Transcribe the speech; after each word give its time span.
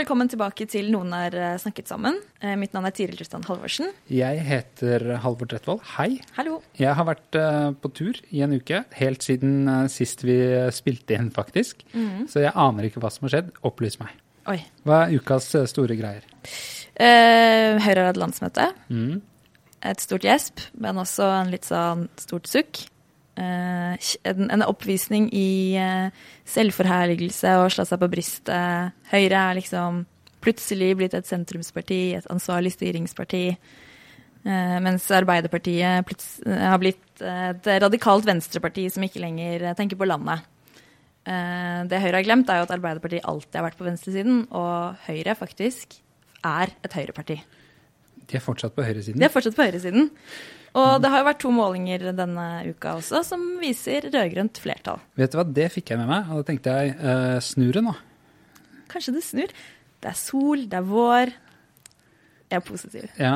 Velkommen 0.00 0.30
tilbake 0.32 0.64
til 0.70 0.88
Noen 0.94 1.12
har 1.12 1.34
eh, 1.36 1.56
snakket 1.60 1.90
sammen. 1.90 2.16
Eh, 2.40 2.54
Mitt 2.56 2.72
navn 2.72 2.88
er 2.88 2.94
Tiril 2.96 3.18
Tristan 3.18 3.44
Halvorsen. 3.44 3.90
Jeg 4.08 4.40
heter 4.46 5.04
Halvor 5.20 5.50
Tretvold. 5.50 5.82
Hei. 5.98 6.22
Hallo. 6.38 6.60
Jeg 6.80 6.94
har 6.96 7.06
vært 7.08 7.36
eh, 7.36 7.66
på 7.76 7.90
tur 7.92 8.20
i 8.32 8.40
en 8.46 8.54
uke, 8.56 8.80
helt 8.96 9.26
siden 9.26 9.68
sist 9.92 10.24
vi 10.24 10.38
spilte 10.72 11.18
inn, 11.18 11.28
faktisk. 11.34 11.84
Så 12.32 12.44
jeg 12.46 12.54
aner 12.56 12.88
ikke 12.88 13.02
hva 13.02 13.10
som 13.12 13.28
har 13.28 13.34
skjedd. 13.34 13.50
Opplys 13.66 13.98
meg. 14.00 14.14
Oi. 14.48 14.56
Hva 14.88 15.02
er 15.04 15.18
ukas 15.20 15.50
store 15.68 15.98
greier? 15.98 16.24
Eh, 16.96 17.76
Høyre 17.84 17.98
har 18.00 18.08
hatt 18.14 18.22
landsmøte. 18.22 18.70
Mm. 18.88 19.20
Et 19.90 20.00
stort 20.00 20.24
gjesp, 20.24 20.64
men 20.80 21.00
også 21.02 21.28
en 21.42 21.52
litt 21.52 21.68
sånn 21.68 22.08
stort 22.20 22.48
sukk. 22.48 22.86
Eh, 23.40 23.96
en, 24.28 24.62
oppvisning 24.66 25.30
i 25.32 25.76
eh, 25.80 26.24
selvforherligelse 26.50 27.54
og 27.62 27.70
slå 27.72 27.86
seg 27.88 28.00
på 28.02 28.10
brystet. 28.12 28.96
Høyre 29.12 29.44
er 29.50 29.60
liksom 29.60 30.02
plutselig 30.44 30.90
blitt 30.98 31.16
et 31.16 31.28
sentrumsparti, 31.28 32.00
et 32.18 32.28
ansvarlig 32.32 32.74
styringsparti. 32.74 33.44
Eh, 33.50 34.76
mens 34.84 35.08
Arbeiderpartiet 35.14 36.12
har 36.48 36.80
blitt 36.80 37.24
et 37.24 37.70
radikalt 37.84 38.28
venstreparti 38.28 38.86
som 38.92 39.04
ikke 39.04 39.22
lenger 39.24 39.70
tenker 39.78 40.00
på 40.00 40.08
landet. 40.08 40.46
Det 41.20 41.98
Høyre 42.00 42.16
har 42.16 42.24
glemt, 42.24 42.48
er 42.48 42.62
jo 42.62 42.64
at 42.64 42.72
Arbeiderpartiet 42.72 43.26
alltid 43.28 43.58
har 43.58 43.66
vært 43.66 43.76
på 43.76 43.84
venstresiden, 43.84 44.38
og 44.56 45.02
Høyre 45.04 45.34
faktisk 45.36 45.98
er 46.48 46.72
et 46.80 46.96
høyreparti. 46.96 47.36
De 48.24 48.38
er 48.38 48.42
fortsatt 48.42 48.72
på 48.72 48.86
høyresiden. 48.86 49.20
De 49.20 49.26
er 49.28 49.32
fortsatt 49.34 49.58
på 49.58 49.66
høyresiden. 49.68 50.08
Og 50.78 51.02
det 51.02 51.10
har 51.10 51.22
jo 51.22 51.26
vært 51.26 51.42
to 51.42 51.50
målinger 51.54 52.10
denne 52.14 52.46
uka 52.70 52.94
også 53.00 53.24
som 53.26 53.42
viser 53.62 54.06
rød-grønt 54.06 54.60
flertall. 54.62 55.02
Vet 55.18 55.32
du 55.32 55.40
hva, 55.40 55.46
det 55.58 55.68
fikk 55.74 55.92
jeg 55.92 56.00
med 56.02 56.10
meg, 56.10 56.30
og 56.30 56.40
da 56.40 56.48
tenkte 56.50 56.76
jeg 56.78 56.96
eh, 56.96 57.36
snur 57.42 57.74
det 57.74 57.84
nå. 57.88 57.94
Kanskje 58.90 59.16
det 59.16 59.24
snur. 59.26 59.54
Det 60.00 60.10
er 60.12 60.18
sol, 60.18 60.66
det 60.70 60.78
er 60.78 60.86
vår. 60.86 61.32
Jeg 62.50 62.58
er 62.58 62.62
positiv. 62.66 63.10
Ja, 63.14 63.34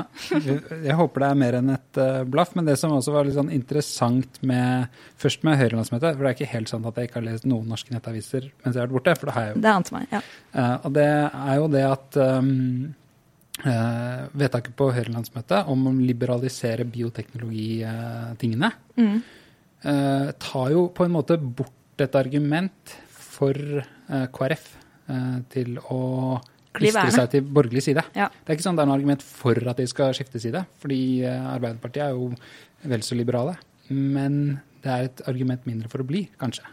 jeg 0.83 0.95
håper 0.99 1.23
det 1.23 1.27
er 1.29 1.37
mer 1.39 1.57
enn 1.61 1.71
et 1.71 1.99
eh, 2.03 2.25
blaff, 2.27 2.57
men 2.59 2.67
det 2.67 2.75
som 2.81 2.97
også 2.97 3.13
var 3.15 3.27
litt 3.27 3.37
sånn 3.37 3.53
interessant 3.55 4.41
med 4.43 4.91
først 5.23 5.45
med 5.47 5.61
Høyrelandsmøtet, 5.61 6.17
for 6.17 6.25
det 6.25 6.33
er 6.33 6.39
ikke 6.39 6.51
helt 6.51 6.73
sant 6.73 6.89
at 6.91 6.99
jeg 6.99 7.11
ikke 7.11 7.21
har 7.21 7.27
lest 7.29 7.47
noen 7.47 7.69
norske 7.71 7.95
nettaviser 7.95 8.49
mens 8.65 8.73
jeg 8.73 8.81
har 8.81 8.89
vært 8.89 8.97
borte, 8.97 9.15
for 9.21 9.31
det 9.31 9.37
har 9.37 9.47
jeg 9.47 9.55
jo. 9.55 9.63
Det 9.63 9.71
ante 9.71 9.95
meg, 9.95 10.09
ja. 10.11 10.23
Eh, 10.51 10.75
og 10.81 10.97
det 10.99 11.07
er 11.13 11.61
jo 11.61 11.71
det 11.77 11.85
at 11.93 12.19
um, 12.25 12.51
vedtaket 13.63 14.75
på 14.77 14.89
Høyrelandsmøtet 14.93 15.69
om 15.71 15.87
å 15.87 15.93
liberalisere 15.95 16.85
bioteknologitingene 16.85 18.73
Mm. 18.99 19.23
eh, 19.85 20.33
tar 20.39 20.71
jo 20.71 20.89
på 20.89 21.05
en 21.05 21.13
måte 21.13 21.37
bort 21.39 21.71
et 21.99 22.15
argument 22.15 22.97
for 23.09 23.55
eh, 23.55 24.27
KrF 24.35 24.67
eh, 25.09 25.39
til 25.51 25.79
å 25.79 26.41
klistre 26.75 27.11
seg 27.15 27.31
til 27.31 27.43
borgerlig 27.47 27.83
side. 27.87 28.03
Ja. 28.17 28.29
Det 28.29 28.51
er 28.51 28.57
ikke 28.59 28.67
sånn 28.67 28.77
det 28.77 28.83
er 28.83 28.91
noe 28.91 28.99
argument 28.99 29.23
for 29.23 29.55
at 29.71 29.77
de 29.79 29.87
skal 29.87 30.15
skifte 30.17 30.41
side, 30.43 30.65
fordi 30.83 31.23
eh, 31.23 31.51
Arbeiderpartiet 31.55 32.09
er 32.09 32.11
jo 32.17 32.33
vel 32.85 33.03
så 33.07 33.15
liberale. 33.15 33.55
Men 33.89 34.61
det 34.83 34.91
er 34.91 35.05
et 35.09 35.23
argument 35.31 35.65
mindre 35.69 35.89
for 35.93 36.03
å 36.03 36.09
bli, 36.09 36.27
kanskje. 36.41 36.65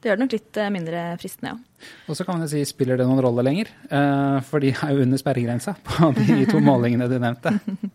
Det 0.00 0.08
gjør 0.08 0.16
det 0.16 0.24
nok 0.24 0.32
litt 0.32 0.58
eh, 0.60 0.70
mindre 0.72 1.00
fristende, 1.20 1.50
ja. 1.52 1.88
Og 2.08 2.16
så 2.16 2.24
kan 2.24 2.38
man 2.40 2.48
si, 2.48 2.62
spiller 2.68 2.96
det 3.00 3.06
noen 3.08 3.20
rolle 3.24 3.44
lenger? 3.44 3.68
Eh, 3.92 4.36
for 4.48 4.64
de 4.64 4.72
er 4.72 4.94
jo 4.96 5.04
under 5.04 5.20
sperregrensa 5.20 5.74
på 5.84 6.08
de 6.16 6.46
to 6.48 6.60
målingene 6.64 7.08
du 7.10 7.18
nevnte, 7.20 7.52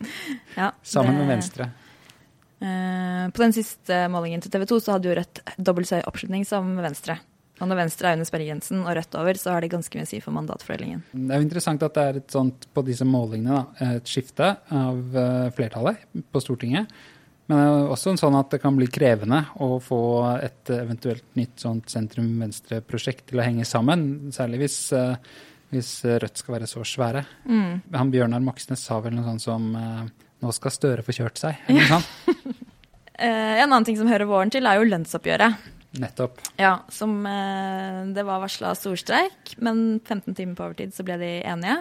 ja 0.62 0.70
sammen 0.86 1.18
med 1.18 1.32
Venstre. 1.34 1.72
Eh, 2.62 3.24
på 3.34 3.42
den 3.42 3.56
siste 3.58 4.04
målingen 4.14 4.44
til 4.44 4.54
TV 4.54 4.68
2 4.70 4.78
så 4.86 4.96
hadde 4.96 5.10
jo 5.10 5.16
Rødt 5.18 5.42
dobbelt 5.58 5.90
så 5.90 5.98
høy 5.98 6.06
oppslutning 6.12 6.46
som 6.46 6.76
Venstre. 6.78 7.18
Og 7.56 7.72
når 7.72 7.82
Venstre 7.86 8.12
er 8.12 8.20
under 8.20 8.30
sperregrensen 8.30 8.84
og 8.84 8.94
Rødt 9.00 9.18
over, 9.18 9.42
så 9.42 9.56
har 9.56 9.66
det 9.66 9.72
ganske 9.74 9.98
mye 9.98 10.06
å 10.06 10.12
si 10.12 10.22
for 10.22 10.36
mandatfordelingen. 10.36 11.02
Det 11.10 11.26
er 11.26 11.42
jo 11.42 11.48
interessant 11.48 11.88
at 11.88 11.98
det 11.98 12.06
er 12.06 12.22
et 12.22 12.38
sånt, 12.38 12.70
på 12.76 12.86
disse 12.86 13.08
målingene, 13.08 13.64
da, 13.64 13.92
et 13.96 14.12
skifte 14.12 14.52
av 14.76 15.20
flertallet 15.56 16.04
på 16.36 16.44
Stortinget. 16.44 16.92
Men 17.46 17.60
det 17.60 17.66
er 17.66 17.92
også 17.94 18.12
en 18.12 18.20
sånn 18.20 18.38
at 18.40 18.54
det 18.56 18.60
kan 18.64 18.78
bli 18.78 18.88
krevende 18.90 19.44
å 19.62 19.76
få 19.84 20.00
et 20.40 20.72
eventuelt 20.74 21.28
nytt 21.38 21.62
sånt 21.62 21.92
sentrum-venstre-prosjekt 21.94 23.28
til 23.30 23.42
å 23.42 23.46
henge 23.46 23.68
sammen. 23.70 24.32
Særlig 24.34 24.64
hvis, 24.64 24.80
eh, 24.98 25.14
hvis 25.74 25.92
Rødt 26.24 26.42
skal 26.42 26.58
være 26.58 26.70
så 26.70 26.82
svære. 26.82 27.26
Mm. 27.46 27.84
Han 27.94 28.14
Bjørnar 28.14 28.42
Moxnes 28.42 28.82
sa 28.82 28.98
vel 29.04 29.14
noe 29.14 29.28
sånt 29.28 29.46
som 29.46 29.70
eh, 29.78 30.02
nå 30.42 30.56
skal 30.58 30.74
Støre 30.74 31.06
få 31.06 31.14
kjørt 31.20 31.38
seg. 31.44 31.62
Eller 31.70 31.86
noe 31.86 32.02
sånt. 32.02 32.64
Eh, 33.16 33.62
en 33.62 33.70
annen 33.70 33.86
ting 33.88 33.96
som 33.96 34.10
hører 34.10 34.28
våren 34.28 34.50
til, 34.52 34.66
er 34.66 34.82
jo 34.82 34.90
lønnsoppgjøret. 34.90 35.70
Nettopp. 36.02 36.42
Ja, 36.60 36.82
som 36.92 37.22
Det 37.24 38.24
var 38.28 38.42
varsla 38.42 38.74
storstreik, 38.76 39.54
men 39.64 40.02
15 40.04 40.36
timer 40.36 40.58
på 40.58 40.66
overtid 40.66 40.92
så 40.92 41.06
ble 41.08 41.16
de 41.22 41.30
enige. 41.48 41.78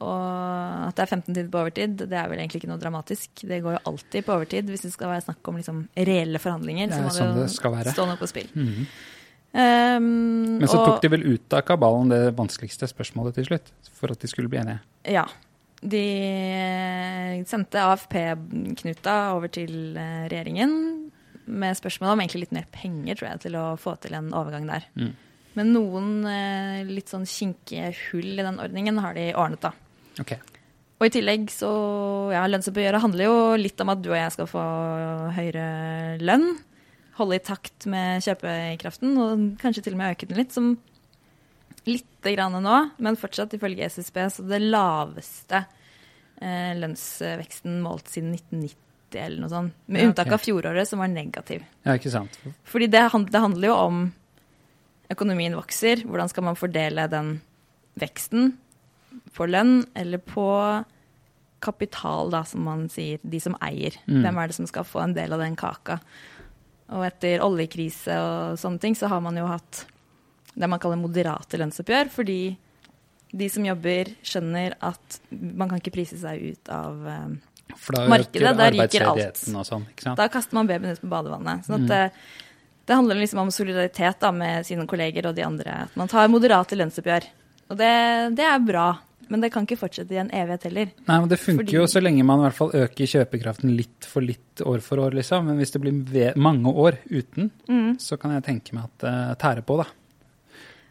Og 0.00 0.88
at 0.88 0.96
det 0.96 1.04
er 1.04 1.10
15 1.12 1.34
timer 1.34 1.50
på 1.52 1.60
overtid, 1.60 1.96
det 2.08 2.16
er 2.16 2.28
vel 2.30 2.38
egentlig 2.40 2.62
ikke 2.62 2.70
noe 2.72 2.80
dramatisk. 2.80 3.42
Det 3.44 3.58
går 3.62 3.76
jo 3.76 3.82
alltid 3.92 4.24
på 4.26 4.32
overtid 4.36 4.70
hvis 4.72 4.86
det 4.86 4.92
skal 4.94 5.12
være 5.12 5.26
snakk 5.26 5.48
om 5.52 5.58
liksom 5.60 5.82
reelle 5.96 6.40
forhandlinger. 6.40 6.92
Så 6.94 7.00
må 7.04 7.12
sånn 7.14 7.34
det 7.36 7.50
skal 7.52 7.70
jo 7.70 7.76
være. 7.76 7.92
stå 7.96 8.06
noe 8.08 8.20
på 8.20 8.28
spill. 8.30 8.48
Mhm. 8.54 8.86
Um, 9.52 10.58
Men 10.60 10.68
så 10.68 10.78
og- 10.78 10.86
tok 10.86 11.02
de 11.02 11.08
vel 11.10 11.24
ut 11.34 11.52
av 11.52 11.62
kabalen 11.66 12.08
det 12.08 12.36
vanskeligste 12.36 12.86
spørsmålet 12.86 13.34
til 13.34 13.44
slutt, 13.48 13.72
for 13.92 14.12
at 14.12 14.20
de 14.20 14.28
skulle 14.30 14.48
bli 14.48 14.58
enige. 14.60 14.78
Ja. 15.10 15.24
De 15.82 15.96
eh, 15.98 17.42
sendte 17.48 17.80
AFP-knuta 17.82 19.16
over 19.34 19.48
til 19.48 19.96
eh, 19.98 20.28
regjeringen 20.30 21.10
med 21.50 21.76
spørsmål 21.78 22.12
om 22.12 22.20
egentlig 22.22 22.44
litt 22.44 22.52
mer 22.54 22.66
penger, 22.70 23.16
tror 23.18 23.30
jeg, 23.32 23.40
til 23.46 23.56
å 23.58 23.64
få 23.80 23.96
til 24.00 24.14
en 24.14 24.30
overgang 24.36 24.68
der. 24.70 24.86
Mm. 24.94 25.12
Men 25.58 25.72
noen 25.74 26.10
eh, 26.30 26.84
litt 26.86 27.10
sånn 27.10 27.26
kinkige 27.26 27.90
hull 28.10 28.38
i 28.38 28.44
den 28.46 28.60
ordningen 28.62 29.00
har 29.02 29.14
de 29.18 29.32
ordnet, 29.34 29.64
da. 29.66 29.72
Ok. 30.20 30.34
Og 31.00 31.06
i 31.08 31.12
tillegg 31.14 31.48
så 31.52 31.70
Ja, 32.34 32.44
lønnsoppgjøret 32.46 33.02
handler 33.02 33.26
jo 33.26 33.36
litt 33.58 33.80
om 33.82 33.90
at 33.90 34.02
du 34.04 34.10
og 34.12 34.18
jeg 34.18 34.34
skal 34.36 34.48
få 34.50 34.64
høyere 35.34 35.64
lønn. 36.22 36.52
Holde 37.16 37.40
i 37.40 37.42
takt 37.42 37.88
med 37.90 38.22
kjøpekraften, 38.24 39.16
og 39.18 39.42
kanskje 39.60 39.82
til 39.86 39.96
og 39.96 40.00
med 40.00 40.14
øke 40.14 40.28
den 40.30 40.38
litt. 40.38 40.54
Som 40.54 40.76
lite 41.88 42.34
grann 42.36 42.54
nå, 42.62 42.76
men 43.02 43.18
fortsatt 43.18 43.56
ifølge 43.56 43.88
SSB 43.88 44.20
så 44.30 44.44
det 44.46 44.60
laveste 44.62 45.64
eh, 46.40 46.72
lønnsveksten 46.78 47.80
målt 47.84 48.12
siden 48.12 48.34
1990 48.36 49.20
eller 49.20 49.42
noe 49.42 49.50
sånt. 49.50 49.76
Med 49.86 49.96
Ja, 49.96 50.06
okay. 50.06 50.12
unntak 50.12 50.32
av 50.36 50.44
fjoråret, 50.44 50.86
som 50.88 51.02
var 51.02 51.10
negativ. 51.10 51.64
Ja, 51.82 51.96
ikke 51.98 52.12
sant. 52.12 52.36
Fordi 52.68 52.86
det, 52.92 53.02
det 53.32 53.42
handler 53.42 53.72
jo 53.72 53.76
om 53.76 54.02
økonomien 55.10 55.56
vokser. 55.58 56.04
Hvordan 56.06 56.30
skal 56.30 56.46
man 56.46 56.58
fordele 56.58 57.08
den 57.10 57.40
veksten? 57.98 58.52
På 59.36 59.46
lønn 59.48 59.84
eller 59.94 60.18
på 60.18 60.46
kapital, 61.60 62.30
da, 62.32 62.42
som 62.48 62.62
man 62.64 62.86
sier. 62.92 63.20
De 63.22 63.40
som 63.42 63.56
eier. 63.62 63.96
Mm. 64.08 64.22
Hvem 64.24 64.38
er 64.40 64.46
det 64.50 64.56
som 64.56 64.68
skal 64.70 64.86
få 64.88 65.02
en 65.04 65.14
del 65.16 65.32
av 65.36 65.42
den 65.42 65.56
kaka? 65.60 65.98
Og 66.90 67.04
etter 67.06 67.42
oljekrise 67.44 68.16
og 68.18 68.58
sånne 68.58 68.80
ting, 68.82 68.96
så 68.98 69.10
har 69.12 69.20
man 69.22 69.36
jo 69.38 69.46
hatt 69.46 69.84
det 70.58 70.66
man 70.68 70.80
kaller 70.82 70.98
moderate 70.98 71.60
lønnsoppgjør, 71.60 72.08
fordi 72.10 72.40
de 73.30 73.46
som 73.48 73.62
jobber, 73.62 74.08
skjønner 74.26 74.74
at 74.82 75.20
man 75.30 75.68
kan 75.70 75.78
ikke 75.78 75.92
prise 75.94 76.16
seg 76.18 76.40
ut 76.56 76.70
av 76.74 76.96
um, 77.06 77.36
Markedet, 78.10 78.56
der 78.58 78.72
ryker 78.74 79.04
alt. 79.06 79.38
sånn? 79.68 79.84
Da 80.18 80.26
kaster 80.28 80.56
man 80.58 80.66
babyen 80.66 80.90
ut 80.96 81.04
på 81.04 81.10
badevannet. 81.12 81.62
Sånn 81.68 81.76
at 81.76 81.84
Mm. 81.84 81.88
det, 81.92 82.12
det 82.90 82.96
handler 82.98 83.20
liksom 83.20 83.38
om 83.44 83.52
solidaritet 83.54 84.18
da, 84.18 84.32
med 84.34 84.66
sine 84.66 84.86
kolleger 84.90 85.28
og 85.30 85.36
de 85.36 85.44
andre. 85.46 85.76
At 85.86 85.94
man 85.96 86.08
tar 86.10 86.26
moderate 86.26 86.74
lønnsoppgjør. 86.74 87.28
Og 87.70 87.78
det, 87.78 87.90
det 88.36 88.44
er 88.44 88.58
bra, 88.66 88.88
men 89.30 89.40
det 89.44 89.52
kan 89.54 89.62
ikke 89.66 89.78
fortsette 89.78 90.10
i 90.16 90.18
en 90.18 90.30
evighet 90.34 90.64
heller. 90.66 90.88
Nei, 91.06 91.18
men 91.22 91.28
Det 91.30 91.38
funker 91.38 91.62
Fordi- 91.64 91.76
jo 91.78 91.84
så 91.86 92.00
lenge 92.02 92.24
man 92.26 92.40
i 92.40 92.48
hvert 92.48 92.56
fall 92.58 92.72
øker 92.74 93.06
kjøpekraften 93.12 93.76
litt 93.76 94.08
for 94.10 94.20
litt 94.26 94.62
år 94.66 94.80
for 94.82 94.98
år, 94.98 95.14
liksom. 95.14 95.46
Men 95.46 95.58
hvis 95.60 95.70
det 95.76 95.80
blir 95.84 96.34
mange 96.36 96.66
år 96.74 96.98
uten, 97.10 97.50
Mm. 97.68 97.96
så 98.02 98.18
kan 98.18 98.32
jeg 98.32 98.42
tenke 98.44 98.74
meg 98.74 98.84
at 98.84 98.98
det 99.06 99.38
tærer 99.38 99.62
på, 99.62 99.76
da. 99.78 99.86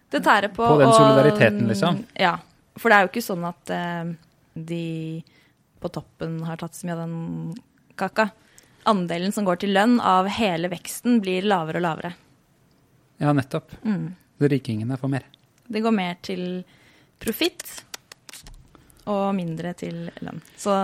Det 0.10 0.24
tærer 0.24 0.48
på. 0.56 0.66
På 0.66 0.78
den 0.80 0.88
og- 0.88 0.96
solidariteten, 0.96 1.68
liksom. 1.68 2.06
Ja. 2.18 2.38
For 2.78 2.90
det 2.90 2.96
er 2.96 3.02
jo 3.04 3.12
ikke 3.12 3.28
sånn 3.28 3.44
at 3.46 3.70
uh, 3.70 4.14
de 4.56 5.24
på 5.82 5.92
toppen 5.92 6.42
har 6.46 6.56
tatt 6.58 6.72
så 6.74 6.86
mye 6.88 6.94
av 6.96 7.08
den 7.08 7.56
kaka. 7.98 8.32
andelen 8.86 9.32
som 9.34 9.44
går 9.46 9.60
til 9.60 9.70
lønn 9.76 10.00
av 10.02 10.26
hele 10.28 10.70
veksten, 10.70 11.20
blir 11.22 11.44
lavere 11.44 11.76
og 11.76 11.84
lavere. 11.84 12.14
Ja, 13.20 13.34
nettopp. 13.34 13.70
Mm. 13.84 14.16
Så 14.40 14.48
rikingene 14.50 14.98
får 14.98 15.10
mer. 15.10 15.24
Det 15.70 15.84
går 15.86 15.96
mer 15.96 16.18
til 16.26 16.44
profitt 17.22 17.68
og 19.10 19.32
mindre 19.38 19.74
til 19.78 20.08
lønn. 20.24 20.42
Så 20.58 20.76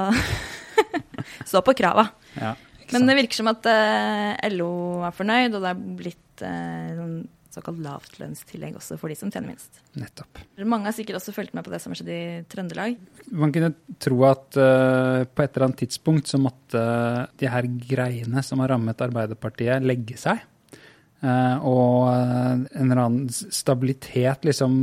stå 1.50 1.62
på 1.66 1.76
krava. 1.78 2.08
Ja, 2.38 2.56
Men 2.94 3.08
det 3.10 3.18
virker 3.22 3.42
som 3.42 3.50
at 3.52 3.66
eh, 3.70 4.50
LO 4.54 5.06
er 5.06 5.16
fornøyd, 5.16 5.56
og 5.56 5.64
det 5.64 5.72
er 5.72 5.86
blitt 6.02 6.46
eh, 6.46 6.92
sånn 6.98 7.18
såkalt 7.56 7.80
lavtlønnstillegg 7.86 8.76
også 8.76 8.98
for 9.00 9.12
de 9.12 9.16
som 9.16 9.32
tjener 9.32 9.54
minst. 9.54 9.80
Nettopp. 9.96 10.42
Mange 10.68 10.90
har 10.90 10.96
sikkert 10.98 11.22
også 11.22 11.34
fulgt 11.36 11.56
med 11.56 11.66
på 11.66 11.72
det 11.72 11.80
som 11.80 11.94
har 11.94 12.00
skjedd 12.00 12.12
i 12.12 12.24
Trøndelag. 12.52 12.98
Man 13.32 13.54
kunne 13.56 13.72
tro 14.04 14.18
at 14.28 14.58
uh, 14.60 15.24
på 15.24 15.46
et 15.46 15.56
eller 15.56 15.68
annet 15.70 15.80
tidspunkt 15.86 16.32
så 16.32 16.40
måtte 16.42 16.82
de 17.40 17.52
her 17.52 17.70
greiene 17.88 18.44
som 18.44 18.64
har 18.64 18.74
rammet 18.76 19.06
Arbeiderpartiet, 19.06 19.86
legge 19.88 20.20
seg. 20.20 20.44
Eh, 21.26 21.66
og 21.66 22.10
eh, 22.12 22.52
en 22.54 22.92
eller 22.92 23.00
annen 23.02 23.30
stabilitet 23.34 24.44
liksom 24.46 24.76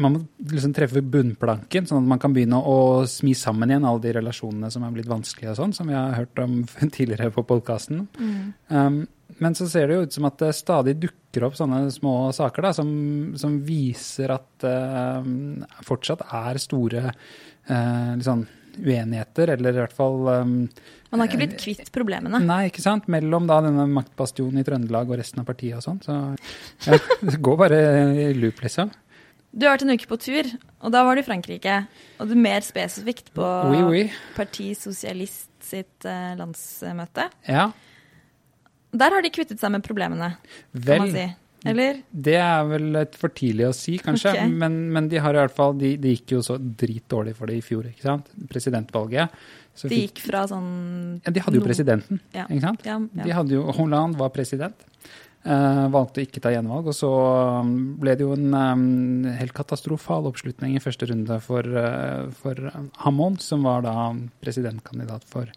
Man 0.00 0.14
må 0.14 0.20
liksom 0.52 0.72
treffe 0.76 1.02
bunnplanken, 1.04 1.86
sånn 1.88 2.04
at 2.04 2.10
man 2.14 2.20
kan 2.22 2.32
begynne 2.34 2.58
å 2.58 3.04
smi 3.08 3.34
sammen 3.38 3.70
igjen 3.70 3.86
alle 3.86 4.02
de 4.02 4.14
relasjonene 4.16 4.70
som 4.72 4.84
er 4.86 4.94
blitt 4.94 5.10
vanskelige 5.10 5.52
og 5.52 5.60
sånn, 5.60 5.74
som 5.76 5.90
vi 5.90 5.96
har 5.96 6.16
hørt 6.16 6.42
om 6.42 6.58
tidligere 6.96 7.30
på 7.34 7.44
podkasten. 7.46 8.06
Um, 8.68 9.04
men 9.42 9.56
så 9.58 9.68
ser 9.70 9.88
det 9.88 9.96
jo 9.96 10.06
ut 10.06 10.16
som 10.16 10.28
at 10.28 10.38
det 10.42 10.52
stadig 10.58 10.96
dukker 11.02 11.46
opp 11.46 11.56
sånne 11.58 11.86
små 11.94 12.16
saker 12.36 12.68
da, 12.68 12.74
som, 12.76 12.90
som 13.38 13.56
viser 13.66 14.32
at 14.34 14.66
eh, 14.66 15.30
fortsatt 15.86 16.26
er 16.26 16.60
store 16.62 17.04
uh, 17.10 18.12
liksom, 18.18 18.46
uenigheter, 18.82 19.52
eller 19.56 19.72
i 19.76 19.80
hvert 19.84 19.94
fall 19.96 20.18
um, 20.28 20.52
Man 21.12 21.22
har 21.22 21.28
ikke 21.30 21.40
blitt 21.40 21.56
kvitt 21.62 21.90
problemene. 21.94 22.40
Nei, 22.44 22.66
ikke 22.70 22.82
sant? 22.84 23.06
Mellom 23.12 23.46
da 23.48 23.60
denne 23.64 23.86
maktbastionen 23.94 24.60
i 24.60 24.66
Trøndelag 24.66 25.08
og 25.10 25.18
resten 25.20 25.40
av 25.42 25.48
partiet 25.48 25.78
og 25.78 25.84
sånn. 25.86 26.00
Så 26.04 26.16
ja, 26.90 26.98
det 27.22 27.40
går 27.46 27.58
bare 27.64 27.80
i 28.26 28.30
loop, 28.36 28.60
liksom. 28.66 28.92
Du 29.56 29.64
har 29.64 29.76
vært 29.78 29.86
en 29.86 29.94
uke 29.96 30.08
på 30.10 30.18
tur, 30.20 30.48
og 30.84 30.92
da 30.92 31.00
var 31.06 31.16
du 31.16 31.22
i 31.22 31.26
Frankrike. 31.26 31.78
Og 32.20 32.28
du 32.28 32.34
er 32.36 32.42
mer 32.44 32.64
spesifikt 32.66 33.30
på 33.36 33.46
Oui, 33.72 33.80
oui. 33.88 34.02
Parti 34.36 34.72
Sosialist 34.76 35.48
sitt 35.64 36.04
eh, 36.04 36.34
landsmøte. 36.36 37.30
Ja, 37.48 37.70
Der 38.96 39.12
har 39.16 39.24
de 39.24 39.30
kvittet 39.34 39.60
seg 39.60 39.72
med 39.74 39.82
problemene, 39.86 40.34
kan 40.72 40.84
vel. 40.86 41.00
man 41.06 41.10
si. 41.14 41.24
Eller? 41.72 42.00
Det 42.10 42.38
er 42.40 42.64
vel 42.70 42.88
litt 42.94 43.18
for 43.18 43.34
tidlig 43.36 43.68
å 43.68 43.74
si, 43.76 43.96
kanskje. 44.02 44.32
Okay. 44.34 44.56
Men, 44.62 44.78
men 44.94 45.10
de 45.12 45.20
har 45.22 45.36
i 45.36 45.40
hvert 45.42 45.54
fall, 45.56 45.76
Det 45.78 45.96
de 46.02 46.16
gikk 46.16 46.36
jo 46.36 46.42
så 46.46 46.58
dritdårlig 46.58 47.36
for 47.38 47.50
det 47.50 47.60
i 47.60 47.64
fjor, 47.64 47.86
ikke 47.90 48.06
sant? 48.06 48.30
Presidentvalget. 48.50 49.34
Så 49.76 49.90
De 49.92 50.00
gikk 50.06 50.22
fra 50.24 50.46
sånn 50.48 50.68
ja, 51.20 51.32
de 51.32 51.42
hadde 51.44 51.58
jo 51.58 51.64
presidenten, 51.66 52.20
Ja. 52.32 52.46
ikke 52.48 52.64
sant? 52.64 52.86
Ja, 52.88 52.98
De 52.98 53.34
hadde 53.36 53.58
jo, 53.58 53.66
Hollande 53.76 54.18
var 54.20 54.32
president. 54.32 54.86
Uh, 55.46 55.84
valgte 55.94 56.18
å 56.18 56.24
ikke 56.26 56.40
ta 56.42 56.50
gjenvalg, 56.50 56.88
og 56.90 56.94
så 56.96 57.08
um, 57.62 57.68
ble 58.00 58.16
det 58.18 58.24
jo 58.24 58.32
en 58.34 58.48
um, 58.50 59.26
helt 59.38 59.54
katastrofal 59.54 60.26
oppslutning 60.26 60.74
i 60.74 60.82
første 60.82 61.06
runde 61.06 61.36
for, 61.44 61.62
uh, 61.62 62.26
for 62.34 62.58
Hamon, 63.04 63.36
som 63.38 63.62
var 63.68 63.84
da 63.86 63.94
presidentkandidat 64.42 65.22
for 65.30 65.52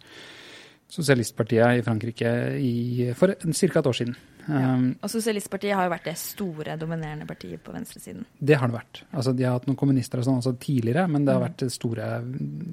Sosialistpartiet 0.90 1.80
i 1.80 1.82
Frankrike 1.86 2.30
i, 2.62 3.10
for 3.18 3.34
ca. 3.34 3.82
et 3.82 3.90
år 3.90 3.98
siden. 3.98 4.14
Um, 4.50 4.86
Og 5.02 5.10
Sosialistpartiet 5.12 5.76
har 5.76 5.84
jo 5.86 5.92
vært 5.92 6.08
det 6.08 6.16
store, 6.18 6.74
dominerende 6.80 7.26
partiet 7.28 7.60
på 7.62 7.72
venstresiden. 7.74 8.24
Det 8.40 8.56
har 8.58 8.66
det 8.70 8.74
vært. 8.78 9.02
Altså, 9.12 9.34
de 9.36 9.44
har 9.46 9.52
hatt 9.58 9.66
noen 9.68 9.76
kommunister 9.78 10.18
og 10.18 10.24
sånn 10.26 10.40
også 10.40 10.54
tidligere, 10.58 11.06
men 11.08 11.24
det 11.24 11.34
har 11.34 11.40
Mm. 11.40 11.46
vært 11.48 11.56
det 11.62 11.70
store 11.72 12.08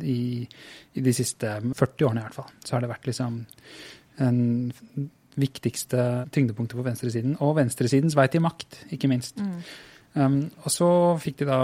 i, 0.03 0.47
i 0.95 1.01
de 1.01 1.13
siste 1.13 1.51
40 1.75 2.07
årene 2.07 2.23
i 2.23 2.25
hvert 2.25 2.33
fall. 2.39 2.49
Så 2.65 2.73
har 2.73 2.81
det 2.81 2.89
vært 2.89 3.05
liksom 3.05 3.45
en 4.19 4.39
viktigste 5.37 6.01
tyngdepunktet 6.33 6.77
på 6.79 6.85
venstresiden. 6.87 7.37
Og 7.45 7.55
venstresidens 7.59 8.15
vei 8.17 8.27
til 8.33 8.41
makt, 8.41 8.79
ikke 8.95 9.09
minst. 9.11 9.37
Mm. 9.37 9.61
Um, 10.17 10.37
og 10.65 10.71
så 10.73 10.87
fikk 11.21 11.43
de 11.43 11.45
da 11.45 11.59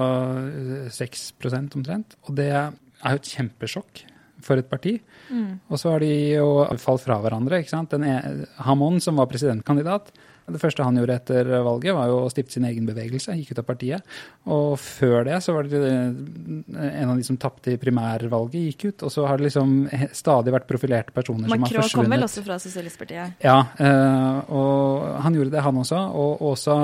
eh, 0.46 0.90
6% 0.94 1.74
omtrent, 1.80 2.16
og 2.28 2.36
det 2.38 2.52
er 2.54 2.70
jo 3.16 3.16
et 3.18 3.32
kjempesjokk 3.34 4.04
for 4.44 4.60
et 4.62 4.70
parti. 4.70 4.98
Mm. 5.30 5.58
Og 5.70 5.80
så 5.80 5.94
har 5.94 6.04
de 6.04 6.12
jo 6.36 6.52
falt 6.82 7.06
fra 7.06 7.20
hverandre. 7.24 7.62
ikke 7.64 7.74
sant? 7.74 7.94
Den 7.96 8.06
e 8.08 8.46
Hamon, 8.68 9.02
som 9.04 9.20
var 9.20 9.32
presidentkandidat, 9.32 10.14
det 10.44 10.60
første 10.60 10.84
han 10.84 10.98
gjorde 11.00 11.16
etter 11.16 11.50
valget, 11.64 11.96
var 11.96 12.10
jo 12.12 12.18
å 12.26 12.32
stifte 12.32 12.58
sin 12.58 12.66
egen 12.68 12.88
bevegelse, 12.88 13.36
gikk 13.40 13.54
ut 13.54 13.62
av 13.62 13.68
partiet. 13.68 14.16
Og 14.52 14.74
før 14.82 15.24
det 15.30 15.38
så 15.46 15.56
var 15.56 15.70
det 15.72 15.80
eh, 15.88 16.90
en 16.90 17.14
av 17.14 17.20
de 17.20 17.24
som 17.24 17.38
tapte 17.40 17.72
i 17.72 17.80
primærvalget, 17.80 18.74
gikk 18.74 18.86
ut. 18.90 19.06
Og 19.08 19.14
så 19.14 19.28
har 19.30 19.40
det 19.40 19.48
liksom 19.48 19.78
stadig 20.12 20.54
vært 20.56 20.68
profilerte 20.68 21.16
personer 21.16 21.48
som 21.48 21.56
har 21.56 21.64
forsvunnet. 21.64 21.88
Macron 21.88 22.04
kom 22.04 22.16
vel 22.18 22.28
også 22.28 22.44
fra 22.44 22.60
Sosialistpartiet? 22.60 23.38
Ja, 23.46 23.62
eh, 23.80 24.42
og 24.52 25.08
han 25.24 25.40
gjorde 25.40 25.56
det, 25.56 25.64
han 25.64 25.80
også. 25.86 26.04
Og 26.26 26.44
også 26.52 26.78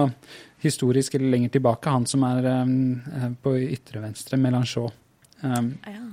historisk 0.64 1.20
eller 1.20 1.36
lenger 1.36 1.58
tilbake, 1.58 1.98
han 2.00 2.08
som 2.08 2.24
er 2.30 2.50
eh, 2.54 3.28
på 3.44 3.58
ytre 3.68 4.08
venstre, 4.08 4.40
Melanchon. 4.40 4.96
Um, 5.44 5.74
Ja. 5.88 6.08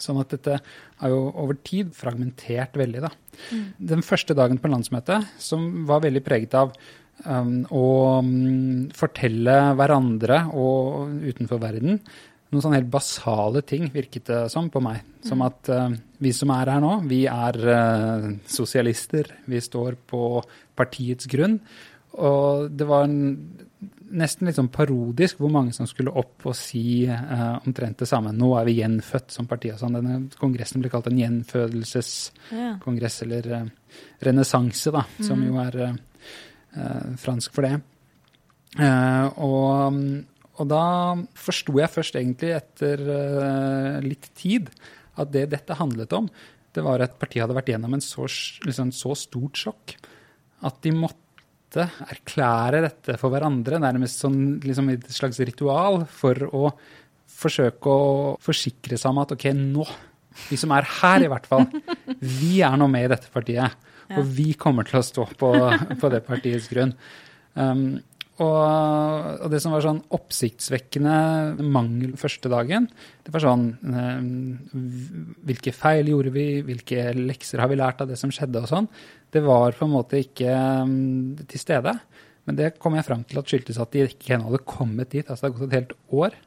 Sånn 0.00 0.20
at 0.20 0.32
dette 0.34 0.56
er 0.60 1.12
jo 1.12 1.20
over 1.30 1.58
tid 1.64 1.92
fragmentert 1.96 2.76
veldig, 2.78 3.04
da. 3.06 3.12
Mm. 3.50 3.66
Den 3.92 4.06
første 4.06 4.36
dagen 4.36 4.60
på 4.60 4.70
landsmøtet, 4.72 5.28
som 5.40 5.86
var 5.88 6.02
veldig 6.04 6.24
preget 6.26 6.56
av 6.58 6.74
um, 7.24 7.62
å 7.72 7.86
um, 8.20 8.90
fortelle 8.96 9.56
hverandre 9.78 10.42
og 10.52 11.14
utenfor 11.30 11.62
verden 11.62 12.02
noen 12.50 12.64
sånne 12.64 12.80
helt 12.80 12.90
basale 12.90 13.62
ting, 13.66 13.86
virket 13.94 14.26
det 14.26 14.40
som 14.50 14.68
på 14.72 14.82
meg. 14.82 15.04
Som 15.26 15.44
at 15.46 15.70
uh, 15.70 15.86
vi 16.22 16.32
som 16.34 16.50
er 16.54 16.72
her 16.74 16.82
nå, 16.82 16.96
vi 17.10 17.22
er 17.30 17.58
uh, 17.62 18.26
sosialister. 18.50 19.30
Vi 19.50 19.60
står 19.62 19.98
på 20.10 20.40
partiets 20.78 21.30
grunn. 21.30 21.60
Og 22.18 22.66
det 22.74 22.88
var 22.90 23.06
en, 23.06 23.20
nesten 24.10 24.48
litt 24.48 24.58
sånn 24.58 24.70
parodisk 24.72 25.38
hvor 25.40 25.52
mange 25.52 25.72
som 25.76 25.86
skulle 25.88 26.12
opp 26.18 26.46
og 26.48 26.56
si 26.58 27.06
uh, 27.06 27.60
omtrent 27.64 28.02
det 28.02 28.08
samme. 28.10 28.32
Nå 28.36 28.48
er 28.58 28.64
vi 28.68 28.78
gjenfødt 28.80 29.34
som 29.34 29.48
parti 29.50 29.68
og 29.72 29.80
sånn. 29.80 29.96
Denne 29.98 30.16
kongressen 30.40 30.82
ble 30.82 30.90
kalt 30.92 31.08
en 31.10 31.20
gjenfødelseskongress, 31.20 33.16
eller 33.26 33.50
uh, 33.54 33.64
renessanse, 34.26 34.88
da, 34.94 35.02
som 35.24 35.42
jo 35.44 35.54
er 35.62 35.74
eh, 35.82 35.94
fransk 37.18 37.56
for 37.56 37.66
det. 37.66 37.74
Og, 39.42 39.96
og 40.62 40.68
da 40.70 40.84
forsto 41.34 41.74
jeg 41.80 41.90
først 41.90 42.18
egentlig 42.20 42.52
etter 42.54 43.02
litt 44.04 44.28
tid 44.38 44.70
at 45.18 45.32
det 45.34 45.48
dette 45.50 45.78
handlet 45.80 46.14
om, 46.14 46.28
det 46.70 46.84
var 46.86 47.02
at 47.02 47.18
partiet 47.18 47.42
hadde 47.42 47.58
vært 47.58 47.72
gjennom 47.72 47.96
en 47.96 48.04
så, 48.04 48.28
liksom, 48.62 48.94
så 48.94 49.16
stort 49.18 49.58
sjokk 49.58 49.96
at 50.66 50.80
de 50.84 50.92
måtte 50.94 51.19
erklære 51.78 52.82
dette 52.86 53.16
for 53.20 53.30
hverandre, 53.30 53.78
nærmest 53.82 54.24
sånn, 54.24 54.58
liksom 54.64 54.90
et 54.90 55.06
slags 55.14 55.38
ritual, 55.44 56.02
for 56.10 56.48
å 56.50 56.70
forsøke 57.40 57.92
å 57.92 58.34
forsikre 58.42 58.98
seg 58.98 59.12
om 59.12 59.22
at 59.22 59.34
ok, 59.36 59.46
nå, 59.56 59.86
vi 60.48 60.58
som 60.60 60.72
er 60.74 60.88
her 61.00 61.24
i 61.24 61.30
hvert 61.30 61.46
fall, 61.48 61.66
vi 62.40 62.60
er 62.66 62.76
nå 62.80 62.88
med 62.90 63.06
i 63.06 63.12
dette 63.14 63.30
partiet. 63.32 63.88
Og 64.18 64.26
vi 64.26 64.52
kommer 64.58 64.82
til 64.88 64.98
å 64.98 65.06
stå 65.06 65.24
på, 65.38 65.52
på 66.00 66.08
det 66.10 66.24
partiets 66.26 66.66
grunn. 66.72 66.90
Um, 67.54 68.00
og, 68.40 69.42
og 69.44 69.50
det 69.52 69.60
som 69.60 69.74
var 69.74 69.84
sånn 69.84 70.00
oppsiktsvekkende 70.16 71.60
mangel 71.60 72.14
første 72.20 72.48
dagen, 72.52 72.86
det 73.26 73.34
var 73.34 73.44
sånn 73.44 73.66
um, 73.84 74.30
Hvilke 75.44 75.74
feil 75.76 76.08
gjorde 76.08 76.32
vi? 76.34 76.46
Hvilke 76.64 77.10
lekser 77.18 77.60
har 77.60 77.70
vi 77.70 77.78
lært 77.80 78.00
av 78.00 78.08
det 78.08 78.16
som 78.20 78.32
skjedde? 78.32 78.62
og 78.64 78.70
sånn. 78.70 78.88
Det 79.30 79.42
var 79.44 79.76
på 79.76 79.86
en 79.86 79.92
måte 79.92 80.22
ikke 80.24 80.54
um, 80.86 81.36
til 81.44 81.62
stede. 81.62 81.98
Men 82.48 82.56
det 82.56 82.72
kom 82.80 82.96
jeg 82.96 83.06
fram 83.06 83.26
til 83.28 83.42
at 83.42 83.50
skyldtes 83.52 83.80
at 83.82 83.92
de 83.92 84.06
ikke 84.08 84.34
ennå 84.36 84.48
hadde 84.48 84.64
kommet 84.68 85.12
dit. 85.12 85.26
Altså 85.26 85.46
det 85.46 85.50
har 85.50 85.58
gått 85.58 85.68
et 85.68 85.78
helt 85.78 85.98
år 86.22 86.38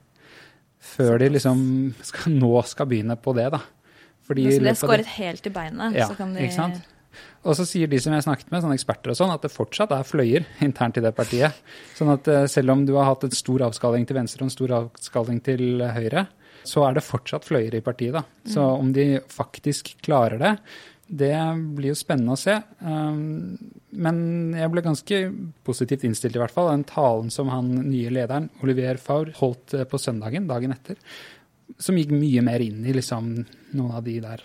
før 0.83 1.21
de 1.21 1.29
liksom 1.31 1.61
skal, 2.03 2.33
nå 2.41 2.57
skal 2.67 2.89
begynne 2.89 3.15
på 3.21 3.31
det, 3.37 3.47
da. 3.53 3.61
Fordi 4.27 4.49
Så 4.51 4.63
det 4.63 4.73
skåret 4.79 5.13
helt 5.17 5.47
i 5.47 5.51
beinet. 5.53 5.95
ja, 5.95 6.07
så 6.09 6.17
kan 6.17 6.33
de 6.35 6.43
ikke 6.43 6.55
sant? 6.55 6.89
Og 7.43 7.57
så 7.57 7.65
sier 7.67 7.89
de 7.91 7.99
som 8.01 8.13
jeg 8.13 8.21
har 8.21 8.27
snakket 8.27 8.51
med, 8.51 8.63
sånne 8.63 8.77
eksperter 8.77 9.13
og 9.13 9.19
sånn, 9.19 9.33
at 9.33 9.43
det 9.45 9.53
fortsatt 9.53 9.91
er 9.95 10.07
fløyer 10.07 10.47
internt 10.67 10.99
i 10.99 11.03
det 11.05 11.13
partiet. 11.17 11.59
Sånn 11.97 12.13
at 12.15 12.29
eh, 12.31 12.45
selv 12.51 12.75
om 12.75 12.85
du 12.87 12.95
har 12.97 13.09
hatt 13.11 13.27
en 13.27 13.35
stor 13.35 13.67
avskalling 13.69 14.07
til 14.09 14.19
venstre 14.19 14.43
og 14.43 14.49
en 14.49 14.55
stor 14.57 14.77
avskalling 14.79 15.43
til 15.45 15.83
høyre, 15.97 16.27
så 16.63 16.85
er 16.87 16.95
det 16.95 17.03
fortsatt 17.03 17.45
fløyer 17.47 17.75
i 17.75 17.83
partiet. 17.83 18.15
da. 18.15 18.23
Så 18.47 18.63
om 18.63 18.93
de 18.95 19.17
faktisk 19.31 19.95
klarer 20.03 20.39
det, 20.39 20.53
det 21.13 21.35
blir 21.75 21.91
jo 21.91 21.99
spennende 21.99 22.33
å 22.33 22.39
se. 22.39 22.55
Um, 22.79 23.57
men 23.91 24.17
jeg 24.55 24.71
ble 24.71 24.83
ganske 24.85 25.19
positivt 25.67 26.05
innstilt, 26.07 26.37
i 26.37 26.41
hvert 26.41 26.53
fall. 26.53 26.71
Den 26.71 26.87
talen 26.89 27.29
som 27.33 27.51
han 27.53 27.69
nye 27.83 28.11
lederen, 28.13 28.49
Olivier 28.63 28.97
Faure, 29.01 29.35
holdt 29.37 29.75
eh, 29.77 29.87
på 29.89 29.99
søndagen, 30.01 30.47
dagen 30.49 30.73
etter, 30.73 30.97
som 31.77 31.97
gikk 31.99 32.13
mye 32.15 32.43
mer 32.45 32.63
inn 32.63 32.81
i 32.87 32.95
liksom 32.95 33.29
noen 33.75 33.93
av 33.93 34.03
de 34.07 34.17
der 34.23 34.43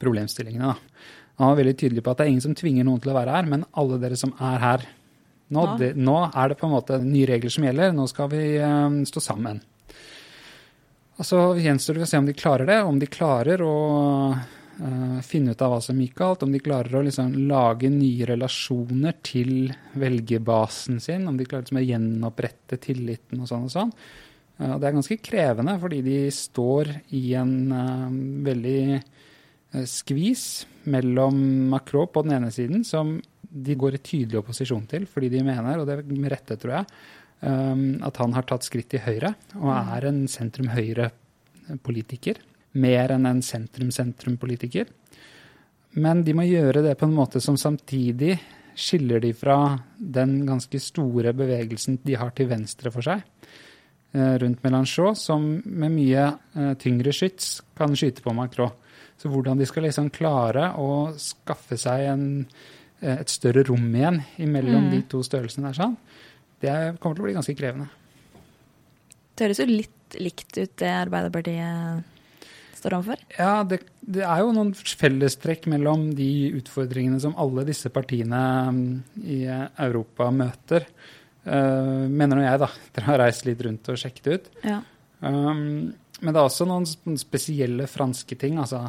problemstillingene. 0.00 0.72
da. 0.72 1.18
Han 1.40 1.54
var 1.54 1.60
veldig 1.62 1.76
tydelig 1.80 2.04
på 2.04 2.12
at 2.12 2.20
det 2.20 2.26
er 2.26 2.32
ingen 2.34 2.44
som 2.44 2.56
tvinger 2.58 2.84
noen 2.86 3.00
til 3.02 3.14
å 3.14 3.16
være 3.16 3.34
her, 3.34 3.46
men 3.48 3.66
alle 3.80 3.98
dere 4.02 4.18
som 4.20 4.34
er 4.36 4.60
her 4.60 4.86
nå, 5.50 5.64
Ja. 5.66 5.76
det, 5.80 5.94
nå 5.98 6.16
er 6.30 6.52
det 6.52 6.60
på 6.60 6.68
en 6.68 6.76
måte 6.76 7.00
nye 7.02 7.26
regler 7.26 7.50
som 7.50 7.64
gjelder. 7.66 7.92
Nå 7.96 8.06
skal 8.06 8.28
vi 8.30 8.42
eh, 8.60 8.98
stå 9.08 9.22
sammen. 9.24 9.58
Og 11.20 11.26
så 11.26 11.40
gjenstår 11.60 11.98
det 11.98 12.06
å 12.06 12.08
se 12.08 12.20
om 12.20 12.28
de 12.28 12.36
klarer 12.36 12.70
det. 12.70 12.78
Om 12.86 13.00
de 13.00 13.08
klarer 13.10 13.60
å 13.60 13.76
uh, 14.32 15.18
finne 15.26 15.52
ut 15.52 15.64
av 15.64 15.74
hva 15.74 15.80
som 15.84 15.98
gikk 16.00 16.14
galt, 16.16 16.46
om 16.46 16.54
de 16.54 16.62
klarer 16.64 16.96
å 16.96 17.02
liksom 17.04 17.34
lage 17.50 17.90
nye 17.92 18.28
relasjoner 18.30 19.18
til 19.26 19.68
velgerbasen 20.00 20.96
sin, 21.04 21.28
om 21.28 21.36
de 21.36 21.44
klarer 21.44 21.66
liksom 21.66 21.82
å 21.82 21.84
gjenopprette 21.84 22.80
tilliten 22.80 23.42
og 23.42 23.50
sånn 23.50 23.68
og 23.68 23.74
sånn. 23.74 23.92
Uh, 24.56 24.78
det 24.80 24.88
er 24.88 24.96
ganske 24.96 25.20
krevende, 25.20 25.76
fordi 25.82 26.00
de 26.08 26.18
står 26.32 26.94
i 27.18 27.24
en 27.36 27.54
uh, 27.68 28.08
veldig 28.48 28.80
skvis 29.86 30.64
mellom 30.90 31.36
Macron 31.72 32.12
på 32.12 32.22
den 32.26 32.36
ene 32.38 32.50
siden, 32.54 32.84
som 32.86 33.06
de 33.40 33.78
går 33.78 33.96
i 33.96 34.04
tydelig 34.04 34.38
opposisjon 34.42 34.86
til, 34.90 35.06
fordi 35.10 35.28
de 35.32 35.46
mener, 35.46 35.80
og 35.80 35.88
det 35.88 35.94
er 35.98 36.04
med 36.10 36.32
rette, 36.32 36.54
tror 36.60 36.72
jeg, 36.78 36.84
um, 37.42 37.82
at 38.06 38.16
han 38.22 38.36
har 38.36 38.44
tatt 38.46 38.66
skritt 38.66 38.90
til 38.92 39.02
høyre 39.02 39.30
og 39.58 39.70
er 39.74 40.00
en 40.10 40.20
sentrum-høyre-politiker 40.30 42.36
mer 42.78 43.14
enn 43.14 43.26
en 43.26 43.42
sentrum-sentrum-politiker. 43.42 44.90
Men 45.98 46.22
de 46.26 46.34
må 46.36 46.46
gjøre 46.46 46.84
det 46.86 46.96
på 46.98 47.08
en 47.08 47.16
måte 47.16 47.42
som 47.42 47.58
samtidig 47.58 48.36
skiller 48.78 49.22
de 49.22 49.32
fra 49.34 49.78
den 49.98 50.44
ganske 50.46 50.78
store 50.80 51.34
bevegelsen 51.36 51.98
de 52.06 52.14
har 52.18 52.30
til 52.36 52.48
venstre 52.52 52.92
for 52.94 53.04
seg, 53.04 53.24
eh, 54.14 54.36
rundt 54.38 54.62
Melanchon, 54.62 55.16
som 55.16 55.62
med 55.64 55.90
mye 55.90 56.28
eh, 56.54 56.74
tyngre 56.78 57.12
skyts 57.12 57.60
kan 57.76 57.96
skyte 57.96 58.22
på 58.22 58.34
Macron. 58.34 58.70
Så 59.20 59.28
hvordan 59.28 59.60
de 59.60 59.68
skal 59.68 59.84
liksom 59.84 60.08
klare 60.14 60.70
å 60.80 61.12
skaffe 61.20 61.76
seg 61.80 62.06
en, 62.08 62.26
eh, 63.02 63.18
et 63.20 63.32
større 63.32 63.66
rom 63.68 63.88
igjen 63.92 64.22
mellom 64.48 64.88
mm. 64.88 64.92
de 64.94 65.00
to 65.12 65.20
størrelsene 65.26 65.68
der, 65.68 65.76
sånn, 65.76 65.96
det 66.60 66.76
kommer 67.00 67.18
til 67.18 67.24
å 67.24 67.28
bli 67.28 67.36
ganske 67.36 67.56
krevende. 67.56 67.90
Det 69.36 69.46
høres 69.46 69.60
jo 69.62 69.68
litt 69.68 69.96
likt 70.18 70.56
ut, 70.58 70.72
det 70.80 70.90
Arbeiderpartiet 70.90 72.08
står 72.80 72.96
overfor? 72.96 73.22
Ja, 73.36 73.62
det, 73.68 73.82
det, 74.00 74.24
er 74.24 74.42
jo 74.42 74.52
noen 74.56 74.72
fellestrekk 74.74 75.68
mellom 75.70 76.08
de 76.16 76.50
utfordringene 76.58 77.20
som 77.22 77.36
alle 77.40 77.66
disse 77.68 77.92
partiene 77.92 78.42
mm, 78.72 78.84
i 79.20 79.40
Europa 79.50 80.30
møter. 80.34 80.88
Uh, 81.40 82.04
mener 82.08 82.36
nå 82.36 82.44
jeg, 82.44 82.60
da, 82.60 82.68
Dere 82.96 83.08
har 83.08 83.22
reist 83.22 83.46
litt 83.48 83.60
rundt 83.64 83.88
og 83.92 84.00
sjekket 84.00 84.30
ut. 84.32 84.50
Ja. 84.66 84.80
Um, 85.20 85.92
men 86.20 86.34
det 86.34 86.40
er 86.40 86.46
også 86.50 86.66
noen 86.68 87.16
spesielle 87.20 87.86
franske 87.88 88.36
ting. 88.36 88.58
altså. 88.60 88.82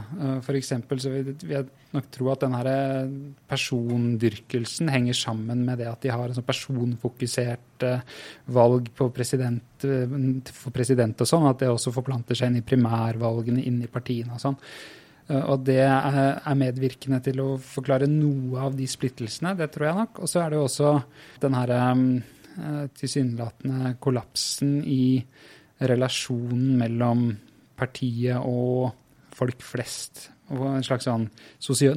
For 0.44 0.58
F.eks. 0.58 0.72
så 1.00 1.12
vil 1.14 1.30
jeg 1.48 1.68
nok 1.96 2.08
tro 2.12 2.28
at 2.34 2.44
den 2.44 2.56
eh, 2.60 3.14
persondyrkelsen 3.48 4.92
henger 4.92 5.16
sammen 5.16 5.64
med 5.68 5.80
det 5.80 5.88
at 5.88 6.04
de 6.04 6.12
har 6.12 6.26
en 6.26 6.36
sånn 6.36 6.48
personfokusert 6.48 7.86
eh, 7.88 8.02
valg 8.52 8.90
president, 9.16 9.86
for 10.52 10.76
president 10.76 11.24
og 11.24 11.30
sånn. 11.32 11.48
At 11.48 11.64
det 11.64 11.72
også 11.72 11.94
forplanter 11.96 12.36
seg 12.36 12.52
inn 12.52 12.60
i 12.60 12.66
primærvalgene, 12.68 13.64
inn 13.64 13.80
i 13.86 13.92
partiene 13.92 14.36
og 14.36 14.44
sånn. 14.44 14.60
Og 15.32 15.62
det 15.64 15.80
er 15.86 16.58
medvirkende 16.60 17.22
til 17.24 17.40
å 17.40 17.48
forklare 17.64 18.10
noe 18.10 18.66
av 18.66 18.74
de 18.76 18.84
splittelsene, 18.90 19.54
det 19.56 19.70
tror 19.72 19.88
jeg 19.88 20.00
nok. 20.02 20.20
Og 20.26 20.28
så 20.28 20.42
er 20.42 20.52
det 20.52 20.60
jo 20.60 20.66
også 20.66 20.90
den 21.40 21.56
her 21.56 21.72
tilsynelatende 23.00 23.94
kollapsen 24.04 24.82
i 24.84 25.22
relasjonen 25.82 26.78
mellom 26.80 27.26
partiet 27.80 28.38
og 28.46 28.92
folk 29.36 29.64
flest. 29.66 30.30
Og 30.52 30.66
en 30.76 30.86
slags 30.86 31.08
sånn, 31.08 31.30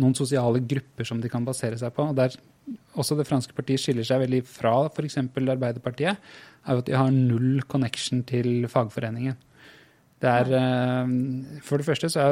noen 0.01 0.17
sosiale 0.17 0.63
grupper 0.63 1.09
som 1.09 1.21
de 1.21 1.31
kan 1.33 1.47
basere 1.47 1.79
seg 1.81 1.95
på. 1.95 2.07
og 2.11 2.19
Der 2.19 2.37
også 2.97 3.17
det 3.19 3.27
franske 3.29 3.57
partiet 3.57 3.83
skiller 3.83 4.07
seg 4.07 4.23
veldig 4.23 4.45
fra 4.49 4.77
f.eks. 4.89 5.19
Arbeiderpartiet, 5.21 6.31
er 6.65 6.77
jo 6.77 6.85
at 6.85 6.89
de 6.89 6.97
har 6.97 7.11
null 7.13 7.65
connection 7.69 8.23
til 8.27 8.69
fagforeningen. 8.71 9.37
Det 10.25 10.31
er, 10.31 10.49
eh, 10.57 11.61
For 11.61 11.77
det 11.77 11.85
første 11.85 12.09
så 12.09 12.23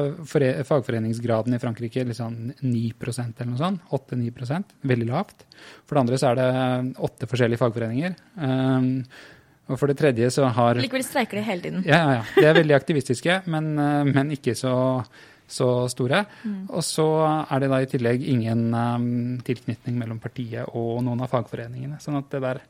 er 0.41 0.65
fagforeningsgraden 0.65 1.53
i 1.53 1.61
Frankrike 1.61 2.07
liksom 2.09 2.55
9% 2.63 3.41
eller 3.41 3.51
noe 3.51 3.61
sånt. 3.61 3.83
8-9% 3.91 4.73
Veldig 4.89 5.09
lavt. 5.11 5.45
For 5.85 5.97
det 5.99 6.05
andre 6.07 6.17
så 6.17 6.31
er 6.31 6.41
det 6.41 6.97
åtte 6.97 7.29
forskjellige 7.29 7.61
fagforeninger. 7.61 8.17
Og 9.73 9.81
for 9.81 9.91
det 9.91 9.99
tredje 10.01 10.29
så 10.35 10.49
har 10.53 10.81
Likevel 10.81 11.05
streiker 11.07 11.41
de 11.41 11.45
hele 11.47 11.65
tiden. 11.65 11.85
Ja, 11.89 12.01
ja. 12.01 12.17
ja. 12.21 12.25
De 12.37 12.49
er 12.51 12.59
veldig 12.61 12.77
aktivistiske, 12.77 13.39
men, 13.53 13.73
eh, 13.81 14.03
men 14.09 14.33
ikke 14.37 14.55
så, 14.59 14.75
så 15.49 15.71
store. 15.93 16.25
Mm. 16.45 16.59
Og 16.69 16.85
så 16.87 17.07
er 17.43 17.65
det 17.65 17.71
da 17.73 17.81
i 17.83 17.89
tillegg 17.91 18.27
ingen 18.35 18.69
um, 18.75 19.09
tilknytning 19.47 19.97
mellom 20.01 20.21
partiet 20.23 20.69
og 20.69 21.01
noen 21.07 21.25
av 21.25 21.33
fagforeningene. 21.33 22.01
Sånn 22.03 22.21
at 22.21 22.29
det 22.35 22.43
der 22.45 22.63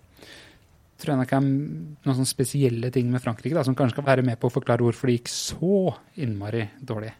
tror 1.02 1.16
jeg 1.16 1.22
nok 1.24 1.34
er 1.34 1.42
noen 1.42 2.14
sånne 2.14 2.30
spesielle 2.30 2.92
ting 2.94 3.08
med 3.10 3.24
Frankrike 3.24 3.58
da, 3.58 3.66
som 3.66 3.74
kanskje 3.74 3.98
kan 3.98 4.06
være 4.06 4.24
med 4.26 4.38
på 4.38 4.46
å 4.46 4.54
forklare 4.54 4.86
hvorfor 4.86 5.10
det 5.10 5.18
gikk 5.18 5.32
så 5.34 5.96
innmari 6.22 6.68
dårlig 6.78 7.10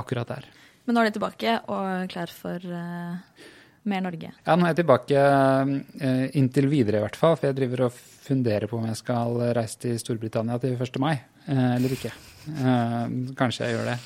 akkurat 0.00 0.30
der. 0.32 0.46
Men 0.88 0.96
nå 0.96 1.02
er 1.02 1.10
de 1.10 1.18
tilbake 1.18 1.56
og 1.68 2.12
klar 2.12 2.32
for 2.32 2.64
uh 2.64 3.58
mer 3.88 4.04
Norge? 4.04 4.30
Ja, 4.44 4.56
nå 4.56 4.66
er 4.66 4.74
jeg 4.74 4.80
tilbake 4.82 5.24
uh, 5.24 6.24
inntil 6.36 6.68
videre 6.70 7.00
i 7.00 7.04
hvert 7.04 7.18
fall. 7.18 7.36
For 7.38 7.50
jeg 7.50 7.58
driver 7.58 7.86
og 7.88 8.00
funderer 8.20 8.70
på 8.70 8.78
om 8.78 8.88
jeg 8.90 8.98
skal 9.00 9.38
reise 9.56 9.80
til 9.82 9.98
Storbritannia 10.00 10.58
til 10.62 10.76
1. 10.76 10.98
mai 11.02 11.14
uh, 11.16 11.76
eller 11.76 11.94
ikke. 11.96 12.12
Uh, 12.50 13.32
kanskje 13.38 13.68
jeg 13.68 13.78
gjør 13.78 13.92
det. 13.92 13.96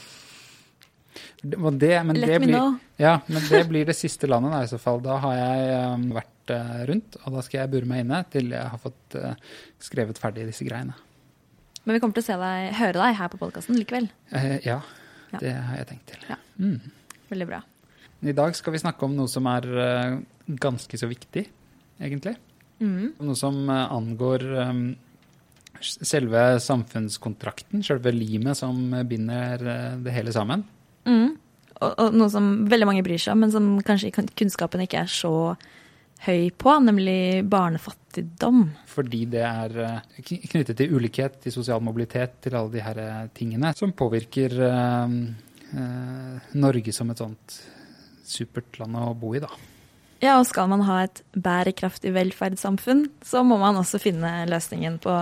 det, 1.45 1.95
men 2.07 2.21
det 2.21 2.39
blir, 2.43 2.59
ja, 3.03 3.19
men 3.27 3.49
det 3.51 3.65
blir 3.71 3.89
det 3.91 3.97
siste 3.99 4.31
landet 4.31 4.55
da, 4.55 4.63
i 4.65 4.71
så 4.71 4.81
fall. 4.83 5.03
Da 5.05 5.19
har 5.25 5.39
jeg 5.41 6.15
vært 6.15 6.55
rundt, 6.91 7.19
og 7.25 7.39
da 7.39 7.43
skal 7.45 7.63
jeg 7.63 7.73
bure 7.73 7.89
meg 7.89 8.05
inne 8.05 8.21
til 8.33 8.51
jeg 8.53 8.73
har 8.73 8.81
fått 8.81 9.17
skrevet 9.81 10.19
ferdig 10.21 10.45
disse 10.51 10.67
greiene. 10.67 10.97
Men 11.85 11.97
vi 11.97 12.01
kommer 12.01 12.17
til 12.17 12.25
å 12.33 12.41
deg, 12.41 12.73
høre 12.81 12.97
deg 12.97 13.17
her 13.21 13.33
på 13.33 13.41
podkasten 13.41 13.77
likevel? 13.81 14.09
ja, 14.65 14.81
ja, 15.35 15.41
det 15.41 15.55
har 15.57 15.81
jeg 15.83 15.91
tenkt 15.93 16.13
til. 16.13 16.27
Ja. 16.33 16.41
Mm. 16.61 16.93
Veldig 17.33 17.49
bra. 17.49 17.65
I 18.25 18.33
dag 18.33 18.57
skal 18.57 18.73
vi 18.73 18.81
snakke 18.81 19.05
om 19.05 19.15
noe 19.19 19.29
som 19.29 19.45
er 19.53 19.67
uh, 19.69 20.17
ganske 20.61 20.97
så 20.97 21.09
viktig, 21.11 21.45
egentlig. 22.01 22.35
Mm. 22.81 23.15
Noe 23.21 23.37
som 23.37 23.59
uh, 23.69 23.85
angår 23.93 24.45
um, 24.65 24.85
selve 25.85 26.45
samfunnskontrakten, 26.65 27.85
selve 27.85 28.15
limet 28.15 28.57
som 28.57 28.79
binder 29.05 29.67
det 30.01 30.15
hele 30.15 30.33
sammen. 30.33 30.65
Mm. 31.05 31.35
Og, 31.75 31.91
og, 31.91 32.17
noe 32.17 32.31
som 32.33 32.47
veldig 32.71 32.89
mange 32.89 33.05
bryr 33.05 33.21
seg 33.21 33.35
om, 33.35 33.45
men 33.45 33.53
som 33.53 33.69
kanskje 33.85 34.15
kunnskapen 34.15 34.87
ikke 34.87 35.03
er 35.03 35.13
så 35.13 35.35
høy 36.25 36.49
på, 36.57 36.79
nemlig 36.81 37.45
barnefattigdom. 37.53 38.63
Fordi 38.89 39.25
det 39.35 39.45
er 39.45 39.77
knyttet 40.25 40.79
til 40.79 40.97
ulikhet, 40.97 41.37
til 41.45 41.53
sosial 41.53 41.85
mobilitet, 41.85 42.39
til 42.47 42.57
alle 42.57 42.73
de 42.73 42.87
her 42.87 43.03
tingene 43.37 43.75
som 43.77 43.93
påvirker 43.93 44.57
Norge 46.55 46.95
som 46.95 47.13
et 47.13 47.21
sånt 47.21 47.59
supert 48.29 48.79
land 48.81 48.99
å 48.99 49.13
bo 49.19 49.35
i, 49.37 49.43
da. 49.43 49.51
Ja, 50.25 50.39
og 50.39 50.47
skal 50.49 50.71
man 50.71 50.85
ha 50.87 51.03
et 51.05 51.21
bærekraftig 51.37 52.15
velferdssamfunn, 52.15 53.07
så 53.25 53.43
må 53.45 53.59
man 53.61 53.77
også 53.77 54.01
finne 54.01 54.31
løsningen 54.49 54.97
på 55.03 55.15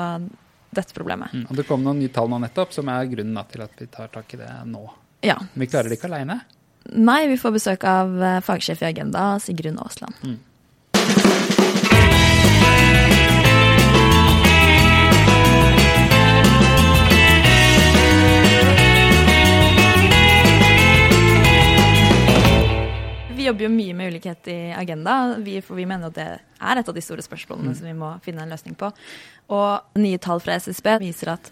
dette 0.73 0.95
problemet. 0.97 1.33
Mm, 1.35 1.47
og 1.51 1.59
Det 1.59 1.67
kom 1.69 1.85
noen 1.85 2.01
nye 2.01 2.13
tall 2.13 2.31
nå 2.31 2.39
nettopp, 2.43 2.73
som 2.77 2.89
er 2.93 3.11
grunnen 3.11 3.51
til 3.51 3.65
at 3.65 3.75
vi 3.81 3.89
tar 3.93 4.13
tak 4.13 4.35
i 4.37 4.41
det 4.41 4.51
nå. 4.71 4.85
Ja. 5.27 5.39
Men 5.53 5.65
vi 5.65 5.71
klarer 5.73 5.91
det 5.91 5.99
ikke 5.99 6.11
aleine? 6.11 6.41
Nei, 6.93 7.27
vi 7.31 7.39
får 7.39 7.55
besøk 7.55 7.85
av 7.87 8.15
eh, 8.19 8.41
fagsjef 8.43 8.83
i 8.83 8.89
Agenda, 8.89 9.27
Sigrun 9.43 9.79
Aasland. 9.83 10.17
Mm. 10.27 10.39
Vi 23.43 23.49
jobber 23.49 23.67
jo 23.67 23.73
mye 23.75 23.95
med 23.99 24.13
ulikhet 24.13 24.49
i 24.53 24.57
Agenda, 24.77 25.35
vi, 25.43 25.57
for 25.65 25.75
vi 25.75 25.87
mener 25.89 26.13
at 26.13 26.15
det 26.15 26.29
er 26.63 26.79
et 26.79 26.89
av 26.89 26.95
de 26.95 27.03
store 27.03 27.25
spørsmålene 27.27 27.73
mm. 27.73 27.77
som 27.79 27.89
vi 27.89 27.95
må 27.99 28.11
finne 28.23 28.45
en 28.45 28.53
løsning 28.55 28.77
på. 28.79 28.93
Og 29.51 29.99
nye 29.99 30.21
tall 30.23 30.43
fra 30.45 30.55
SSB 30.63 30.91
viser 31.03 31.33
at 31.33 31.51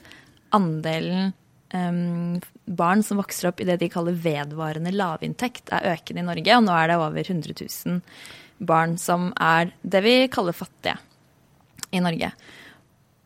andelen 0.54 1.32
um, 1.74 2.38
barn 2.70 3.02
som 3.06 3.18
vokser 3.18 3.50
opp 3.50 3.62
i 3.62 3.66
det 3.66 3.80
de 3.80 3.88
kaller 3.90 4.14
vedvarende 4.22 4.92
lavinntekt, 4.94 5.72
er 5.74 5.96
økende 5.96 6.22
i 6.22 6.28
Norge. 6.28 6.60
Og 6.60 6.66
nå 6.68 6.76
er 6.76 6.92
det 6.92 7.00
over 7.00 7.18
100 7.24 7.58
000 7.58 7.98
barn 8.70 8.94
som 9.00 9.32
er 9.34 9.74
det 9.82 10.04
vi 10.06 10.14
kaller 10.30 10.54
fattige 10.54 10.94
i 11.90 12.04
Norge. 12.04 12.30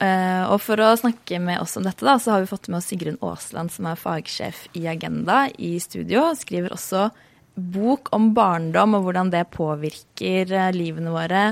Uh, 0.01 0.49
og 0.55 0.57
for 0.65 0.81
å 0.81 0.89
snakke 0.99 1.37
med 1.43 1.61
oss 1.61 1.77
om 1.77 1.85
dette, 1.85 2.07
da, 2.07 2.17
så 2.17 2.33
har 2.33 2.47
vi 2.47 2.49
fått 2.49 2.73
med 2.73 2.81
oss 2.81 2.89
Sigrun 2.89 3.21
Aasland, 3.21 3.77
som 3.77 3.93
er 3.93 4.01
fagsjef 4.01 4.65
i 4.73 4.87
Agenda, 4.89 5.45
i 5.61 5.77
studio. 5.85 6.31
Skriver 6.41 6.73
også 6.73 7.11
bok 7.55 8.11
om 8.15 8.33
barndom 8.35 8.97
og 8.99 9.07
hvordan 9.07 9.31
det 9.33 9.47
påvirker 9.55 10.51
eh, 10.53 10.71
livene 10.75 11.13
våre 11.15 11.45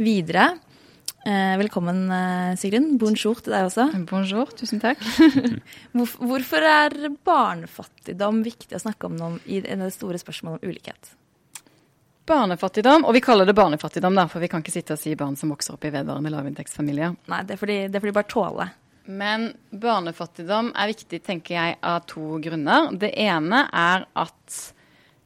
videre. 0.00 0.54
Eh, 1.24 1.56
velkommen, 1.60 2.04
eh, 2.12 2.54
Sigrun. 2.60 2.98
Bonjour 3.00 3.38
til 3.40 3.54
deg 3.54 3.68
også. 3.68 3.88
Bonjour, 4.08 4.50
tusen 4.56 4.80
takk. 4.82 5.00
Hvorfor 5.96 6.68
er 6.68 6.96
barnefattigdom 7.24 8.42
viktig 8.44 8.76
å 8.76 8.82
snakke 8.82 9.08
om 9.08 9.16
noe 9.20 9.38
i 9.48 9.60
det 9.64 9.92
store 9.94 10.20
spørsmålet 10.20 10.64
om 10.64 10.72
ulikhet? 10.72 11.14
Barnefattigdom, 12.28 13.04
og 13.04 13.12
vi 13.12 13.20
kaller 13.20 13.44
det 13.44 13.56
barnefattigdom, 13.56 14.16
da, 14.16 14.24
for 14.32 14.40
vi 14.40 14.48
kan 14.48 14.64
ikke 14.64 14.72
sitte 14.72 14.96
og 14.96 15.00
si 15.00 15.12
barn 15.16 15.36
som 15.36 15.50
vokser 15.52 15.76
opp 15.76 15.84
i 15.84 15.92
vedvarende 15.92 16.32
lavinntektsfamilier. 16.32 17.16
Nei, 17.28 17.42
det 17.44 17.58
det 17.60 17.98
er 17.98 18.00
fordi 18.00 18.16
bare 18.16 18.32
tåle. 18.32 18.68
Men 19.04 19.50
barnefattigdom 19.68 20.70
er 20.72 20.88
viktig, 20.88 21.20
tenker 21.26 21.58
jeg, 21.58 21.76
av 21.84 22.06
to 22.08 22.38
grunner. 22.40 22.88
Det 22.96 23.12
ene 23.20 23.66
er 23.68 24.06
at 24.16 24.62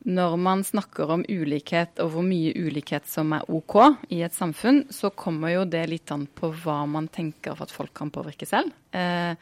når 0.06 0.36
man 0.38 0.62
snakker 0.64 1.10
om 1.10 1.24
ulikhet 1.26 1.98
og 2.02 2.12
hvor 2.14 2.26
mye 2.26 2.52
ulikhet 2.54 3.08
som 3.10 3.32
er 3.34 3.48
OK 3.50 3.74
i 4.14 4.20
et 4.22 4.34
samfunn, 4.34 4.84
så 4.94 5.10
kommer 5.10 5.52
jo 5.56 5.64
det 5.68 5.86
litt 5.90 6.12
an 6.14 6.28
på 6.30 6.52
hva 6.62 6.84
man 6.90 7.10
tenker 7.12 7.56
for 7.56 7.66
at 7.66 7.74
folk 7.74 7.94
kan 7.98 8.12
påvirke 8.14 8.46
selv. 8.48 8.70
Eh, 8.94 9.34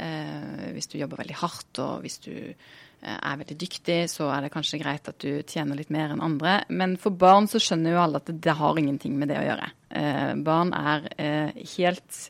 eh, 0.00 0.70
hvis 0.72 0.88
du 0.88 0.96
jobber 1.00 1.20
veldig 1.20 1.36
hardt 1.42 1.82
og 1.84 2.06
hvis 2.06 2.18
du 2.24 2.32
eh, 2.32 3.18
er 3.18 3.42
veldig 3.42 3.58
dyktig, 3.60 4.00
så 4.08 4.30
er 4.32 4.46
det 4.46 4.54
kanskje 4.54 4.80
greit 4.80 5.12
at 5.12 5.20
du 5.20 5.44
tjener 5.44 5.78
litt 5.78 5.92
mer 5.92 6.14
enn 6.14 6.24
andre. 6.24 6.62
Men 6.72 6.96
for 7.00 7.12
barn 7.12 7.50
så 7.50 7.60
skjønner 7.60 7.92
jo 7.92 8.02
alle 8.06 8.22
at 8.22 8.32
det, 8.32 8.40
det 8.48 8.56
har 8.62 8.80
ingenting 8.80 9.20
med 9.20 9.28
det 9.30 9.42
å 9.42 9.46
gjøre. 9.50 9.70
Eh, 9.92 10.32
barn 10.48 10.72
er 10.78 11.08
eh, 11.20 11.62
helt 11.76 12.24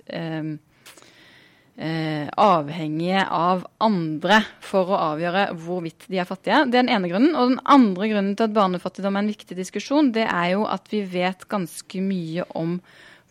eh, 1.77 2.27
avhengige 2.41 3.25
av 3.29 3.65
andre 3.83 4.41
for 4.65 4.93
å 4.93 5.01
avgjøre 5.13 5.47
hvorvidt 5.63 6.09
de 6.13 6.21
er 6.23 6.29
fattige. 6.29 6.65
Det 6.67 6.81
er 6.81 6.87
den 6.87 6.93
ene 6.97 7.11
grunnen. 7.13 7.37
Og 7.37 7.55
den 7.55 7.63
andre 7.65 8.11
grunnen 8.13 8.35
til 8.37 8.49
at 8.49 8.57
barnefattigdom 8.57 9.17
er 9.17 9.25
en 9.25 9.33
viktig 9.33 9.59
diskusjon, 9.59 10.13
det 10.15 10.27
er 10.29 10.53
jo 10.55 10.67
at 10.69 10.93
vi 10.93 11.05
vet 11.09 11.49
ganske 11.53 12.05
mye 12.05 12.47
om 12.59 12.79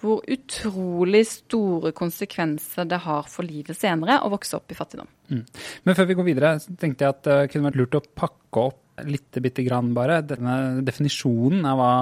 hvor 0.01 0.23
utrolig 0.33 1.21
store 1.29 1.91
konsekvenser 1.93 2.87
det 2.89 3.03
har 3.03 3.27
for 3.29 3.45
livet 3.45 3.77
senere 3.77 4.17
å 4.25 4.31
vokse 4.33 4.57
opp 4.57 4.73
i 4.73 4.77
fattigdom. 4.77 5.09
Mm. 5.29 5.43
Men 5.85 5.97
før 5.97 6.07
vi 6.09 6.17
går 6.17 6.25
videre, 6.25 6.55
så 6.63 6.73
tenkte 6.73 7.05
jeg 7.05 7.15
at 7.15 7.27
det 7.27 7.35
kunne 7.51 7.69
vært 7.69 7.77
lurt 7.83 7.99
å 7.99 8.05
pakke 8.23 8.63
opp 8.71 9.05
litt 9.07 9.37
bitte 9.41 9.63
grann 9.65 9.93
bare 9.95 10.19
denne 10.25 10.81
definisjonen 10.85 11.65
av 11.69 11.79
hva 11.79 11.93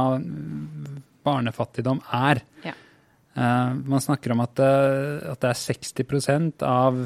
barnefattigdom 1.27 2.00
er. 2.15 2.41
Ja. 2.63 2.74
Uh, 3.38 3.76
man 3.86 4.04
snakker 4.04 4.34
om 4.34 4.44
at, 4.44 4.60
at 4.60 5.44
det 5.44 5.52
er 5.52 5.60
60% 5.60 6.66
av 6.66 7.04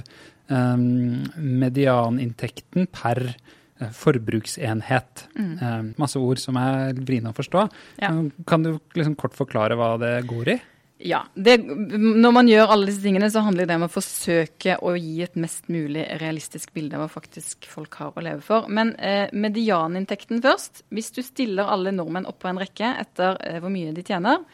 um, 0.49 1.23
medianinntekten 1.35 2.87
per 2.93 3.21
uh, 3.27 3.89
forbruksenhet. 3.93 5.27
Mm. 5.37 5.93
masse 5.99 6.19
ord 6.19 6.41
som 6.41 6.57
er 6.61 6.93
vriene 6.99 7.33
å 7.33 7.37
forstå. 7.37 7.65
Ja. 8.03 8.13
Kan 8.49 8.65
du 8.65 8.75
liksom 8.95 9.17
kort 9.19 9.35
forklare 9.37 9.77
hva 9.79 9.95
det 10.01 10.15
går 10.29 10.55
i? 10.55 10.59
Ja. 11.03 11.23
Det, 11.33 11.57
når 11.97 12.31
man 12.31 12.47
gjør 12.47 12.71
alle 12.71 12.87
disse 12.87 13.03
tingene, 13.03 13.27
så 13.31 13.43
handler 13.43 13.67
det 13.67 13.75
om 13.75 13.87
å 13.87 13.91
forsøke 13.91 14.77
å 14.85 14.93
gi 14.95 15.17
et 15.25 15.35
mest 15.39 15.67
mulig 15.71 16.05
realistisk 16.21 16.71
bilde 16.75 16.95
av 16.95 17.03
hva 17.03 17.09
faktisk 17.11 17.67
folk 17.69 17.97
har 17.99 18.13
å 18.15 18.23
leve 18.23 18.43
for. 18.45 18.69
Men 18.71 18.93
eh, 18.95 19.27
medianinntekten 19.35 20.41
først. 20.43 20.85
Hvis 20.93 21.11
du 21.15 21.19
stiller 21.25 21.71
alle 21.73 21.91
nordmenn 21.95 22.29
opp 22.29 22.39
på 22.43 22.51
en 22.51 22.61
rekke 22.61 22.93
etter 23.01 23.39
eh, 23.43 23.59
hvor 23.63 23.73
mye 23.73 23.91
de 23.95 24.05
tjener, 24.07 24.45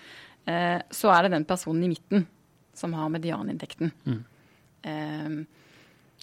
eh, 0.49 0.81
så 0.91 1.13
er 1.13 1.27
det 1.27 1.35
den 1.37 1.47
personen 1.49 1.85
i 1.85 1.93
midten 1.93 2.25
som 2.79 2.95
har 2.97 3.11
medianinntekten. 3.13 3.93
Mm. 4.07 4.19
Eh, 4.89 5.39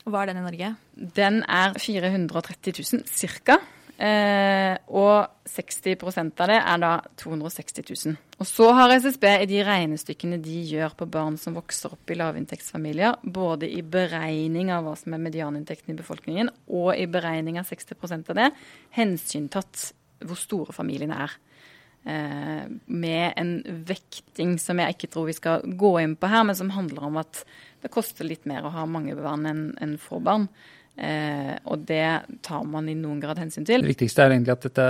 Hva 0.07 0.23
er 0.23 0.33
den 0.33 0.43
i 0.43 0.45
Norge? 0.45 0.75
den 0.97 1.43
er 1.45 1.75
430 1.77 2.73
000 2.73 3.03
ca. 3.45 3.59
Eh, 3.97 4.77
og 4.93 5.47
60% 5.49 6.41
av 6.45 6.51
det 6.51 6.57
er 6.59 6.81
da 6.83 6.91
260 7.17 7.87
000. 8.07 8.17
Og 8.37 8.49
så 8.49 8.67
har 8.77 8.93
SSB 8.93 9.25
i 9.31 9.49
de 9.49 9.63
regnestykkene 9.65 10.37
de 10.45 10.59
gjør 10.69 10.93
på 10.99 11.09
barn 11.09 11.39
som 11.41 11.57
vokser 11.57 11.95
opp 11.97 12.13
i 12.13 12.19
lavinntektsfamilier, 12.19 13.17
både 13.25 13.71
i 13.73 13.81
beregning 13.81 14.69
av 14.75 14.85
hva 14.85 14.93
som 15.01 15.17
er 15.17 15.25
medianinntekten 15.25 15.95
i 15.95 15.97
befolkningen, 15.97 16.53
og 16.69 16.93
i 16.93 17.09
beregning 17.09 17.57
av 17.61 17.69
60% 17.71 18.35
av 18.35 18.41
det, 18.43 18.51
hensyntatt 18.99 19.91
hvor 20.29 20.41
store 20.41 20.77
familiene 20.77 21.17
er. 21.25 21.33
Eh, 22.07 22.67
med 22.87 23.33
en 23.37 23.83
vekting 23.89 24.53
som 24.63 24.79
jeg 24.79 24.95
ikke 24.95 25.09
tror 25.11 25.25
vi 25.27 25.35
skal 25.35 25.65
gå 25.67 25.97
inn 26.05 26.15
på 26.15 26.29
her, 26.31 26.45
men 26.47 26.55
som 26.55 26.71
handler 26.71 27.09
om 27.09 27.17
at 27.19 27.41
det 27.83 27.91
koster 27.91 28.29
litt 28.29 28.47
mer 28.47 28.63
å 28.63 28.71
ha 28.71 28.85
mange 28.87 29.17
barn 29.19 29.49
enn 29.51 29.65
en 29.83 29.97
få 29.99 30.21
barn. 30.23 30.47
Eh, 30.97 31.51
og 31.67 31.83
det 31.89 32.07
tar 32.47 32.63
man 32.65 32.87
i 32.89 32.95
noen 32.95 33.19
grad 33.21 33.41
hensyn 33.43 33.67
til. 33.67 33.83
Det 33.83 33.91
viktigste 33.91 34.23
er 34.23 34.37
egentlig 34.37 34.55
at 34.55 34.69
dette, 34.69 34.87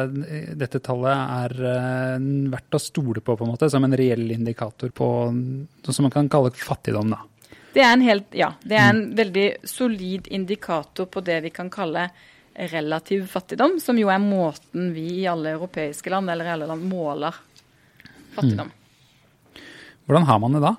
dette 0.61 0.83
tallet 0.85 1.33
er 1.39 1.57
eh, 1.73 2.29
verdt 2.53 2.79
å 2.79 2.83
stole 2.85 3.25
på, 3.25 3.33
på 3.33 3.49
en 3.49 3.55
måte, 3.55 3.73
som 3.73 3.89
en 3.89 3.97
reell 3.97 4.29
indikator 4.37 4.93
på 4.93 5.11
noe 5.33 5.97
som 5.97 6.07
man 6.07 6.15
kan 6.15 6.29
kalle 6.31 6.53
fattigdom. 6.53 7.17
da. 7.17 7.25
Det 7.73 7.81
er 7.81 7.97
en, 7.97 8.05
helt, 8.05 8.29
ja, 8.37 8.53
det 8.61 8.77
er 8.77 8.93
en 8.93 9.05
veldig 9.17 9.49
solid 9.65 10.29
indikator 10.37 11.09
på 11.09 11.25
det 11.25 11.41
vi 11.49 11.57
kan 11.57 11.73
kalle 11.73 12.11
relativ 12.57 13.27
fattigdom, 13.31 13.79
som 13.83 13.99
jo 14.01 14.11
er 14.13 14.23
måten 14.23 14.91
vi 14.97 15.07
i 15.21 15.29
alle 15.29 15.55
europeiske 15.57 16.13
land 16.13 16.33
eller 16.33 16.49
i 16.49 16.55
alle 16.55 16.69
land 16.71 16.85
måler 16.89 17.37
fattigdom. 18.37 18.71
Mm. 18.71 19.65
Hvordan 20.07 20.29
har 20.29 20.39
man 20.43 20.57
det 20.57 20.63
da? 20.65 20.77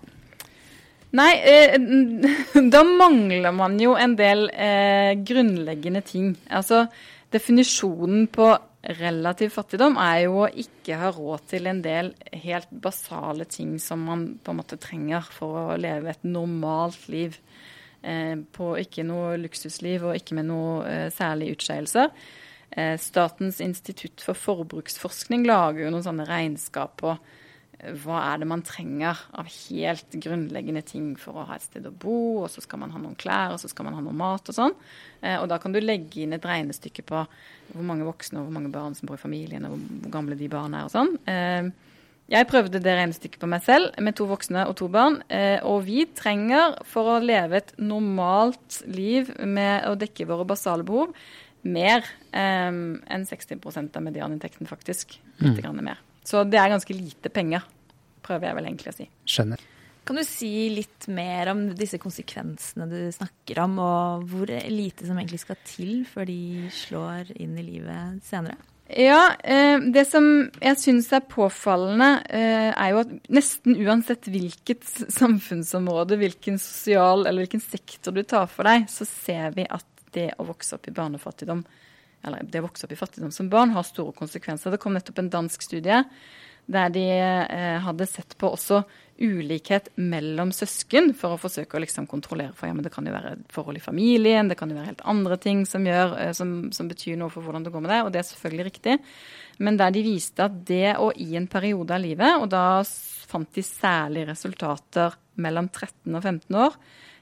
Nei, 1.18 1.32
eh, 1.48 1.76
da 2.74 2.84
mangler 2.84 3.54
man 3.56 3.78
jo 3.80 3.96
en 4.00 4.16
del 4.20 4.48
eh, 4.52 5.13
grunnleggende 5.28 6.04
ting. 6.06 6.34
Altså, 6.50 6.86
definisjonen 7.34 8.28
på 8.32 8.52
relativ 8.98 9.52
fattigdom 9.56 9.98
er 10.00 10.22
jo 10.26 10.44
å 10.46 10.50
ikke 10.63 11.00
ha 11.02 11.10
råd 11.12 11.48
til 11.52 11.68
en 11.68 11.82
del 11.84 12.13
helt 12.44 12.70
basale 12.72 13.48
ting 13.50 13.76
som 13.84 14.06
man 14.08 14.28
på 14.44 14.54
en 14.54 14.60
måte 14.62 14.80
trenger 14.80 15.28
for 15.34 15.74
å 15.74 15.80
leve 15.80 16.13
et 16.13 16.28
normalt 16.28 17.08
liv. 17.12 17.36
Eh, 18.06 18.36
på 18.54 18.74
ikke 18.78 19.06
noe 19.08 19.38
luksusliv 19.42 20.06
og 20.08 20.20
ikke 20.20 20.38
med 20.38 20.48
noe 20.52 20.84
eh, 20.86 21.08
særlig 21.14 21.56
utskeielser. 21.56 22.14
Eh, 22.70 22.94
Statens 23.02 23.60
institutt 23.64 24.22
for 24.24 24.38
forbruksforskning 24.38 25.48
lager 25.48 25.86
jo 25.86 25.92
noen 25.94 26.06
sånne 26.06 26.28
regnskap 26.30 26.98
på 27.02 27.18
hva 27.78 28.20
er 28.32 28.40
det 28.42 28.48
man 28.50 28.64
trenger 28.66 29.20
av 29.38 29.50
helt 29.52 30.16
grunnleggende 30.18 30.82
ting 30.82 31.12
for 31.22 31.38
å 31.38 31.44
ha 31.46 31.60
et 31.60 31.66
sted 31.68 31.86
å 31.86 31.92
bo, 31.94 32.40
og 32.42 32.48
så 32.50 32.64
skal 32.64 32.82
man 32.82 32.90
ha 32.90 32.98
noen 32.98 33.14
klær, 33.22 33.54
og 33.54 33.62
så 33.62 33.70
skal 33.70 33.86
man 33.86 33.94
ha 33.94 34.02
noe 34.02 34.18
mat 34.18 34.50
og 34.50 34.58
sånn. 34.58 34.74
Og 35.22 35.46
da 35.52 35.60
kan 35.62 35.76
du 35.76 35.78
legge 35.78 36.24
inn 36.24 36.34
et 36.34 36.48
regnestykke 36.50 37.06
på 37.06 37.20
hvor 37.22 37.86
mange 37.86 38.08
voksne 38.08 38.42
og 38.42 38.48
hvor 38.48 38.56
mange 38.56 38.74
barn 38.74 38.98
som 38.98 39.06
bor 39.06 39.20
i 39.20 39.22
familien, 39.22 39.70
og 39.70 39.78
hvor 39.78 40.16
gamle 40.16 40.40
de 40.40 40.50
barna 40.50 40.82
er 40.82 40.90
og 40.90 40.96
sånn. 40.96 41.70
Jeg 42.28 42.48
prøvde 42.50 42.82
det 42.84 42.96
regnestykket 42.98 43.40
på 43.40 43.48
meg 43.48 43.63
selv 43.63 43.94
med 44.04 44.18
to 44.20 44.26
voksne 44.28 44.66
og 44.68 44.76
to 44.80 44.90
barn. 44.92 45.22
Eh, 45.32 45.63
og 45.63 45.86
vi 45.88 46.04
trenger, 46.12 46.76
for 46.88 47.13
å 47.13 47.22
leve 47.24 47.62
et 47.62 47.72
normalt 47.80 48.82
liv 48.92 49.32
med 49.48 49.88
å 49.88 49.96
dekke 50.00 50.28
våre 50.28 50.48
basale 50.48 50.84
behov, 50.88 51.16
mer 51.68 52.06
enn 52.38 53.26
60% 53.28 53.96
av 53.98 54.04
medianinntekten, 54.06 54.68
faktisk. 54.70 55.18
Litt 55.42 55.63
mm. 55.63 55.82
mer. 55.84 56.04
Så 56.28 56.44
det 56.48 56.60
er 56.60 56.72
ganske 56.72 56.96
lite 56.96 57.32
penger, 57.34 57.66
prøver 58.24 58.50
jeg 58.50 58.58
vel 58.60 58.70
egentlig 58.70 58.94
å 58.94 58.98
si. 59.00 59.10
Skjønner. 59.28 59.63
Kan 60.08 60.20
du 60.20 60.24
si 60.24 60.70
litt 60.72 61.10
mer 61.12 61.50
om 61.52 61.66
disse 61.76 62.00
konsekvensene 62.00 62.88
du 62.88 63.00
snakker 63.12 63.60
om, 63.66 63.76
og 63.84 64.28
hvor 64.32 64.52
lite 64.72 65.08
som 65.08 65.20
egentlig 65.20 65.42
skal 65.44 65.60
til 65.68 66.06
før 66.08 66.30
de 66.30 66.70
slår 66.72 67.34
inn 67.36 67.58
i 67.60 67.66
livet 67.66 68.24
senere? 68.28 68.56
Ja, 68.88 69.36
eh, 69.43 69.80
det 69.91 70.06
som 70.08 70.26
jeg 70.63 70.80
syns 70.80 71.10
er 71.12 71.26
påfallende, 71.28 72.21
eh, 72.30 72.71
er 72.71 72.93
jo 72.93 73.02
at 73.02 73.10
nesten 73.28 73.76
uansett 73.84 74.30
hvilket 74.32 74.86
samfunnsområde, 75.12 76.15
hvilken 76.15 76.56
sosial 76.56 77.26
eller 77.26 77.43
hvilken 77.43 77.63
sektor 77.63 78.15
du 78.15 78.23
tar 78.23 78.47
for 78.47 78.63
deg, 78.63 78.88
så 78.88 79.04
ser 79.04 79.52
vi 79.58 79.67
at 79.67 79.86
det 80.15 80.32
å 80.39 80.47
vokse 80.47 80.78
opp 80.78 80.88
i 80.88 80.95
barnefattigdom 80.95 81.65
eller 82.23 82.47
det 82.47 82.62
å 82.62 82.67
vokse 82.67 82.88
opp 82.88 82.95
i 82.95 83.00
fattigdom 83.00 83.32
som 83.36 83.50
barn 83.52 83.76
har 83.76 83.84
store 83.84 84.15
konsekvenser. 84.15 84.71
Det 84.71 84.80
kom 84.82 84.95
nettopp 84.95 85.19
en 85.19 85.34
dansk 85.36 85.67
studie 85.67 86.04
der 86.67 86.89
de 86.91 87.06
eh, 87.12 87.78
hadde 87.84 88.08
sett 88.08 88.36
på 88.39 88.50
også 88.56 88.82
ulikhet 89.17 89.89
mellom 89.97 90.51
søsken 90.56 91.12
for 91.17 91.34
å 91.36 91.39
forsøke 91.41 91.77
å 91.77 91.82
liksom 91.82 92.08
kontrollere. 92.10 92.53
For 92.58 92.69
ja, 92.69 92.75
men 92.77 92.86
det 92.86 92.91
kan 92.93 93.08
jo 93.08 93.15
være 93.15 93.36
forhold 93.53 93.80
i 93.80 93.84
familien, 93.84 94.49
det 94.49 94.58
kan 94.60 94.71
jo 94.71 94.77
være 94.77 94.91
helt 94.91 95.03
andre 95.10 95.39
ting 95.41 95.65
som, 95.69 95.86
gjør, 95.88 96.15
eh, 96.21 96.34
som, 96.38 96.56
som 96.75 96.89
betyr 96.89 97.17
noe 97.19 97.34
for 97.34 97.45
hvordan 97.45 97.65
det 97.65 97.73
går 97.73 97.86
med 97.86 97.93
deg, 97.93 98.06
og 98.06 98.13
det 98.13 98.21
er 98.21 98.30
selvfølgelig 98.30 98.67
riktig. 98.69 98.97
Men 99.63 99.80
der 99.80 99.93
de 99.93 100.06
viste 100.06 100.45
at 100.45 100.58
det 100.69 100.95
og 101.01 101.17
i 101.21 101.32
en 101.39 101.49
periode 101.49 101.95
av 101.95 102.03
livet, 102.03 102.38
og 102.38 102.49
da 102.53 102.65
fant 103.27 103.49
de 103.56 103.65
særlig 103.65 104.27
resultater 104.30 105.17
mellom 105.43 105.69
13 105.69 106.15
og 106.15 106.23
15 106.23 106.58
år 106.58 106.75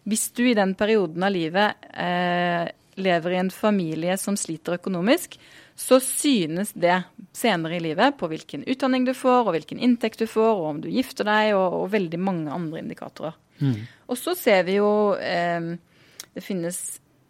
Hvis 0.06 0.30
du 0.38 0.44
i 0.46 0.56
den 0.56 0.76
perioden 0.78 1.24
av 1.26 1.34
livet 1.34 1.88
eh, 1.98 2.68
lever 3.02 3.34
i 3.34 3.40
en 3.42 3.52
familie 3.52 4.18
som 4.22 4.38
sliter 4.38 4.78
økonomisk, 4.78 5.40
så 5.76 6.00
synes 6.00 6.72
det 6.74 7.02
senere 7.36 7.76
i 7.76 7.84
livet 7.84 8.16
på 8.20 8.30
hvilken 8.32 8.64
utdanning 8.64 9.06
du 9.08 9.14
får, 9.18 9.44
og 9.44 9.56
hvilken 9.58 9.82
inntekt 9.84 10.22
du 10.24 10.28
får, 10.28 10.54
og 10.56 10.70
om 10.70 10.84
du 10.84 10.88
gifter 10.92 11.28
deg, 11.28 11.52
og, 11.58 11.82
og 11.82 11.90
veldig 11.92 12.20
mange 12.22 12.54
andre 12.54 12.80
indikatorer. 12.80 13.36
Mm. 13.60 13.82
Og 14.08 14.20
så 14.20 14.36
ser 14.36 14.66
vi 14.68 14.74
jo 14.82 15.16
eh, 15.16 15.76
Det 16.36 16.42
finnes 16.44 16.80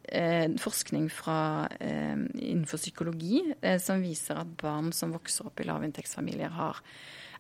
eh, 0.10 0.48
forskning 0.58 1.10
fra, 1.14 1.68
eh, 1.78 2.16
innenfor 2.18 2.82
psykologi 2.82 3.44
eh, 3.62 3.78
som 3.82 4.02
viser 4.02 4.42
at 4.42 4.56
barn 4.62 4.90
som 4.94 5.14
vokser 5.14 5.46
opp 5.50 5.62
i 5.62 5.68
lavinntektsfamilier, 5.70 6.54
har 6.58 6.82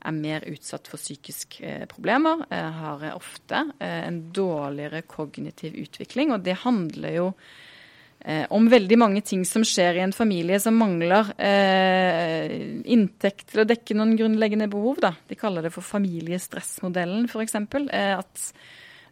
er 0.05 0.13
mer 0.13 0.43
utsatt 0.49 0.89
for 0.89 1.01
psykiske 1.01 1.65
eh, 1.65 1.85
problemer, 1.89 2.45
eh, 2.53 2.71
har 2.81 3.05
ofte 3.15 3.63
en 3.81 4.19
dårligere 4.33 5.01
kognitiv 5.09 5.77
utvikling. 5.81 6.33
Og 6.35 6.43
det 6.45 6.59
handler 6.61 7.15
jo 7.15 7.31
eh, 8.25 8.45
om 8.49 8.67
veldig 8.69 8.97
mange 8.99 9.21
ting 9.25 9.45
som 9.47 9.63
skjer 9.65 9.99
i 9.99 10.03
en 10.05 10.15
familie 10.15 10.59
som 10.61 10.77
mangler 10.77 11.31
eh, 11.37 12.55
inntekt 12.91 13.53
til 13.53 13.63
å 13.63 13.67
dekke 13.69 13.97
noen 13.97 14.15
grunnleggende 14.19 14.69
behov. 14.71 14.99
Da. 15.05 15.13
De 15.29 15.37
kaller 15.39 15.65
det 15.65 15.73
for 15.75 15.85
familiestressmodellen, 15.85 17.29
f.eks. 17.29 17.55
Eh, 17.55 18.11
at 18.17 18.49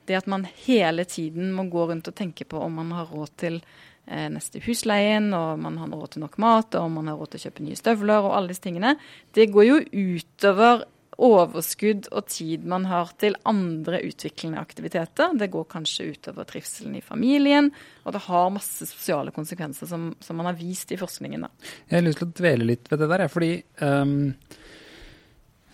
det 0.06 0.19
at 0.19 0.28
man 0.28 0.45
hele 0.65 1.06
tiden 1.08 1.54
må 1.56 1.69
gå 1.71 1.88
rundt 1.88 2.10
og 2.12 2.15
tenke 2.17 2.47
på 2.49 2.60
om 2.60 2.80
man 2.82 2.91
har 2.95 3.12
råd 3.13 3.36
til 3.39 3.60
eh, 3.62 4.28
neste 4.34 4.60
husleien, 4.65 5.30
og 5.38 5.62
man 5.63 5.78
har 5.80 5.93
råd 5.93 6.15
til 6.15 6.26
nok 6.26 6.39
mat, 6.43 6.76
og 6.80 6.89
man 6.97 7.12
har 7.12 7.19
råd 7.19 7.34
til 7.34 7.41
å 7.41 7.45
kjøpe 7.47 7.67
nye 7.67 7.80
støvler 7.80 8.26
og 8.26 8.36
alle 8.38 8.52
disse 8.52 8.65
tingene. 8.65 8.97
Det 9.36 9.47
går 9.54 9.69
jo 9.69 9.80
utover 9.93 10.84
overskudd 11.21 12.08
og 12.12 12.28
tid 12.32 12.65
man 12.69 12.88
har 12.89 13.12
til 13.21 13.36
andre 13.49 14.02
utviklende 14.08 14.62
aktiviteter. 14.62 15.36
Det 15.38 15.52
går 15.54 15.67
kanskje 15.71 16.10
utover 16.15 16.47
trivselen 16.49 16.97
i 16.97 17.04
familien, 17.06 17.69
og 18.04 18.15
det 18.15 18.23
har 18.28 18.54
masse 18.54 18.88
sosiale 18.89 19.34
konsekvenser 19.36 19.89
som, 19.89 20.12
som 20.23 20.39
man 20.39 20.49
har 20.49 20.58
vist 20.60 20.91
i 20.91 20.99
forskningen. 20.99 21.45
Da. 21.45 21.71
Jeg 21.89 21.99
har 21.99 22.06
lyst 22.08 22.21
til 22.23 22.30
å 22.32 22.38
dvele 22.41 22.69
litt 22.73 22.91
ved 22.91 23.04
det 23.04 23.10
der, 23.13 23.26
fordi 23.32 23.54
um, 23.84 24.34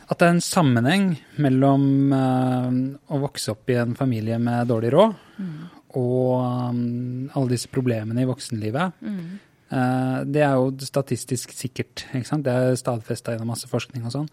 at 0.09 0.17
det 0.17 0.27
er 0.27 0.35
en 0.35 0.43
sammenheng 0.43 1.11
mellom 1.41 1.83
um, 2.13 2.79
å 3.13 3.19
vokse 3.21 3.53
opp 3.53 3.69
i 3.69 3.77
en 3.79 3.93
familie 3.97 4.39
med 4.41 4.71
dårlig 4.71 4.89
råd 4.95 5.13
mm. 5.37 5.59
og 6.01 6.71
um, 6.73 7.29
alle 7.29 7.53
disse 7.53 7.69
problemene 7.71 8.25
i 8.25 8.29
voksenlivet. 8.29 8.97
Mm. 9.05 9.37
Uh, 9.69 10.25
det 10.25 10.41
er 10.41 10.57
jo 10.57 10.71
statistisk 10.81 11.53
sikkert. 11.53 12.07
ikke 12.09 12.25
sant? 12.25 12.47
Det 12.47 12.55
er 12.57 12.79
stadfesta 12.79 13.35
gjennom 13.35 13.53
masse 13.53 13.69
forskning 13.69 14.07
og 14.09 14.15
sånn. 14.15 14.31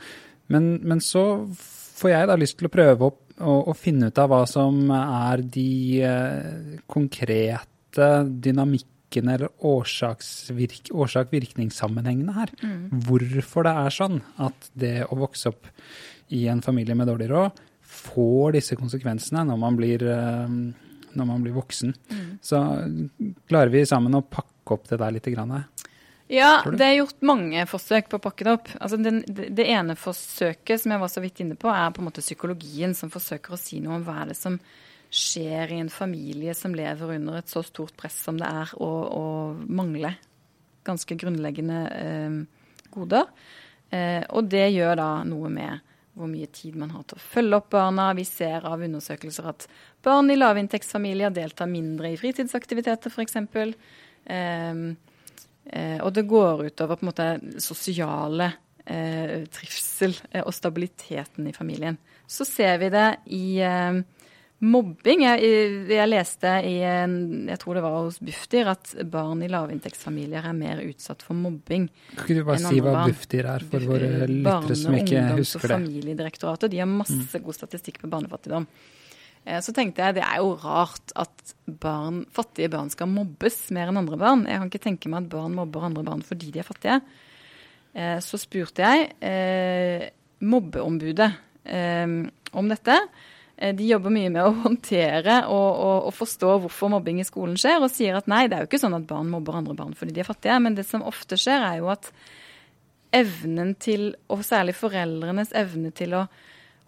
Men, 0.53 0.65
men, 0.87 1.01
så 1.03 1.23
får 1.99 2.11
jeg 2.13 2.29
da 2.31 2.35
lyst 2.39 2.57
til 2.61 2.69
å 2.69 2.75
prøve 2.75 3.03
å, 3.07 3.09
å, 3.41 3.53
å 3.71 3.73
finne 3.77 4.07
ut 4.11 4.19
av 4.23 4.29
hva 4.33 4.43
som 4.51 4.75
er 4.95 5.37
de 5.43 6.03
eh, 6.07 6.77
konkrete 6.91 8.09
dynamikkene 8.47 9.35
eller 9.37 9.51
årsak-virkningssammenhengene 9.65 12.33
her. 12.37 12.49
Mm. 12.63 12.85
Hvorfor 13.09 13.63
det 13.67 13.75
er 13.85 13.91
sånn 13.95 14.19
at 14.43 14.59
det 14.75 14.97
å 15.09 15.15
vokse 15.23 15.47
opp 15.55 15.65
i 16.35 16.41
en 16.51 16.65
familie 16.65 16.95
med 16.99 17.09
dårlig 17.11 17.29
råd 17.31 17.51
får 17.87 18.53
disse 18.59 18.75
konsekvensene 18.79 19.41
når 19.49 19.59
man 19.63 19.75
blir, 19.79 19.99
eh, 20.11 20.49
når 21.17 21.27
man 21.27 21.43
blir 21.45 21.55
voksen. 21.57 21.91
Mm. 22.11 22.31
Så 22.45 22.57
klarer 23.49 23.71
vi 23.73 23.87
sammen 23.89 24.19
å 24.19 24.27
pakke 24.27 24.75
opp 24.75 24.85
det 24.91 24.99
der 25.01 25.13
litt? 25.15 25.29
Grann, 25.33 25.55
ja, 26.27 26.65
det 26.67 26.83
er 26.83 26.97
gjort 26.99 27.23
mange 27.27 27.63
forsøk 27.71 28.09
på 28.11 28.19
å 28.19 28.25
pakke 28.25 28.47
det 28.47 28.55
opp. 28.57 28.71
Altså 28.83 28.99
den, 28.99 29.21
det, 29.27 29.63
ene 29.63 29.95
forsøket 29.99 30.83
som 30.83 30.95
jeg 30.95 31.03
var 31.03 31.13
så 31.13 31.23
vidt 31.23 31.43
inne 31.45 31.59
på, 31.59 31.71
er 31.71 31.93
på 31.95 32.03
en 32.03 32.09
måte 32.09 32.25
psykologien 32.25 32.97
som 32.99 33.13
forsøker 33.13 33.55
å 33.55 33.61
si 33.61 33.79
noe 33.83 34.01
om 34.01 34.07
hva 34.07 34.25
er 34.25 34.33
det 34.33 34.39
som 34.39 34.59
skjer 35.07 35.71
i 35.77 35.79
en 35.79 35.93
familie 35.93 36.55
som 36.59 36.75
lever 36.75 37.15
under 37.15 37.39
et 37.39 37.51
så 37.51 37.63
stort 37.63 37.95
press 37.99 38.19
som 38.27 38.41
det 38.41 38.49
er 38.49 38.75
å, 38.83 38.91
å 38.91 39.27
mangle 39.71 40.17
ganske 40.87 41.15
grunnleggende 41.19 41.81
eh, 41.95 42.41
goder. 42.95 43.31
Eh, 43.95 44.25
og 44.35 44.51
det 44.51 44.67
gjør 44.75 44.99
da 44.99 45.11
noe 45.29 45.51
med 45.53 45.93
hvor 46.17 46.31
mye 46.33 46.49
tid 46.51 46.75
man 46.81 46.91
har 46.97 47.05
til 47.07 47.21
å 47.21 47.23
følge 47.23 47.61
opp 47.61 47.71
barna. 47.75 48.11
Vi 48.17 48.25
ser 48.27 48.67
av 48.67 48.83
undersøkelser 48.83 49.51
at 49.53 49.67
barn 50.03 50.33
i 50.33 50.39
lavinntektsfamilier 50.39 51.35
deltar 51.35 51.71
mindre 51.71 52.11
i 52.11 52.19
fritidsaktiviteter, 52.19 53.15
f.eks. 53.15 53.37
Eh, 54.27 54.87
Eh, 55.67 55.99
og 56.01 56.13
det 56.15 56.27
går 56.31 56.69
utover 56.69 56.99
på 56.99 57.07
en 57.07 57.11
måte 57.11 57.61
sosiale 57.63 58.53
eh, 58.87 59.47
trivsel 59.51 60.15
eh, 60.31 60.45
og 60.45 60.55
stabiliteten 60.55 61.49
i 61.49 61.55
familien. 61.57 61.99
Så 62.27 62.47
ser 62.47 62.79
vi 62.83 62.91
det 62.95 63.09
i 63.35 63.59
eh, 63.63 63.99
mobbing. 64.65 65.25
Jeg, 65.27 65.53
jeg, 65.91 66.09
leste 66.09 66.53
i 66.65 66.77
en, 66.87 67.17
jeg 67.51 67.61
tror 67.63 67.79
det 67.79 67.85
var 67.85 67.97
hos 67.99 68.19
Bufdir, 68.25 68.71
at 68.73 68.95
barn 69.11 69.43
i 69.45 69.51
lavinntektsfamilier 69.53 70.49
er 70.49 70.57
mer 70.57 70.83
utsatt 70.87 71.25
for 71.27 71.39
mobbing. 71.39 71.89
Kan 72.15 72.25
ikke 72.25 72.39
du 72.41 72.45
bare 72.49 72.63
si 72.63 72.83
hva. 72.85 73.07
Bufdir 73.11 73.51
er 73.53 73.67
for 73.73 73.89
våre 73.91 74.13
lyttere 74.31 74.79
som 74.79 74.97
ikke 74.97 75.03
husker 75.03 75.17
det? 75.17 75.17
Barne-, 75.17 75.35
ungdoms- 75.35 75.57
og 75.59 75.67
familiedirektoratet. 75.69 76.73
De 76.73 76.85
har 76.85 76.91
masse 76.91 77.19
mm. 77.21 77.43
god 77.49 77.59
statistikk 77.59 78.01
på 78.05 78.13
barnefattigdom. 78.13 78.69
Eh, 79.47 79.61
så 79.63 79.75
tenkte 79.75 80.03
jeg 80.03 80.19
det 80.19 80.25
er 80.27 80.43
jo 80.43 80.57
rart 80.63 81.15
at 81.19 81.55
barn, 81.67 82.25
fattige 82.35 82.73
barn 82.73 82.91
skal 82.93 83.11
mobbes 83.11 83.69
mer 83.75 83.93
enn 83.93 84.01
andre 84.03 84.19
barn. 84.21 84.45
Jeg 84.51 84.61
kan 84.61 84.73
ikke 84.73 84.85
tenke 84.89 85.13
meg 85.13 85.25
at 85.25 85.33
barn 85.37 85.55
mobber 85.57 85.87
andre 85.87 86.05
barn 86.07 86.25
fordi 86.27 86.51
de 86.55 86.63
er 86.63 86.67
fattige. 86.67 86.99
Eh, 87.95 88.19
så 88.25 88.41
spurte 88.41 88.85
jeg 88.85 89.13
eh, 89.25 90.11
mobbeombudet 90.45 91.33
om 91.67 92.69
dette. 92.71 92.95
De 93.75 93.87
jobber 93.89 94.13
mye 94.15 94.29
med 94.31 94.45
å 94.47 94.53
håndtere 94.61 95.41
og, 95.51 95.71
og, 95.83 96.05
og, 96.07 96.13
forstå 96.15 96.51
hvorfor 96.63 96.93
mobbing 96.93 97.19
i 97.19 97.25
skolen 97.27 97.57
skjer, 97.59 97.81
og 97.83 97.91
sier 97.91 98.15
at 98.15 98.29
nei, 98.31 98.45
det 98.47 98.55
er 98.55 98.63
jo 98.63 98.69
ikke 98.69 98.79
sånn 98.79 98.95
at 98.95 99.09
barn 99.09 99.33
mobber 99.33 99.57
andre 99.59 99.75
barn 99.75 99.97
fordi 99.99 100.15
de 100.15 100.23
er 100.23 100.29
fattige. 100.29 100.61
Men 100.63 100.77
det 100.79 100.85
som 100.87 101.03
ofte 101.03 101.35
skjer, 101.41 101.65
er 101.67 101.81
jo 101.81 101.89
at 101.91 102.07
evnen 103.17 103.73
til, 103.83 104.13
og 104.31 104.45
særlig 104.47 104.77
foreldrenes 104.79 105.51
evne 105.59 105.91
til 105.97 106.15
å 106.15 106.23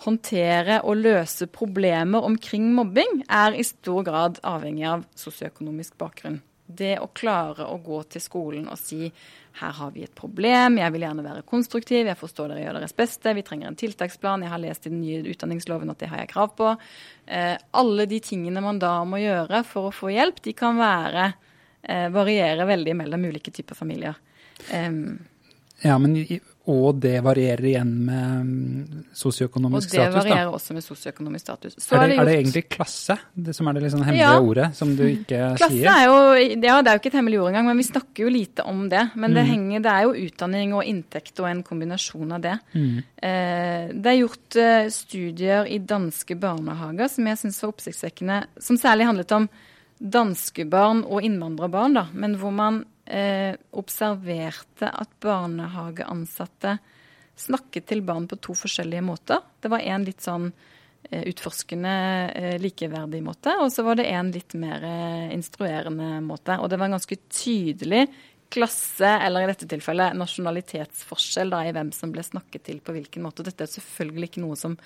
håndtere 0.05 0.81
og 0.87 1.01
løse 1.01 1.49
problemer 1.51 2.25
omkring 2.25 2.71
mobbing, 2.75 3.25
er 3.29 3.57
i 3.57 3.65
stor 3.67 4.05
grad 4.07 4.39
avhengig 4.47 4.87
av 4.87 5.05
sosioøkonomisk 5.19 5.99
bakgrunn. 5.99 6.41
Det 6.69 6.99
å 7.01 7.09
klare 7.17 7.65
å 7.65 7.79
gå 7.81 8.03
til 8.13 8.23
skolen 8.23 8.69
og 8.69 8.79
si 8.79 9.09
her 9.59 9.73
har 9.75 9.91
vi 9.95 10.05
et 10.05 10.15
problem, 10.15 10.77
jeg 10.79 10.95
vil 10.95 11.05
gjerne 11.07 11.25
være 11.25 11.47
konstruktiv, 11.49 12.07
jeg 12.07 12.19
forstår 12.21 12.53
dere 12.53 12.63
gjør 12.63 12.77
deres 12.79 12.95
beste, 12.95 13.33
vi 13.35 13.43
trenger 13.47 13.71
en 13.71 13.79
tiltaksplan, 13.79 14.45
jeg 14.45 14.53
har 14.53 14.63
lest 14.63 14.87
i 14.87 14.93
den 14.93 15.01
nye 15.03 15.25
utdanningsloven 15.33 15.91
at 15.91 16.03
det 16.03 16.11
har 16.13 16.23
jeg 16.23 16.31
krav 16.31 16.53
på. 16.59 16.75
Eh, 17.27 17.57
alle 17.81 18.07
de 18.11 18.21
tingene 18.23 18.63
man 18.63 18.79
da 18.83 18.93
må 19.09 19.19
gjøre 19.23 19.65
for 19.67 19.89
å 19.89 19.95
få 19.95 20.13
hjelp, 20.15 20.39
de 20.45 20.55
kan 20.55 20.79
være, 20.79 21.33
eh, 21.83 22.07
variere 22.15 22.69
veldig 22.69 22.95
mellom 23.01 23.27
ulike 23.33 23.51
typer 23.51 23.75
familier. 23.75 24.21
Um, 24.71 25.19
ja, 25.83 25.99
men 25.99 26.15
og 26.69 26.99
det 27.01 27.17
varierer 27.25 27.65
igjen 27.71 27.93
med 28.05 29.05
sosioøkonomisk 29.17 29.89
status? 29.89 30.03
Og 30.03 30.13
det 30.13 30.19
varierer 30.19 30.51
da. 30.51 30.57
også 30.59 30.75
med 30.77 30.85
sosioøkonomisk 30.85 31.45
status. 31.47 31.77
Det, 31.79 31.87
er, 31.97 32.03
det, 32.11 32.19
er 32.19 32.29
det, 32.29 32.35
egentlig 32.43 32.63
klasse 32.69 33.17
det 33.33 33.55
som 33.57 33.71
er 33.71 33.79
det 33.79 33.85
liksom 33.87 34.03
hemmelige 34.05 34.27
ja. 34.27 34.43
ordet, 34.51 34.67
som 34.77 34.93
du 34.99 35.05
ikke 35.07 35.39
klasse 35.61 35.71
sier? 35.73 35.89
Er 35.95 36.05
jo, 36.11 36.19
ja, 36.37 36.75
det 36.85 36.93
er 36.93 36.99
jo 36.99 37.03
ikke 37.03 37.13
et 37.15 37.19
hemmelig 37.21 37.41
ord 37.41 37.51
engang, 37.53 37.71
men 37.71 37.81
vi 37.81 37.87
snakker 37.89 38.27
jo 38.27 38.35
lite 38.35 38.67
om 38.69 38.85
det. 38.93 39.07
Men 39.15 39.33
mm. 39.33 39.39
det, 39.39 39.47
henger, 39.49 39.87
det, 39.87 39.95
er 39.95 40.05
jo 40.05 40.29
utdanning 40.29 40.77
og 40.77 40.93
inntekt 40.93 41.41
og 41.41 41.49
en 41.49 41.65
kombinasjon 41.71 42.37
av 42.37 42.45
det. 42.45 42.59
Mm. 42.75 43.01
Eh, 43.31 43.89
det 43.95 44.13
er 44.13 44.21
gjort 44.21 44.61
eh, 44.61 44.93
studier 44.93 45.73
i 45.73 45.81
danske 45.81 46.37
barnehager 46.39 47.09
som 47.13 47.33
jeg 47.33 47.43
syns 47.45 47.63
var 47.65 47.73
oppsiktsvekkende, 47.73 48.39
som 48.61 48.81
særlig 48.81 49.09
handlet 49.09 49.37
om 49.39 49.49
danske 49.99 50.69
barn 50.71 51.03
og 51.07 51.25
innvandrerbarn, 51.27 51.97
da, 51.97 52.07
men 52.15 52.37
hvor 52.39 52.53
man 52.55 52.85
eh, 53.09 53.57
observerte 53.81 54.91
at 54.93 55.19
barnehageansatte 55.25 56.79
snakket 57.39 57.87
til 57.91 58.03
barn 58.07 58.27
på 58.29 58.39
to 58.43 58.57
forskjellige 58.59 59.05
måter. 59.07 59.45
Det 59.61 59.71
var 59.73 59.85
en 59.85 60.07
litt 60.07 60.25
sånn 60.25 60.49
eh, 60.51 61.23
utforskende, 61.31 61.95
eh, 62.35 62.57
likeverdig 62.63 63.23
måte, 63.25 63.55
og 63.63 63.71
så 63.73 63.85
var 63.87 64.01
det 64.01 64.09
en 64.13 64.33
litt 64.35 64.57
mer 64.59 64.85
eh, 64.85 65.29
instruerende 65.37 66.19
måte. 66.27 66.59
Og 66.59 66.71
det 66.71 66.81
var 66.81 66.91
en 66.91 66.99
ganske 66.99 67.21
tydelig 67.29 68.07
klasse, 68.49 69.09
eller 69.27 69.45
i 69.45 69.51
dette 69.51 69.69
tilfellet 69.69 70.17
nasjonalitetsforskjell 70.17 71.53
da, 71.53 71.63
i 71.69 71.73
hvem 71.77 71.93
som 71.93 72.13
ble 72.15 72.25
snakket 72.25 72.69
til 72.71 72.83
på 72.85 72.95
hvilken 72.97 73.27
måte. 73.27 73.45
Dette 73.47 73.67
er 73.67 73.75
selvfølgelig 73.77 74.33
ikke 74.33 74.45
noe 74.47 74.57
som 74.59 74.79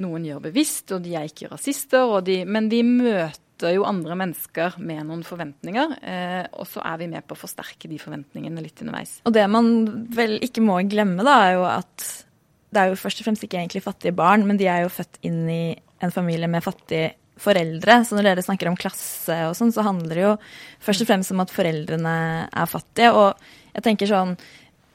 noen 0.00 0.24
gjør 0.28 0.42
bevisst, 0.48 0.92
og 0.92 1.04
de 1.04 1.14
er 1.16 1.28
ikke 1.28 1.50
rasister, 1.52 2.18
de, 2.24 2.40
men 2.48 2.70
de 2.72 2.82
møter 2.84 3.45
møter 3.56 3.74
jo 3.74 3.86
andre 3.88 4.16
mennesker 4.16 4.76
med 4.78 5.06
noen 5.06 5.22
forventninger, 5.24 5.96
eh, 6.02 6.46
og 6.52 6.66
så 6.68 6.82
er 6.84 6.98
vi 7.00 7.08
med 7.08 7.24
på 7.26 7.34
å 7.34 7.40
forsterke 7.40 7.88
de 7.88 7.98
forventningene 7.98 8.60
litt 8.60 8.80
underveis. 8.82 9.20
Og 9.24 9.32
det 9.32 9.46
man 9.48 10.06
vel 10.12 10.38
ikke 10.42 10.60
må 10.60 10.82
glemme, 10.84 11.24
da, 11.24 11.36
er 11.46 11.54
jo 11.56 11.64
at 11.64 12.24
det 12.70 12.82
er 12.82 12.90
jo 12.90 13.00
først 13.00 13.20
og 13.22 13.28
fremst 13.28 13.44
ikke 13.46 13.58
egentlig 13.58 13.82
fattige 13.82 14.12
barn, 14.12 14.46
men 14.46 14.58
de 14.58 14.68
er 14.68 14.84
jo 14.84 14.92
født 14.92 15.18
inn 15.24 15.48
i 15.48 15.76
en 16.02 16.12
familie 16.12 16.48
med 16.48 16.64
fattige 16.64 17.14
foreldre. 17.40 18.02
Så 18.04 18.16
når 18.16 18.28
dere 18.28 18.44
snakker 18.44 18.68
om 18.68 18.76
klasse 18.76 19.36
og 19.48 19.56
sånn, 19.56 19.72
så 19.72 19.84
handler 19.86 20.12
det 20.12 20.24
jo 20.26 20.36
først 20.84 21.04
og 21.04 21.08
fremst 21.08 21.32
om 21.32 21.40
at 21.40 21.52
foreldrene 21.52 22.16
er 22.50 22.68
fattige. 22.68 23.12
Og 23.16 23.76
jeg 23.76 23.84
tenker 23.86 24.10
sånn 24.10 24.36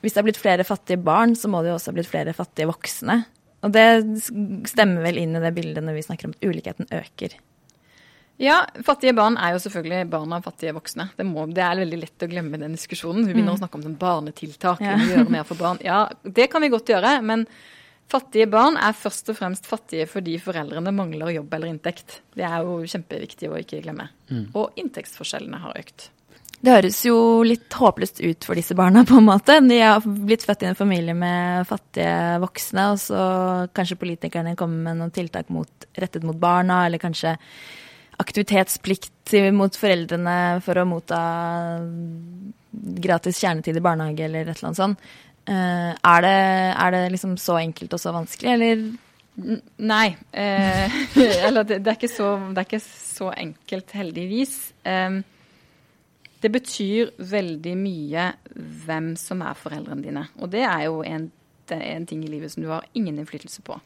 Hvis 0.02 0.16
det 0.16 0.18
er 0.18 0.26
blitt 0.26 0.42
flere 0.42 0.64
fattige 0.66 0.98
barn, 0.98 1.36
så 1.38 1.46
må 1.46 1.60
det 1.62 1.70
jo 1.70 1.76
også 1.76 1.92
ha 1.92 1.94
blitt 1.94 2.10
flere 2.10 2.34
fattige 2.34 2.66
voksne. 2.66 3.20
Og 3.62 3.74
det 3.74 3.86
stemmer 4.66 5.06
vel 5.06 5.20
inn 5.22 5.38
i 5.38 5.42
det 5.44 5.52
bildet 5.54 5.86
når 5.86 5.94
vi 5.94 6.06
snakker 6.08 6.26
om 6.26 6.34
at 6.34 6.48
ulikheten 6.50 6.90
øker. 6.90 7.36
Ja, 8.42 8.62
fattige 8.86 9.14
barn 9.14 9.36
er 9.38 9.54
jo 9.54 9.60
selvfølgelig 9.62 10.08
barn 10.10 10.32
av 10.34 10.46
fattige 10.48 10.74
voksne. 10.74 11.12
Det, 11.18 11.26
må, 11.30 11.44
det 11.54 11.62
er 11.62 11.84
veldig 11.84 12.00
lett 12.02 12.24
å 12.26 12.30
glemme 12.32 12.58
den 12.58 12.74
diskusjonen. 12.74 13.28
Vi 13.28 13.36
begynner 13.36 13.54
mm. 13.54 13.60
å 13.60 13.62
snakke 13.62 13.78
om 13.78 13.84
sånn 13.86 14.00
barnetiltak. 14.02 14.82
Ja. 14.82 14.96
gjøre 14.98 15.28
mer 15.30 15.46
for 15.46 15.60
barn. 15.60 15.82
Ja, 15.86 16.08
det 16.26 16.48
kan 16.50 16.66
vi 16.66 16.72
godt 16.74 16.90
gjøre, 16.90 17.20
men 17.26 17.46
fattige 18.12 18.48
barn 18.52 18.80
er 18.82 18.98
først 18.98 19.30
og 19.32 19.38
fremst 19.38 19.70
fattige 19.70 20.08
fordi 20.10 20.40
foreldrene 20.42 20.94
mangler 20.96 21.36
jobb 21.36 21.54
eller 21.54 21.70
inntekt. 21.70 22.22
Det 22.34 22.48
er 22.48 22.66
jo 22.66 22.80
kjempeviktig 22.82 23.52
å 23.52 23.60
ikke 23.62 23.84
glemme. 23.86 24.10
Mm. 24.32 24.48
Og 24.58 24.82
inntektsforskjellene 24.82 25.62
har 25.62 25.78
økt. 25.84 26.10
Det 26.62 26.74
høres 26.76 27.00
jo 27.06 27.18
litt 27.46 27.74
håpløst 27.74 28.20
ut 28.22 28.46
for 28.46 28.58
disse 28.58 28.76
barna, 28.78 29.02
på 29.06 29.18
en 29.18 29.26
måte. 29.26 29.60
De 29.66 29.78
har 29.82 30.02
blitt 30.06 30.46
født 30.46 30.66
i 30.66 30.72
en 30.72 30.78
familie 30.78 31.14
med 31.18 31.70
fattige 31.70 32.42
voksne, 32.42 32.88
og 32.94 33.00
så 33.02 33.22
kanskje 33.74 33.98
politikerne 34.02 34.54
kommer 34.58 34.90
med 34.90 35.00
noen 35.00 35.14
tiltak 35.14 35.50
mot, 35.54 35.88
rettet 35.98 36.26
mot 36.26 36.38
barna, 36.38 36.84
eller 36.86 37.02
kanskje 37.02 37.34
aktivitetsplikt 38.22 39.36
mot 39.56 39.76
foreldrene 39.78 40.38
for 40.64 40.80
å 40.82 40.88
motta 40.88 41.22
gratis 42.72 43.40
kjernetid 43.42 43.78
i 43.78 43.84
barnehage 43.84 44.26
eller 44.26 44.48
et 44.48 44.56
eller 44.56 44.72
annet 44.72 44.80
sånt. 44.80 45.12
Uh, 45.50 45.92
er, 45.98 46.22
det, 46.22 46.36
er, 46.78 46.92
det, 46.94 47.02
liksom 47.16 47.34
så 47.42 47.58
enkelt 47.60 47.94
og 47.98 48.02
så 48.02 48.14
vanskelig, 48.14 48.52
eller? 48.54 48.84
Nei. 49.82 50.08
Uh, 50.36 50.98
eller 51.48 51.66
det, 51.66 51.82
det, 51.86 51.96
er 51.96 52.12
så, 52.12 52.36
det, 52.52 52.62
er 52.62 52.68
ikke 52.68 52.82
så, 52.84 53.32
enkelt, 53.34 53.94
heldigvis. 53.98 54.56
Um, 54.86 55.22
det 56.42 56.52
betyr 56.54 57.12
veldig 57.32 57.76
mye 57.78 58.32
hvem 58.86 59.14
som 59.20 59.44
er 59.46 59.58
foreldrene 59.58 60.06
dine. 60.06 60.26
Og 60.42 60.52
det 60.54 60.64
er 60.66 60.88
jo 60.88 61.02
en, 61.06 61.30
en 61.74 62.08
ting 62.10 62.24
i 62.26 62.32
livet 62.32 62.54
som 62.54 62.64
du 62.64 62.70
har 62.72 62.88
ingen 62.98 63.20
innflytelse 63.22 63.66
på. 63.66 63.78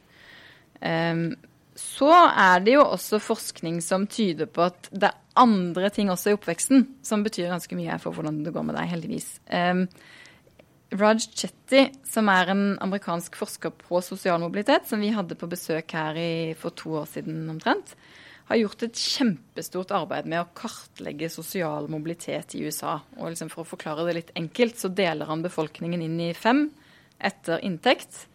Um, 0.81 1.29
så 1.75 2.09
er 2.31 2.61
det 2.63 2.77
jo 2.77 2.85
også 2.85 3.19
forskning 3.19 3.81
som 3.83 4.07
tyder 4.07 4.47
på 4.47 4.63
at 4.69 4.87
det 4.95 5.09
er 5.09 5.21
andre 5.35 5.89
ting 5.91 6.07
også 6.11 6.31
i 6.31 6.35
oppveksten 6.37 6.85
som 7.03 7.23
betyr 7.25 7.51
ganske 7.51 7.75
mye 7.75 7.97
for 7.99 8.15
hvordan 8.15 8.43
det 8.45 8.53
går 8.55 8.63
med 8.63 8.77
deg, 8.79 8.87
heldigvis. 8.93 9.27
Um, 9.51 9.83
Raj 10.95 11.25
Chetty, 11.25 11.89
som 12.07 12.29
er 12.31 12.51
en 12.53 12.63
amerikansk 12.83 13.35
forsker 13.35 13.73
på 13.75 13.99
sosial 14.05 14.39
mobilitet, 14.39 14.87
som 14.87 15.01
vi 15.03 15.11
hadde 15.11 15.35
på 15.35 15.49
besøk 15.51 15.91
her 15.97 16.15
i, 16.19 16.53
for 16.55 16.75
to 16.77 16.93
år 17.01 17.09
siden 17.11 17.43
omtrent, 17.51 17.95
har 18.45 18.59
gjort 18.61 18.85
et 18.85 19.01
kjempestort 19.01 19.91
arbeid 19.97 20.29
med 20.29 20.43
å 20.43 20.49
kartlegge 20.55 21.31
sosial 21.33 21.89
mobilitet 21.91 22.53
i 22.55 22.61
USA. 22.67 22.99
Og 23.17 23.33
liksom 23.33 23.49
For 23.49 23.65
å 23.65 23.71
forklare 23.71 24.05
det 24.05 24.15
litt 24.19 24.31
enkelt, 24.37 24.77
så 24.77 24.91
deler 24.93 25.25
han 25.25 25.43
befolkningen 25.43 26.03
inn 26.05 26.19
i 26.27 26.31
fem 26.37 26.67
etter 27.17 27.63
inntekt. 27.65 28.27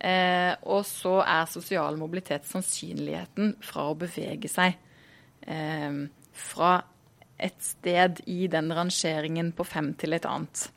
Eh, 0.00 0.54
og 0.72 0.84
så 0.88 1.18
er 1.20 1.50
sosial 1.50 1.98
mobilitet 2.00 2.46
sannsynligheten 2.48 3.58
fra 3.64 3.90
å 3.90 3.96
bevege 4.00 4.48
seg 4.48 4.78
eh, 5.44 5.98
fra 6.32 6.74
et 7.40 7.56
sted 7.64 8.22
i 8.28 8.46
den 8.52 8.70
rangeringen 8.76 9.52
på 9.56 9.66
fem 9.68 9.92
til 10.00 10.16
et 10.16 10.28
annet. 10.28 10.68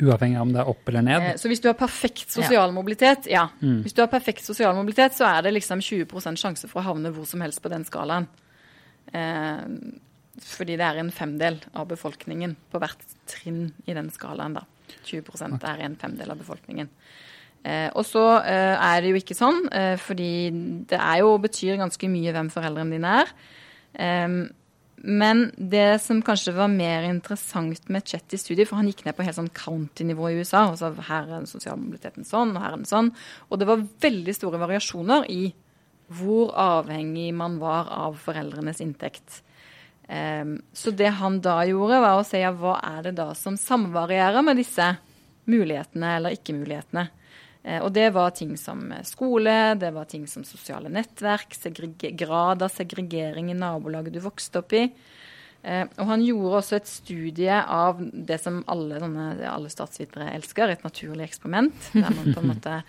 Uavhengig 0.00 0.38
av 0.40 0.46
om 0.46 0.52
det 0.54 0.60
er 0.62 0.70
opp 0.72 0.88
eller 0.88 1.04
ned? 1.04 1.26
Eh, 1.26 1.34
så 1.40 1.50
hvis 1.52 1.60
du 1.60 1.68
har 1.68 1.76
perfekt 1.76 2.32
sosial 2.32 2.70
ja. 2.70 2.74
mobilitet, 2.74 3.28
ja. 3.28 3.44
Mm. 3.60 3.82
Hvis 3.84 3.96
du 3.96 4.00
har 4.00 4.08
perfekt 4.12 4.46
sosial 4.46 4.76
mobilitet, 4.78 5.16
så 5.18 5.28
er 5.28 5.44
det 5.44 5.52
liksom 5.58 5.82
20% 5.84 6.40
sjanse 6.40 6.70
for 6.70 6.80
å 6.80 6.86
havne 6.88 7.12
hvor 7.12 7.28
som 7.28 7.44
helst 7.44 7.60
på 7.64 7.72
den 7.72 7.84
skalaen. 7.88 8.28
Eh, 9.12 9.60
fordi 10.42 10.78
det 10.80 10.86
er 10.86 11.02
en 11.02 11.12
femdel 11.12 11.60
av 11.76 11.90
befolkningen 11.90 12.56
på 12.72 12.80
hvert 12.80 13.04
trinn 13.28 13.66
i 13.84 13.96
den 13.96 14.08
skalaen, 14.14 14.56
da. 14.56 14.64
20 15.04 15.28
okay. 15.28 15.60
er 15.68 15.84
en 15.84 15.98
femdel 16.00 16.32
av 16.32 16.40
befolkningen. 16.40 16.88
Eh, 17.62 17.88
og 17.94 18.02
så 18.06 18.24
eh, 18.42 18.74
er 18.74 19.02
det 19.02 19.12
jo 19.12 19.20
ikke 19.20 19.38
sånn, 19.38 19.60
eh, 19.70 19.94
fordi 20.00 20.32
det 20.90 20.98
er 20.98 21.20
jo, 21.22 21.36
betyr 21.42 21.78
ganske 21.78 22.10
mye 22.10 22.34
hvem 22.34 22.50
foreldrene 22.50 22.96
dine 22.96 23.14
er. 23.22 23.32
Men 25.02 25.40
det 25.58 25.98
som 26.00 26.20
kanskje 26.22 26.54
var 26.54 26.70
mer 26.70 27.02
interessant 27.08 27.88
med 27.90 28.06
Chet 28.06 28.36
i 28.36 28.38
studiet, 28.38 28.68
for 28.70 28.78
han 28.78 28.86
gikk 28.86 29.02
ned 29.04 29.16
på 29.18 29.24
helt 29.26 29.36
sånn 29.36 29.50
county-nivå 29.52 30.30
i 30.30 30.36
USA. 30.38 30.68
og 30.70 30.78
så 30.78 30.92
Her 30.94 31.26
er 31.26 31.32
den 31.34 31.50
sosiale 31.50 31.80
mobiliteten 31.80 32.26
sånn, 32.26 32.54
og 32.54 32.62
her 32.62 32.70
er 32.70 32.78
den 32.78 32.88
sånn. 32.88 33.10
Og 33.50 33.58
det 33.58 33.66
var 33.68 33.82
veldig 34.06 34.34
store 34.38 34.62
variasjoner 34.62 35.26
i 35.34 35.40
hvor 36.12 36.54
avhengig 36.54 37.32
man 37.34 37.58
var 37.58 37.90
av 37.90 38.20
foreldrenes 38.22 38.80
inntekt. 38.84 39.42
Så 40.06 40.94
det 40.94 41.10
han 41.18 41.40
da 41.42 41.58
gjorde, 41.66 42.00
var 42.04 42.20
å 42.20 42.26
se 42.26 42.42
ja, 42.42 42.52
hva 42.54 42.78
er 42.94 43.08
det 43.08 43.16
da 43.18 43.32
som 43.38 43.58
samvarierer 43.58 44.44
med 44.46 44.60
disse 44.60 44.86
mulighetene 45.50 46.16
eller 46.20 46.38
ikke-mulighetene. 46.38 47.08
Uh, 47.62 47.78
og 47.84 47.90
det 47.94 48.08
var 48.14 48.34
ting 48.36 48.56
som 48.60 48.84
skole, 49.06 49.74
det 49.78 49.92
var 49.94 50.08
ting 50.10 50.26
som 50.30 50.46
sosiale 50.46 50.90
nettverk, 50.92 51.56
grad 52.18 52.64
av 52.64 52.72
segregering 52.74 53.52
i 53.52 53.58
nabolaget 53.58 54.14
du 54.14 54.22
vokste 54.24 54.62
opp 54.62 54.74
i. 54.78 54.86
Uh, 55.62 55.86
og 55.86 56.08
han 56.10 56.24
gjorde 56.26 56.58
også 56.58 56.80
et 56.80 56.90
studie 56.90 57.60
av 57.62 58.02
det 58.02 58.40
som 58.42 58.62
alle, 58.72 58.98
sånne, 59.02 59.28
alle 59.46 59.70
statsvitere 59.70 60.32
elsker, 60.34 60.74
et 60.74 60.86
naturlig 60.86 61.28
eksperiment. 61.28 61.92
Der 61.94 62.10
man 62.10 62.32
på 62.32 62.42
en 62.42 62.52
måte 62.54 62.82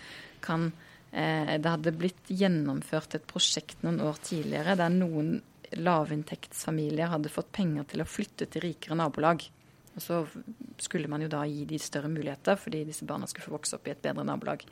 kan 0.44 0.72
Det 1.14 1.70
hadde 1.70 1.92
blitt 1.94 2.32
gjennomført 2.34 3.14
et 3.14 3.28
prosjekt 3.30 3.84
noen 3.86 4.00
år 4.02 4.16
tidligere 4.26 4.74
der 4.80 4.90
noen 4.90 5.36
lavinntektsfamilier 5.78 7.12
hadde 7.12 7.30
fått 7.30 7.52
penger 7.54 7.86
til 7.92 8.02
å 8.02 8.08
flytte 8.10 8.48
til 8.50 8.66
rikere 8.66 8.98
nabolag. 8.98 9.46
Og 9.93 10.01
så 10.01 10.21
skulle 10.82 11.10
man 11.12 11.21
jo 11.21 11.32
da 11.32 11.43
gi 11.45 11.65
de 11.69 11.79
større 11.82 12.10
muligheter, 12.12 12.58
fordi 12.60 12.84
disse 12.88 13.06
barna 13.06 13.29
skulle 13.29 13.45
få 13.45 13.58
vokse 13.58 13.77
opp 13.77 13.88
i 13.88 13.93
et 13.93 14.01
bedre 14.03 14.25
nabolag. 14.25 14.65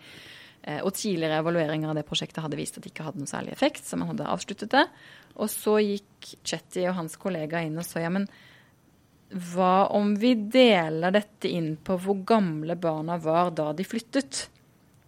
Eh, 0.61 0.79
og 0.85 0.93
tidligere 0.97 1.41
evalueringer 1.41 1.89
av 1.89 1.97
det 1.97 2.05
prosjektet 2.05 2.43
hadde 2.43 2.59
vist 2.59 2.77
at 2.77 2.85
det 2.85 2.93
ikke 2.93 3.07
hadde 3.07 3.21
noe 3.21 3.29
særlig 3.29 3.53
effekt, 3.55 3.85
så 3.85 3.97
man 3.97 4.11
hadde 4.13 4.29
avsluttet 4.29 4.73
det. 4.73 4.85
Og 5.37 5.49
så 5.49 5.77
gikk 5.81 6.31
Chetty 6.45 6.85
og 6.87 6.97
hans 6.99 7.17
kollega 7.21 7.63
inn 7.65 7.79
og 7.81 7.87
sa 7.87 8.03
ja, 8.03 8.11
men 8.13 8.27
hva 9.31 9.87
om 9.95 10.11
vi 10.19 10.33
deler 10.51 11.13
dette 11.15 11.47
inn 11.47 11.77
på 11.79 11.95
hvor 12.03 12.19
gamle 12.27 12.75
barna 12.75 13.15
var 13.21 13.53
da 13.55 13.69
de 13.73 13.85
flyttet? 13.87 14.47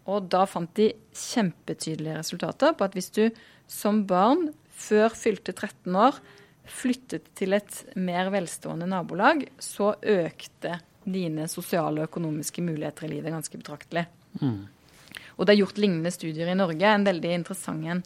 Og 0.08 0.30
da 0.32 0.46
fant 0.48 0.72
de 0.80 0.90
kjempetydelige 1.16 2.22
resultater 2.22 2.76
på 2.76 2.88
at 2.88 2.96
hvis 2.96 3.12
du 3.16 3.26
som 3.72 4.04
barn 4.08 4.50
før 4.74 5.14
fylte 5.16 5.54
13 5.54 5.96
år 5.96 6.18
flyttet 6.64 7.30
til 7.36 7.56
et 7.58 7.80
mer 8.00 8.30
velstående 8.34 8.88
nabolag, 8.90 9.46
så 9.60 9.94
økte 10.00 10.78
dine 11.04 11.50
sosiale 11.52 12.04
og 12.04 12.12
økonomiske 12.12 12.64
muligheter 12.64 13.08
i 13.08 13.16
livet 13.18 13.36
ganske 13.36 13.60
betraktelig. 13.60 14.06
Mm. 14.40 14.64
Og 15.36 15.46
det 15.46 15.54
er 15.54 15.60
gjort 15.64 15.82
lignende 15.82 16.14
studier 16.14 16.50
i 16.52 16.58
Norge. 16.58 16.88
En 16.88 17.08
veldig 17.08 17.34
interessant 17.36 17.84
en 17.90 18.04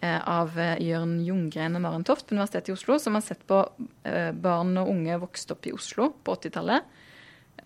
eh, 0.00 0.18
av 0.18 0.58
eh, 0.58 0.80
Jørn 0.82 1.18
Ljunggren 1.24 1.78
og 1.78 1.84
Maren 1.84 2.06
Toft 2.06 2.28
på 2.28 2.34
Universitetet 2.34 2.72
i 2.72 2.76
Oslo, 2.76 2.98
som 2.98 3.18
har 3.18 3.24
sett 3.26 3.44
på 3.46 3.60
eh, 4.08 4.32
barn 4.32 4.74
og 4.80 4.90
unge 4.90 5.20
vokst 5.22 5.54
opp 5.54 5.68
i 5.68 5.74
Oslo 5.76 6.10
på 6.24 6.36
80-tallet, 6.40 6.90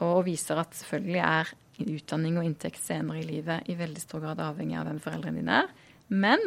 og 0.04 0.22
viser 0.28 0.60
at 0.60 0.76
selvfølgelig 0.76 1.24
er 1.24 1.54
utdanning 1.78 2.38
og 2.40 2.46
inntekt 2.46 2.82
senere 2.82 3.22
i 3.22 3.26
livet 3.26 3.68
i 3.70 3.78
veldig 3.78 4.02
stor 4.02 4.22
grad 4.24 4.40
avhengig 4.42 4.76
av 4.78 4.88
hvem 4.88 4.98
foreldrene 5.02 5.40
dine 5.40 5.60
er. 5.62 5.70
Men 6.08 6.42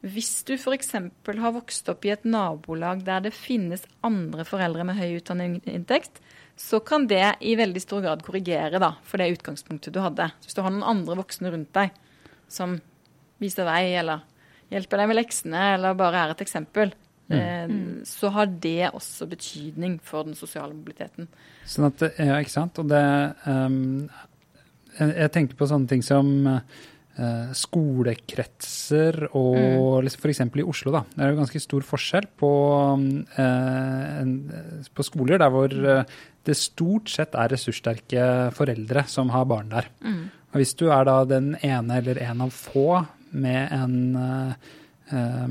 hvis 0.00 0.44
du 0.48 0.54
f.eks. 0.56 0.94
har 0.94 1.52
vokst 1.52 1.88
opp 1.92 2.06
i 2.08 2.12
et 2.14 2.22
nabolag 2.24 3.02
der 3.04 3.26
det 3.26 3.34
finnes 3.36 3.82
andre 4.06 4.46
foreldre 4.48 4.86
med 4.88 4.96
høy 4.96 5.18
utdanning 5.18 5.58
og 5.58 5.68
inntekt, 5.68 6.22
så 6.56 6.80
kan 6.84 7.06
det 7.08 7.36
i 7.44 7.52
veldig 7.56 7.82
stor 7.84 8.00
grad 8.04 8.24
korrigere 8.24 8.80
da, 8.80 8.94
for 9.04 9.20
det 9.20 9.34
utgangspunktet 9.36 9.92
du 9.92 10.00
hadde. 10.00 10.30
Så 10.40 10.48
hvis 10.48 10.56
du 10.56 10.62
har 10.64 10.72
noen 10.72 10.88
andre 10.88 11.18
voksne 11.20 11.52
rundt 11.52 11.72
deg 11.76 11.92
som 12.50 12.78
viser 13.40 13.68
vei, 13.68 13.92
eller 14.00 14.24
hjelper 14.72 15.02
deg 15.02 15.10
med 15.10 15.18
leksene, 15.20 15.64
eller 15.76 15.96
bare 15.98 16.24
er 16.24 16.32
et 16.32 16.44
eksempel, 16.44 16.94
mm. 17.28 17.36
eh, 17.36 17.74
så 18.08 18.32
har 18.32 18.48
det 18.52 18.92
også 18.92 19.28
betydning 19.28 19.98
for 20.04 20.28
den 20.28 20.36
sosiale 20.38 20.72
mobiliteten. 20.72 21.28
Sånn 21.68 21.90
at, 21.90 22.06
ja, 22.16 22.40
ikke 22.40 22.56
sant. 22.56 22.80
Og 22.80 22.88
det 22.88 23.04
um, 23.44 24.08
jeg, 24.96 25.12
jeg 25.12 25.32
tenker 25.36 25.60
på 25.60 25.68
sånne 25.68 25.92
ting 25.92 26.04
som 26.04 26.32
uh, 26.48 26.60
Eh, 26.60 26.99
skolekretser 27.56 29.26
og 29.36 29.56
mm. 29.56 30.04
liksom 30.06 30.22
f.eks. 30.24 30.40
i 30.62 30.64
Oslo, 30.64 30.92
da. 30.94 31.02
Det 31.12 31.24
er 31.24 31.32
jo 31.32 31.40
ganske 31.40 31.60
stor 31.60 31.84
forskjell 31.84 32.28
på, 32.40 32.50
eh, 33.44 34.20
på 34.94 35.04
skoler 35.04 35.42
der 35.42 35.52
hvor 35.52 35.74
eh, 35.74 36.14
det 36.48 36.56
stort 36.56 37.10
sett 37.12 37.36
er 37.36 37.52
ressurssterke 37.52 38.26
foreldre 38.56 39.04
som 39.10 39.32
har 39.34 39.48
barn 39.50 39.68
der. 39.74 39.90
Mm. 40.00 40.22
Og 40.50 40.62
hvis 40.62 40.74
du 40.78 40.88
er 40.90 41.04
da 41.06 41.20
den 41.28 41.52
ene 41.60 42.00
eller 42.00 42.22
en 42.24 42.46
av 42.46 42.54
få 42.54 43.02
med 43.30 43.74
en 43.74 43.96
eh, 44.16 45.50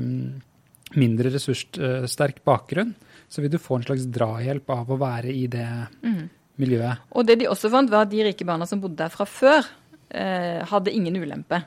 mindre 0.98 1.32
ressurssterk 1.36 2.42
bakgrunn, 2.46 2.92
så 3.30 3.44
vil 3.44 3.52
du 3.52 3.60
få 3.62 3.78
en 3.78 3.86
slags 3.86 4.08
drahjelp 4.10 4.70
av 4.74 4.90
å 4.90 4.98
være 5.00 5.32
i 5.32 5.46
det 5.50 5.68
mm. 6.02 6.22
miljøet. 6.60 7.06
Og 7.14 7.28
det 7.28 7.38
de 7.40 7.48
også 7.50 7.70
fant, 7.72 7.90
var 7.92 8.08
de 8.10 8.24
rike 8.26 8.46
barna 8.48 8.66
som 8.68 8.82
bodde 8.82 8.98
der 8.98 9.12
fra 9.14 9.26
før, 9.28 9.62
eh, 9.62 9.79
hadde 10.10 10.90
ingen 10.90 11.16
ulempe. 11.20 11.60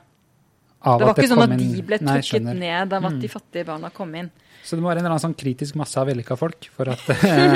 Av 0.84 1.00
det 1.00 1.06
var 1.08 1.16
ikke 1.16 1.30
sånn 1.30 1.44
at 1.46 1.54
de 1.56 1.84
ble 1.86 1.98
trukket 2.02 2.44
nei, 2.44 2.56
ned 2.60 2.92
av 2.92 3.06
at 3.08 3.14
mm. 3.14 3.20
de 3.22 3.28
fattige 3.32 3.64
barna 3.68 3.88
kom 3.94 4.10
inn. 4.20 4.28
Så 4.64 4.78
det 4.78 4.82
må 4.84 4.88
være 4.88 5.02
en 5.02 5.04
eller 5.04 5.12
annen 5.12 5.22
sånn 5.22 5.36
kritisk 5.36 5.76
masse 5.76 5.98
av 6.00 6.06
vellykka 6.08 6.36
folk 6.40 6.70
for 6.72 6.88
at 6.88 7.02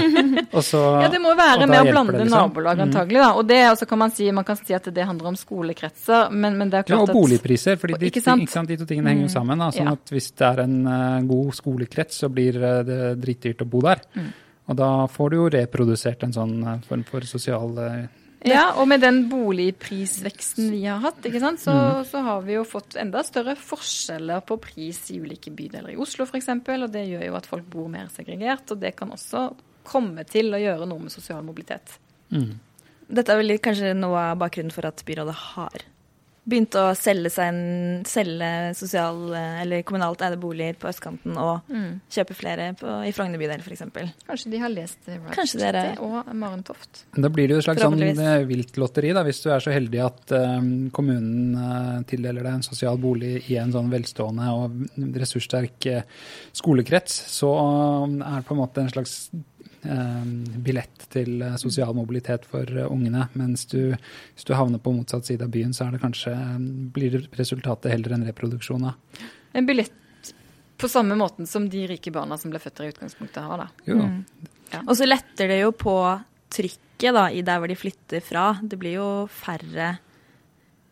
også, 0.59 0.81
Ja, 1.01 1.09
det 1.12 1.20
må 1.24 1.33
være 1.37 1.64
med 1.64 1.81
å 1.81 1.87
blande 1.88 2.18
liksom. 2.18 2.35
nabolag, 2.35 2.77
mm. 2.77 2.83
antagelig. 2.85 3.20
Da. 3.22 3.29
Og 3.40 3.46
det 3.48 3.61
altså 3.64 3.88
kan 3.88 4.01
man 4.03 4.12
si, 4.12 4.27
man 4.37 4.44
kan 4.48 4.59
si 4.61 4.77
at 4.77 4.90
det 4.92 5.07
handler 5.09 5.31
om 5.31 5.38
skolekretser, 5.40 6.35
men, 6.35 6.59
men 6.61 6.72
det 6.72 6.83
er 6.83 6.88
klart 6.90 7.01
Ja, 7.01 7.07
og 7.07 7.16
boligpriser, 7.16 7.81
for 7.81 7.94
de, 7.94 8.11
de 8.12 8.77
to 8.83 8.88
tingene 8.90 9.14
henger 9.14 9.24
jo 9.24 9.31
mm. 9.31 9.35
sammen. 9.38 9.64
Da. 9.64 9.70
Sånn 9.77 9.88
ja. 9.88 9.96
at 9.96 10.12
hvis 10.12 10.29
det 10.37 10.51
er 10.51 10.62
en 10.66 10.77
uh, 10.85 10.98
god 11.33 11.57
skolekrets, 11.62 12.20
så 12.24 12.33
blir 12.33 12.61
uh, 12.61 12.68
det 12.85 13.01
dritdyrt 13.24 13.64
å 13.64 13.70
bo 13.72 13.81
der. 13.88 14.05
Mm. 14.12 14.29
Og 14.68 14.81
da 14.83 14.90
får 15.09 15.33
du 15.33 15.38
jo 15.40 15.51
reprodusert 15.57 16.29
en 16.29 16.37
sånn 16.37 16.57
uh, 16.61 16.77
form 16.88 17.09
for 17.09 17.24
sosial 17.29 17.72
ja, 18.46 18.68
og 18.79 18.87
med 18.90 19.03
den 19.03 19.24
boligprisveksten 19.31 20.68
vi 20.70 20.85
har 20.87 21.01
hatt, 21.03 21.24
sant, 21.40 21.62
så, 21.62 21.74
mm. 21.74 22.05
så, 22.07 22.22
har 22.22 22.44
vi 22.46 22.55
jo 22.55 22.64
fått 22.68 22.94
enda 23.01 23.24
større 23.27 23.57
forskjeller 23.59 24.44
på 24.46 24.61
pris 24.62 25.01
i 25.11 25.18
ulike 25.18 25.51
bydeler 25.51 25.94
i 25.94 25.98
Oslo 25.98 26.27
f.eks. 26.29 26.53
Og 26.55 26.87
det 26.94 27.05
gjør 27.09 27.27
jo 27.27 27.38
at 27.38 27.48
folk 27.51 27.66
bor 27.72 27.90
mer 27.90 28.07
segregert, 28.14 28.70
og 28.70 28.79
det 28.85 28.94
kan 28.98 29.11
også 29.14 29.48
komme 29.88 30.24
til 30.29 30.53
å 30.55 30.62
gjøre 30.62 30.87
noe 30.87 31.07
med 31.07 31.14
sosial 31.14 31.42
mobilitet. 31.46 31.98
Mm. 32.31 32.59
Dette 33.09 33.33
er 33.33 33.40
vel 33.40 33.57
kanskje 33.64 33.94
noe 33.96 34.31
av 34.31 34.40
bakgrunnen 34.42 34.74
for 34.74 34.87
at 34.87 35.03
byrådet 35.09 35.37
har 35.55 35.88
begynt 36.48 36.76
å 36.80 36.84
selge, 36.98 37.32
seg 37.32 37.52
en, 37.52 38.06
selge 38.08 38.50
sosial, 38.78 39.20
eller 39.37 39.84
kommunalt 39.87 40.22
eide 40.24 40.38
boliger 40.40 40.78
på 40.80 40.88
østkanten 40.90 41.37
og 41.38 41.68
mm. 41.68 41.90
kjøpe 42.14 42.37
flere 42.38 42.70
på, 42.78 42.94
i 43.04 43.12
Frogner 43.16 43.40
bydel 43.40 43.64
f.eks. 43.64 43.84
Kanskje 44.28 44.52
de 44.52 44.62
har 44.62 44.72
lest 44.72 45.11
Kanskje 45.34 45.61
dere... 45.61 45.84
og 46.04 46.30
Maren 46.32 46.64
Toft. 46.66 47.04
Da 47.16 47.30
blir 47.32 47.48
det 47.48 47.58
jo 47.58 47.62
et 47.62 47.68
slags 47.68 47.84
sånn 47.84 48.00
eh, 48.00 48.46
viltlotteri, 48.48 49.12
da, 49.16 49.24
hvis 49.26 49.42
du 49.44 49.50
er 49.52 49.64
så 49.64 49.74
heldig 49.74 50.02
at 50.04 50.34
um, 50.34 50.70
kommunen 50.94 51.58
uh, 51.58 52.00
tildeler 52.08 52.44
deg 52.44 52.58
en 52.58 52.66
sosial 52.66 52.98
bolig 53.00 53.42
i 53.52 53.58
en 53.61 53.72
sånn 53.74 53.90
velstående 53.92 54.48
og 54.56 54.82
ressurssterk 55.18 55.90
uh, 55.92 56.02
skolekrets. 56.56 57.20
Så 57.32 57.52
uh, 57.52 58.06
er 58.08 58.40
det 58.40 58.48
på 58.48 58.56
en 58.56 58.62
måte 58.62 58.84
en 58.84 58.92
slags 58.92 59.18
eh, 59.34 59.58
billett 60.64 61.07
til 61.12 61.43
eh, 61.43 61.57
sosial 61.61 61.95
mobilitet 61.97 62.47
for 62.49 62.67
eh, 62.67 62.88
ungene. 62.91 63.29
Mens 63.38 63.67
du, 63.71 63.95
hvis 64.35 64.49
du 64.49 64.55
havner 64.57 64.83
på 64.83 64.93
motsatt 64.95 65.29
side 65.29 65.47
av 65.47 65.53
byen, 65.55 65.75
så 65.77 65.87
er 65.87 65.95
det 65.95 66.03
kanskje, 66.03 66.35
blir 66.95 67.21
resultatet 67.38 67.93
heller 67.93 68.17
en 68.17 68.27
reproduksjon 68.29 68.88
av. 68.91 69.23
En 69.57 69.69
billett 69.69 70.33
på 70.79 70.88
samme 70.91 71.17
måten 71.19 71.47
som 71.51 71.67
de 71.71 71.87
rike 71.91 72.12
barna 72.14 72.38
som 72.38 72.53
ble 72.53 72.61
født 72.62 72.77
der 72.79 72.88
i 72.88 72.93
utgangspunktet 72.95 73.43
har, 73.43 73.67
da. 73.67 73.85
Jo, 73.88 73.99
Mm. 74.69 74.85
Og 74.85 74.91
så 74.99 75.07
letter 75.07 75.49
det 75.49 75.62
jo 75.62 75.71
på 75.73 75.95
trykket 76.53 77.14
da, 77.17 77.31
i 77.33 77.41
der 77.41 77.57
hvor 77.57 77.71
de 77.71 77.77
flytter 77.79 78.21
fra. 78.21 78.51
Det 78.61 78.77
blir 78.77 78.99
jo 78.99 79.09
færre 79.33 79.95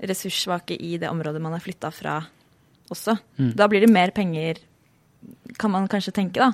ressurssvake 0.00 0.78
i 0.80 0.96
det 0.96 1.10
området 1.10 1.42
man 1.44 1.52
har 1.52 1.60
flytta 1.60 1.90
fra 1.92 2.14
også. 2.88 3.18
Mm. 3.36 3.50
Da 3.52 3.68
blir 3.68 3.84
det 3.84 3.92
mer 3.92 4.14
penger, 4.16 4.62
kan 5.60 5.74
man 5.74 5.88
kanskje 5.92 6.14
tenke, 6.16 6.40
da. 6.40 6.52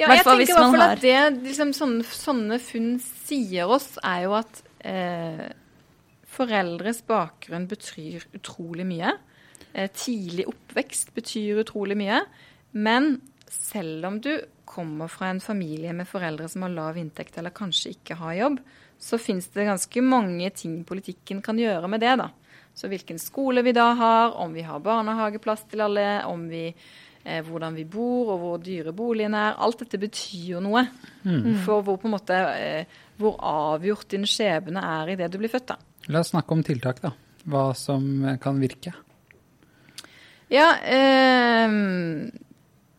Ja, 0.00 0.10
jeg 0.14 0.24
tenker 0.24 0.42
i 0.42 0.50
hvert 0.50 0.62
man 0.64 0.76
fall 0.76 0.84
at 0.86 1.02
det 1.04 1.46
liksom, 1.46 1.72
sånne, 1.76 2.04
sånne 2.04 2.60
funn 2.62 2.92
sier 3.04 3.70
oss, 3.70 3.92
er 4.02 4.24
jo 4.26 4.36
at 4.38 4.62
eh, 4.88 5.50
foreldres 6.30 7.02
bakgrunn 7.08 7.68
betyr 7.70 8.24
utrolig 8.38 8.86
mye. 8.88 9.12
Eh, 9.72 9.90
tidlig 9.92 10.48
oppvekst 10.50 11.12
betyr 11.16 11.62
utrolig 11.64 11.98
mye. 12.00 12.22
Men 12.72 13.16
selv 13.50 14.06
om 14.08 14.20
du 14.22 14.32
kommer 14.70 15.10
fra 15.10 15.30
en 15.32 15.42
familie 15.42 15.92
med 15.96 16.08
foreldre 16.08 16.46
som 16.48 16.62
har 16.62 16.74
lav 16.74 16.98
inntekt 17.00 17.38
eller 17.38 17.54
kanskje 17.54 17.96
ikke 17.96 18.18
har 18.20 18.36
jobb, 18.38 18.60
så 19.00 19.18
finnes 19.18 19.48
det 19.54 19.66
ganske 19.66 20.02
mange 20.04 20.50
ting 20.54 20.82
politikken 20.86 21.40
kan 21.42 21.58
gjøre 21.58 21.88
med 21.90 22.02
det. 22.04 22.14
da. 22.20 22.30
Så 22.74 22.88
hvilken 22.90 23.18
skole 23.18 23.64
vi 23.66 23.74
da 23.76 23.90
har, 23.98 24.36
om 24.38 24.52
vi 24.54 24.62
har 24.62 24.82
barnehageplass 24.84 25.66
til 25.70 25.82
alle, 25.84 26.22
om 26.28 26.46
vi, 26.48 26.68
eh, 27.24 27.40
hvordan 27.46 27.76
vi 27.76 27.84
bor 27.88 28.34
og 28.34 28.42
hvor 28.42 28.62
dyre 28.64 28.94
boligene 28.96 29.44
er. 29.50 29.58
Alt 29.60 29.84
dette 29.84 30.00
betyr 30.00 30.56
jo 30.56 30.64
noe 30.64 30.84
for 31.64 31.84
hvor, 31.86 32.00
måte, 32.10 32.38
eh, 32.56 32.98
hvor 33.20 33.38
avgjort 33.44 34.10
din 34.14 34.26
skjebne 34.28 34.82
er 35.00 35.12
i 35.12 35.18
det 35.20 35.30
du 35.32 35.38
blir 35.40 35.52
født. 35.52 35.72
da. 35.72 35.78
La 36.10 36.22
oss 36.24 36.32
snakke 36.32 36.56
om 36.56 36.64
tiltak, 36.66 37.02
da. 37.04 37.12
Hva 37.50 37.70
som 37.78 38.06
eh, 38.24 38.38
kan 38.42 38.60
virke. 38.60 38.94
Ja, 40.50 40.72
eh, 40.82 41.70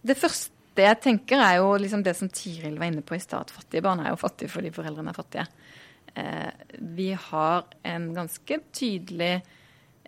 det 0.01 0.17
første 0.17 0.49
jeg 0.81 1.01
tenker 1.03 1.41
er 1.43 1.57
jo 1.59 1.73
liksom 1.77 2.03
det 2.05 2.13
som 2.17 2.29
Tiril 2.31 2.77
var 2.79 2.87
inne 2.87 3.03
på 3.03 3.17
i 3.17 3.21
stad. 3.21 3.49
at 3.49 3.51
Fattige 3.51 3.83
barn 3.83 3.99
er 3.99 4.13
jo 4.13 4.21
fattige 4.21 4.49
fordi 4.49 4.71
foreldrene 4.73 5.11
er 5.11 5.17
fattige. 5.17 5.47
Eh, 6.15 6.51
vi 6.79 7.11
har 7.13 7.65
en 7.83 8.13
ganske 8.15 8.59
tydelig 8.73 9.41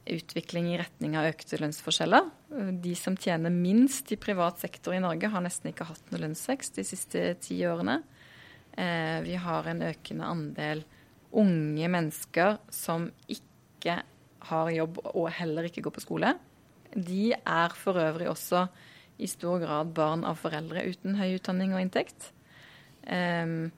utvikling 0.05 0.71
i 0.73 0.77
retning 0.81 1.15
av 1.17 1.29
økte 1.29 1.59
lønnsforskjeller. 1.61 2.27
De 2.83 2.95
som 2.99 3.15
tjener 3.17 3.53
minst 3.53 4.11
i 4.11 4.19
privat 4.19 4.59
sektor 4.63 4.95
i 4.95 5.01
Norge, 5.03 5.29
har 5.31 5.43
nesten 5.43 5.71
ikke 5.71 5.87
hatt 5.87 6.11
noe 6.11 6.23
lønnsvekst 6.25 6.79
de 6.79 6.85
siste 6.87 7.25
ti 7.43 7.61
årene. 7.67 8.01
Eh, 8.73 9.19
vi 9.25 9.37
har 9.39 9.69
en 9.69 9.83
økende 9.85 10.27
andel 10.27 10.83
unge 11.33 11.89
mennesker 11.89 12.57
som 12.73 13.07
ikke 13.31 14.01
har 14.49 14.73
jobb 14.73 14.99
og 15.13 15.29
heller 15.33 15.69
ikke 15.69 15.85
går 15.85 15.95
på 15.95 16.03
skole. 16.03 16.33
De 16.93 17.31
er 17.33 17.77
for 17.77 17.97
øvrig 17.97 18.29
også 18.29 18.67
i 19.23 19.29
stor 19.29 19.61
grad 19.61 19.93
barn 19.95 20.25
av 20.27 20.39
foreldre 20.41 20.83
uten 20.89 21.17
høy 21.17 21.37
utdanning 21.37 21.73
og 21.73 21.83
inntekt. 21.83 22.31
Ehm, 23.07 23.71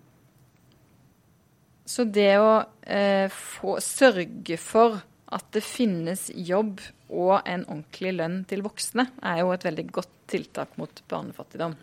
så 1.86 2.06
det 2.10 2.32
å 2.42 2.64
eh, 2.82 3.28
få, 3.30 3.78
sørge 3.84 4.58
for 4.62 5.04
at 5.34 5.46
det 5.56 5.64
finnes 5.66 6.28
jobb 6.36 6.82
og 7.10 7.40
en 7.48 7.64
ordentlig 7.66 8.12
lønn 8.18 8.42
til 8.50 8.62
voksne, 8.66 9.08
er 9.26 9.40
jo 9.42 9.54
et 9.56 9.66
veldig 9.66 9.86
godt 9.94 10.12
tiltak 10.30 10.76
mot 10.78 11.02
barnefattigdom. 11.10 11.76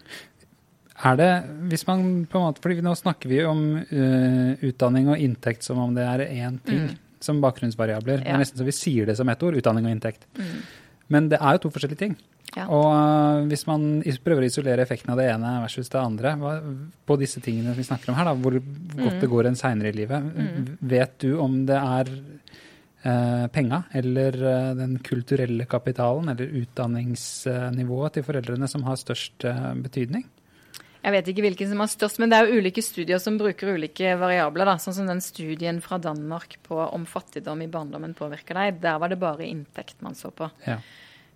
Er 1.02 1.16
det, 1.18 1.30
hvis 1.70 1.86
man 1.88 2.26
på 2.30 2.38
en 2.38 2.44
måte, 2.46 2.62
fordi 2.62 2.82
Nå 2.84 2.92
snakker 2.98 3.30
vi 3.30 3.40
om 3.48 3.62
uh, 3.80 4.52
utdanning 4.62 5.08
og 5.10 5.18
inntekt 5.18 5.64
som 5.66 5.80
om 5.82 5.94
det 5.96 6.04
er 6.04 6.26
én 6.28 6.60
ting 6.66 6.92
som 7.22 7.40
bakgrunnsvariabler. 7.42 8.22
Det 8.22 8.28
er 8.30 8.38
nesten 8.42 8.58
så 8.60 8.66
vi 8.66 8.74
sier 8.76 9.06
det 9.06 9.16
som 9.18 9.28
ett 9.30 9.42
ord, 9.42 9.56
utdanning 9.58 9.86
og 9.86 9.94
inntekt. 9.94 10.26
Mm. 10.38 10.60
Men 11.14 11.28
det 11.32 11.38
er 11.40 11.56
jo 11.56 11.64
to 11.64 11.70
forskjellige 11.74 12.02
ting. 12.02 12.16
Ja. 12.52 12.66
Og 12.68 12.90
øh, 12.92 13.46
hvis 13.48 13.62
man 13.64 14.02
prøver 14.24 14.44
å 14.44 14.48
isolere 14.50 14.84
effekten 14.84 15.14
av 15.14 15.16
det 15.22 15.30
ene 15.32 15.54
versus 15.62 15.88
det 15.88 16.00
andre, 16.02 16.34
på 17.08 17.16
disse 17.16 17.40
tingene 17.40 17.72
vi 17.78 17.86
snakker 17.86 18.12
om 18.12 18.18
her, 18.18 18.28
da, 18.28 18.34
hvor 18.36 18.58
godt 18.58 19.14
Mm. 19.16 19.20
det 19.22 19.30
går 19.32 19.46
en 19.48 19.56
seinere 19.56 19.88
i 19.88 19.96
livet, 19.96 20.20
Mm. 20.36 20.66
vet 20.82 21.18
du 21.18 21.38
om 21.40 21.64
det 21.64 21.78
er 21.78 22.10
eh, 23.02 23.46
penga 23.52 23.82
eller 23.92 24.36
eh, 24.50 24.68
den 24.78 24.98
kulturelle 25.04 25.66
kapitalen 25.70 26.32
eller 26.32 26.54
utdanningsnivået 26.62 28.18
til 28.18 28.26
foreldrene 28.26 28.68
som 28.70 28.86
har 28.86 29.00
størst 29.00 29.46
eh, 29.48 29.68
betydning? 29.82 30.26
Jeg 31.02 31.14
vet 31.16 31.28
ikke 31.32 31.42
hvilken 31.42 31.70
som 31.72 31.80
har 31.82 31.90
størst, 31.90 32.20
men 32.22 32.30
det 32.30 32.38
er 32.38 32.46
jo 32.46 32.60
ulike 32.62 32.82
studier 32.84 33.18
som 33.18 33.34
bruker 33.40 33.72
ulike 33.74 34.12
variabler. 34.20 34.68
Da. 34.70 34.76
Sånn 34.78 34.94
som 35.00 35.08
den 35.10 35.22
studien 35.24 35.80
fra 35.82 35.98
Danmark 35.98 36.60
på 36.62 36.78
om 36.78 37.06
fattigdom 37.10 37.64
i 37.64 37.70
barndommen 37.70 38.14
påvirker 38.14 38.60
deg. 38.60 38.78
Der 38.84 39.00
var 39.02 39.10
det 39.10 39.18
bare 39.18 39.48
inntekt 39.48 39.98
man 40.06 40.14
så 40.14 40.30
på. 40.30 40.46
Ja. 40.62 40.78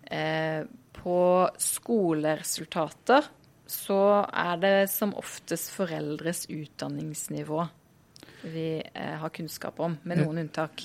Eh, 0.07 0.61
på 0.95 1.19
skoleresultater 1.59 3.27
så 3.67 3.99
er 4.31 4.63
det 4.63 4.75
som 4.87 5.11
oftest 5.19 5.73
foreldres 5.75 6.45
utdanningsnivå 6.47 7.65
vi 8.53 8.81
eh, 8.93 9.15
har 9.21 9.29
kunnskap 9.29 9.79
om, 9.79 9.97
med 10.03 10.17
noen 10.21 10.37
unntak. 10.43 10.83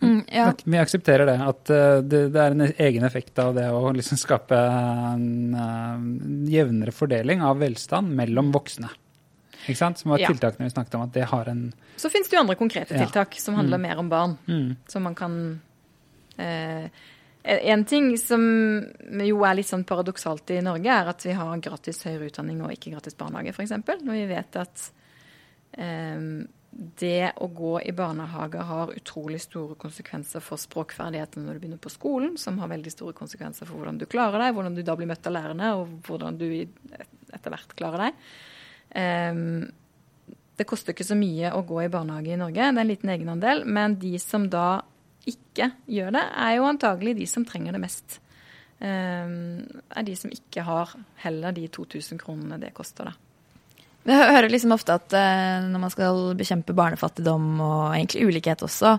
Mm, 0.00 0.20
ja. 0.32 0.52
Vi 0.64 0.78
aksepterer 0.78 1.26
det, 1.26 1.38
at 1.42 1.70
eh, 1.74 1.96
det, 2.02 2.20
det 2.34 2.42
er 2.42 2.54
en 2.54 2.66
egen 2.66 3.04
effekt 3.08 3.38
av 3.42 3.54
det 3.56 3.66
å 3.72 3.90
liksom 3.96 4.18
skape 4.20 4.58
en 4.60 5.54
eh, 5.54 6.52
jevnere 6.52 6.92
fordeling 6.94 7.42
av 7.42 7.58
velstand 7.64 8.12
mellom 8.14 8.52
voksne. 8.54 8.90
Ikke 9.66 9.80
sant? 9.80 9.98
Som 9.98 10.12
var 10.12 10.20
Ja. 10.22 10.28
tiltakene 10.30 10.68
vi 10.68 10.70
snakket 10.76 10.94
om, 10.94 11.02
at 11.08 11.12
det 11.16 11.24
har 11.26 11.48
en 11.50 11.72
Så 11.96 12.10
finnes 12.12 12.28
det 12.30 12.36
jo 12.36 12.40
andre 12.44 12.54
konkrete 12.60 12.94
Ja. 12.94 13.02
tiltak 13.04 13.34
som 13.40 13.54
handler 13.58 13.78
mer 13.82 13.98
om 13.98 14.08
barn. 14.08 14.36
mm, 14.46 14.76
som 14.86 15.02
man 15.02 15.14
kan 15.14 15.60
eh, 16.38 16.88
En 17.42 17.84
ting 17.84 18.16
som 18.18 18.40
jo 19.22 19.44
er 19.46 19.54
litt 19.54 19.66
sånn 19.68 19.84
paradoksalt 19.86 20.50
i 20.50 20.60
Norge, 20.60 20.90
er 20.90 21.06
at 21.08 21.22
vi 21.22 21.30
har 21.32 21.58
gratis 21.62 22.02
høyere 22.02 22.26
utdanning 22.26 22.58
og 22.62 22.72
ikke 22.72 22.90
gratis 22.90 23.14
barnehage, 23.14 23.52
f.eks. 23.54 23.70
Når 24.02 24.12
vi 24.18 24.24
vet 24.26 24.56
at 24.56 24.90
eh, 25.78 26.18
det 26.76 27.30
å 27.40 27.46
gå 27.48 27.78
i 27.88 27.92
barnehage 27.96 28.60
har 28.68 28.92
utrolig 28.92 29.38
store 29.40 29.78
konsekvenser 29.80 30.42
for 30.44 30.60
språkferdighetene 30.60 31.46
når 31.46 31.56
du 31.56 31.62
begynner 31.62 31.80
på 31.80 31.92
skolen, 31.92 32.34
som 32.40 32.58
har 32.60 32.68
veldig 32.68 32.92
store 32.92 33.16
konsekvenser 33.16 33.68
for 33.68 33.78
hvordan 33.78 34.00
du 34.00 34.04
klarer 34.10 34.42
deg, 34.42 34.52
hvordan 34.56 34.76
du 34.76 34.82
da 34.84 34.96
blir 34.98 35.08
møtt 35.08 35.24
av 35.28 35.36
lærerne, 35.38 35.72
og 35.78 35.94
hvordan 36.04 36.36
du 36.40 36.46
etter 36.52 37.54
hvert 37.54 37.72
klarer 37.78 38.06
deg. 38.06 38.20
Um, 38.92 39.64
det 40.56 40.68
koster 40.68 40.92
ikke 40.92 41.08
så 41.08 41.16
mye 41.16 41.54
å 41.56 41.64
gå 41.68 41.80
i 41.84 41.90
barnehage 41.92 42.34
i 42.34 42.38
Norge, 42.40 42.60
det 42.60 42.68
er 42.68 42.84
en 42.84 42.92
liten 42.92 43.12
egenandel. 43.12 43.64
Men 43.64 43.96
de 44.02 44.12
som 44.20 44.44
da 44.52 44.82
ikke 45.26 45.72
gjør 45.90 46.12
det, 46.18 46.24
er 46.44 46.56
jo 46.58 46.68
antagelig 46.68 47.16
de 47.18 47.28
som 47.30 47.44
trenger 47.48 47.76
det 47.76 47.82
mest. 47.82 48.20
Um, 48.76 49.64
er 49.96 50.04
de 50.04 50.16
som 50.20 50.32
ikke 50.32 50.64
har 50.66 50.92
heller 51.24 51.56
de 51.56 51.70
2000 51.72 52.20
kronene 52.20 52.60
det 52.60 52.74
koster, 52.76 53.08
da. 53.08 53.25
Hø- 54.06 54.28
hører 54.36 54.48
liksom 54.52 54.70
ofte 54.76 54.94
at 54.94 55.12
eh, 55.18 55.64
når 55.66 55.80
man 55.82 55.90
skal 55.90 56.20
bekjempe 56.38 56.74
barnefattigdom 56.78 57.46
og 57.60 57.94
egentlig 57.96 58.26
ulikhet 58.28 58.62
også, 58.62 58.92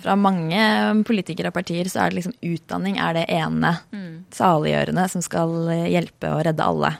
fra 0.00 0.14
mange 0.16 0.64
politikere 1.04 1.50
og 1.52 1.56
partier, 1.58 1.84
så 1.92 2.00
er 2.06 2.10
det 2.14 2.22
liksom 2.22 2.36
utdanning 2.54 2.96
er 2.98 3.18
det 3.18 3.26
ene 3.28 3.74
saliggjørende 4.32 5.04
som 5.12 5.22
skal 5.24 5.52
eh, 5.74 5.84
hjelpe 5.92 6.32
og 6.32 6.42
redde 6.48 6.64
alle. 6.64 6.94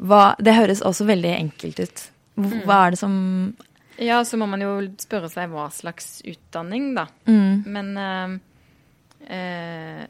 Hva, 0.00 0.22
det 0.42 0.56
høres 0.56 0.80
også 0.82 1.04
veldig 1.06 1.34
enkelt 1.36 1.84
ut. 1.84 2.06
Hva 2.40 2.64
hva 2.66 2.80
er 2.86 2.96
det 2.96 2.98
som 2.98 3.14
Ja, 4.02 4.24
så 4.26 4.34
må 4.40 4.48
man 4.50 4.64
jo 4.64 4.72
spørre 4.98 5.28
seg 5.30 5.52
hva 5.52 5.68
slags 5.70 6.16
utdanning, 6.26 6.94
da. 6.96 7.04
mm, 7.28 7.62
Men 7.70 7.92
øh, 7.96 8.32
eh, 9.28 10.02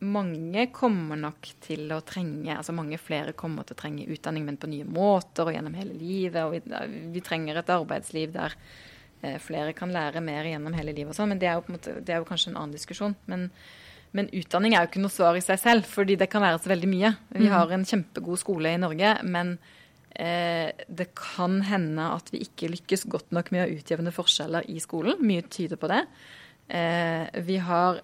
mange 0.00 0.66
kommer 0.72 1.18
nok 1.20 1.50
til 1.60 1.90
å 1.92 2.00
trenge 2.06 2.54
Altså 2.54 2.72
mange 2.76 2.98
flere 3.00 3.34
kommer 3.36 3.66
til 3.66 3.76
å 3.76 3.80
trenge 3.82 4.06
utdanning, 4.08 4.46
men 4.46 4.58
på 4.60 4.70
nye 4.70 4.86
måter 4.88 5.48
og 5.48 5.54
gjennom 5.54 5.76
hele 5.76 5.96
livet. 5.96 6.40
Og 6.46 6.56
vi, 6.56 7.10
vi 7.14 7.22
trenger 7.24 7.60
et 7.60 7.72
arbeidsliv 7.74 8.32
der 8.34 8.56
eh, 9.22 9.36
flere 9.42 9.74
kan 9.76 9.92
lære 9.92 10.22
mer 10.24 10.48
gjennom 10.48 10.76
hele 10.76 10.94
livet 10.96 11.12
og 11.12 11.20
sånn. 11.20 11.34
Men 11.34 11.42
det 11.42 11.50
er, 11.52 11.60
måte, 11.68 11.98
det 12.00 12.16
er 12.16 12.22
jo 12.22 12.28
kanskje 12.30 12.54
en 12.54 12.60
annen 12.62 12.76
diskusjon. 12.76 13.16
Men, 13.30 13.48
men 14.16 14.32
utdanning 14.40 14.74
er 14.74 14.86
jo 14.86 14.92
ikke 14.92 15.04
noe 15.04 15.14
svar 15.14 15.38
i 15.38 15.44
seg 15.44 15.60
selv, 15.60 15.90
fordi 15.90 16.16
det 16.20 16.30
kan 16.32 16.44
være 16.44 16.62
så 16.62 16.72
veldig 16.72 16.90
mye. 16.90 17.14
Vi 17.36 17.52
har 17.52 17.76
en 17.76 17.86
kjempegod 17.92 18.40
skole 18.40 18.72
i 18.72 18.80
Norge, 18.80 19.14
men 19.28 19.56
eh, 20.16 20.72
det 20.88 21.10
kan 21.18 21.60
hende 21.68 22.12
at 22.16 22.32
vi 22.32 22.44
ikke 22.46 22.72
lykkes 22.72 23.08
godt 23.12 23.36
nok 23.36 23.52
med 23.54 23.66
å 23.66 23.72
utjevne 23.76 24.14
forskjeller 24.16 24.68
i 24.72 24.80
skolen. 24.82 25.20
Mye 25.20 25.44
tyder 25.52 25.80
på 25.80 25.92
det. 25.92 26.06
Eh, 26.70 27.26
vi 27.44 27.60
har 27.60 28.00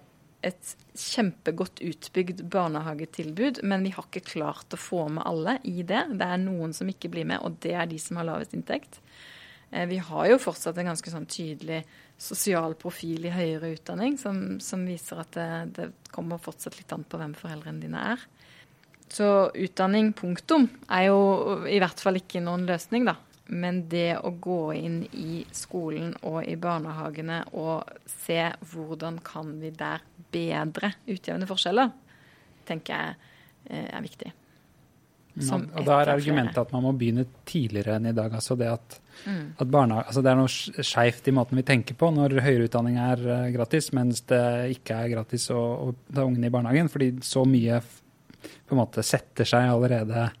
et 0.47 0.75
kjempegodt 0.97 1.81
utbygd 1.85 2.43
barnehagetilbud, 2.51 3.61
men 3.67 3.85
vi 3.85 3.93
har 3.95 4.07
ikke 4.07 4.25
klart 4.33 4.73
å 4.73 4.79
få 4.81 5.05
med 5.13 5.25
alle 5.27 5.57
i 5.67 5.81
det. 5.81 6.03
Det 6.17 6.27
er 6.27 6.41
noen 6.41 6.73
som 6.75 6.89
ikke 6.89 7.11
blir 7.13 7.27
med, 7.29 7.43
og 7.45 7.59
det 7.63 7.75
er 7.77 7.89
de 7.89 7.99
som 8.01 8.19
har 8.19 8.29
lavest 8.29 8.55
inntekt. 8.57 9.01
Eh, 9.71 9.85
Vi 9.85 9.97
har 9.97 10.29
jo 10.31 10.39
fortsatt 10.41 10.77
en 10.77 10.91
ganske 10.93 11.13
sånn 11.13 11.29
tydelig 11.29 11.83
sosial 12.17 12.73
profil 12.79 13.27
i 13.29 13.33
høyere 13.33 13.75
utdanning, 13.75 14.17
som, 14.17 14.57
som 14.63 14.85
viser 14.87 15.21
at 15.21 15.37
det, 15.37 15.49
det 15.77 15.91
kommer 16.11 16.41
fortsatt 16.41 16.79
litt 16.79 16.93
an 16.95 17.05
på 17.05 17.19
hvem 17.21 17.35
foreldrene 17.37 17.83
dine 17.83 18.03
er. 18.15 18.25
Så 19.07 19.27
utdanning, 19.55 20.11
punktum, 20.17 20.67
er 20.91 21.07
jo 21.07 21.19
i 21.69 21.77
hvert 21.79 22.01
fall 22.03 22.19
ikke 22.19 22.41
noen 22.43 22.65
løsning, 22.67 23.05
da. 23.07 23.15
Men 23.47 23.85
det 23.91 24.17
å 24.19 24.33
gå 24.43 24.61
inn 24.75 24.97
i 25.15 25.43
skolen 25.55 26.11
og 26.27 26.41
i 26.43 26.57
barnehagene 26.59 27.43
og 27.55 27.87
se 28.11 28.41
hvordan 28.71 29.21
kan 29.25 29.53
vi 29.61 29.71
der 29.75 30.03
bedre 30.33 30.91
utjevne 31.07 31.47
forskjeller, 31.47 31.93
tenker 32.67 32.93
jeg 32.93 33.15
eh, 33.71 33.87
er 33.87 34.03
viktig. 34.03 34.33
Man, 35.37 35.67
og 35.77 35.85
da 35.85 35.99
er 36.01 36.09
argumentet 36.15 36.57
at 36.57 36.71
man 36.73 36.81
må 36.87 36.91
begynne 36.97 37.27
tidligere 37.45 37.99
enn 37.99 38.09
i 38.09 38.15
dag. 38.15 38.33
altså 38.33 38.55
Det 38.57 38.69
at, 38.71 38.95
mm. 39.27 39.59
at 39.61 39.75
altså 39.77 40.23
det 40.25 40.31
er 40.31 40.39
noe 40.39 40.83
skeivt 40.89 41.29
i 41.29 41.33
måten 41.35 41.59
vi 41.59 41.65
tenker 41.67 41.97
på 41.99 42.09
når 42.13 42.39
høyere 42.41 42.65
utdanning 42.65 42.97
er 43.01 43.21
uh, 43.21 43.49
gratis, 43.53 43.91
mens 43.93 44.23
det 44.31 44.41
ikke 44.79 44.97
er 44.97 45.13
gratis 45.13 45.45
å, 45.53 45.61
å 45.61 45.93
ta 46.09 46.25
ungene 46.25 46.49
i 46.49 46.53
barnehagen. 46.53 46.89
Fordi 46.89 47.11
så 47.25 47.45
mye 47.45 47.77
på 47.77 48.73
en 48.73 48.81
måte 48.81 49.05
setter 49.05 49.45
seg 49.47 49.69
allerede 49.69 50.31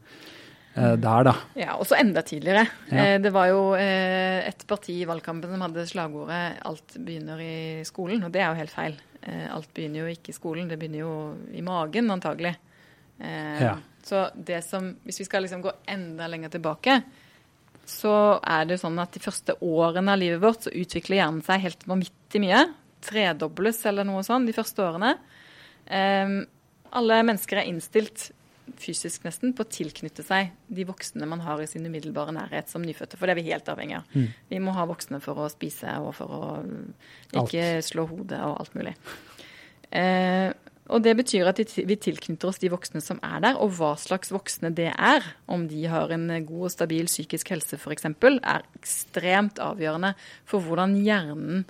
der, 0.77 1.25
da. 1.25 1.33
Ja, 1.57 1.75
og 1.79 1.87
så 1.89 1.97
enda 1.97 2.21
tidligere. 2.25 2.67
Ja. 2.91 3.03
Eh, 3.03 3.17
det 3.21 3.31
var 3.33 3.49
jo 3.49 3.61
eh, 3.79 4.45
et 4.45 4.61
parti 4.69 4.99
i 5.01 5.07
valgkampen 5.09 5.49
som 5.53 5.63
hadde 5.65 5.85
slagordet 5.89 6.59
'alt 6.61 6.97
begynner 7.01 7.41
i 7.41 7.83
skolen', 7.87 8.23
og 8.25 8.31
det 8.31 8.43
er 8.43 8.51
jo 8.51 8.59
helt 8.61 8.73
feil. 8.75 8.97
Eh, 9.21 9.47
alt 9.53 9.71
begynner 9.73 10.03
jo 10.03 10.13
ikke 10.13 10.33
i 10.33 10.37
skolen, 10.37 10.67
det 10.69 10.77
begynner 10.77 11.01
jo 11.01 11.13
i 11.57 11.63
magen 11.65 12.11
antagelig. 12.13 12.55
Eh, 13.19 13.63
ja. 13.63 13.77
Så 14.05 14.27
det 14.35 14.61
som, 14.63 14.91
hvis 15.03 15.19
vi 15.23 15.25
skal 15.25 15.43
liksom 15.43 15.65
gå 15.65 15.73
enda 15.89 16.27
lenger 16.29 16.53
tilbake, 16.53 17.01
så 17.87 18.39
er 18.43 18.65
det 18.65 18.77
jo 18.77 18.85
sånn 18.85 18.99
at 18.99 19.15
de 19.15 19.23
første 19.23 19.55
årene 19.63 20.13
av 20.13 20.19
livet 20.19 20.43
vårt 20.43 20.67
så 20.67 20.71
utvikler 20.75 21.21
hjernen 21.21 21.43
seg 21.43 21.63
helt 21.63 21.87
vanvittig 21.87 22.43
mye. 22.43 22.61
Tredobles 23.01 23.81
eller 23.87 24.07
noe 24.07 24.23
sånt 24.27 24.47
de 24.47 24.55
første 24.55 24.83
årene. 24.83 25.13
Alle 25.87 27.19
mennesker 27.23 27.61
er 27.61 27.69
innstilt 27.69 28.31
fysisk 28.81 29.25
nesten 29.27 29.53
på 29.55 29.65
å 29.65 29.71
tilknytte 29.71 30.25
seg 30.25 30.51
de 30.67 30.85
voksne 30.87 31.27
man 31.29 31.41
har 31.45 31.61
i 31.63 31.67
sin 31.69 31.85
umiddelbare 31.87 32.35
nærhet 32.35 32.71
som 32.71 32.85
nyfødte. 32.85 33.19
For 33.19 33.27
det 33.27 33.35
er 33.35 33.41
vi 33.41 33.49
helt 33.51 33.71
avhengig 33.71 33.99
av. 33.99 34.13
Mm. 34.13 34.29
Vi 34.51 34.61
må 34.63 34.75
ha 34.77 34.87
voksne 34.89 35.21
for 35.23 35.39
å 35.43 35.49
spise 35.53 35.97
og 36.03 36.13
for 36.17 36.37
å 36.37 36.43
ikke 37.31 37.63
alt. 37.77 37.87
slå 37.87 38.07
hodet 38.09 38.41
og 38.45 38.59
alt 38.61 38.77
mulig. 38.77 38.95
Eh, 39.95 40.51
og 40.87 41.03
det 41.03 41.17
betyr 41.19 41.49
at 41.49 41.59
vi 41.59 41.97
tilknytter 41.99 42.47
oss 42.47 42.61
de 42.61 42.69
voksne 42.71 43.01
som 43.03 43.19
er 43.25 43.41
der, 43.43 43.57
og 43.59 43.73
hva 43.75 43.91
slags 43.99 44.31
voksne 44.31 44.71
det 44.75 44.93
er. 44.93 45.25
Om 45.51 45.67
de 45.67 45.83
har 45.91 46.13
en 46.15 46.29
god 46.47 46.69
og 46.69 46.73
stabil 46.73 47.09
psykisk 47.11 47.51
helse 47.51 47.79
f.eks., 47.79 48.07
er 48.07 48.63
ekstremt 48.79 49.59
avgjørende 49.63 50.13
for 50.47 50.63
hvordan 50.63 50.95
hjernen 51.03 51.65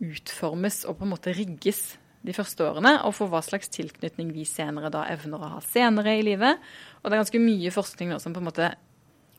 utformes 0.00 0.84
og 0.88 1.00
på 1.00 1.06
en 1.06 1.12
måte 1.12 1.34
rigges 1.36 1.98
de 2.26 2.36
første 2.36 2.66
årene, 2.66 2.98
og 3.08 3.14
for 3.16 3.32
hva 3.32 3.40
slags 3.44 3.72
tilknytning 3.72 4.34
vi 4.34 4.44
senere 4.48 4.92
da 4.92 5.06
evner 5.12 5.40
å 5.40 5.54
ha 5.56 5.64
senere 5.64 6.18
i 6.18 6.24
livet. 6.26 6.60
Og 7.00 7.08
det 7.08 7.16
er 7.16 7.22
ganske 7.24 7.42
mye 7.42 7.72
forskning 7.74 8.12
nå 8.12 8.20
som 8.20 8.36
på 8.36 8.42
en 8.42 8.48
måte 8.50 8.70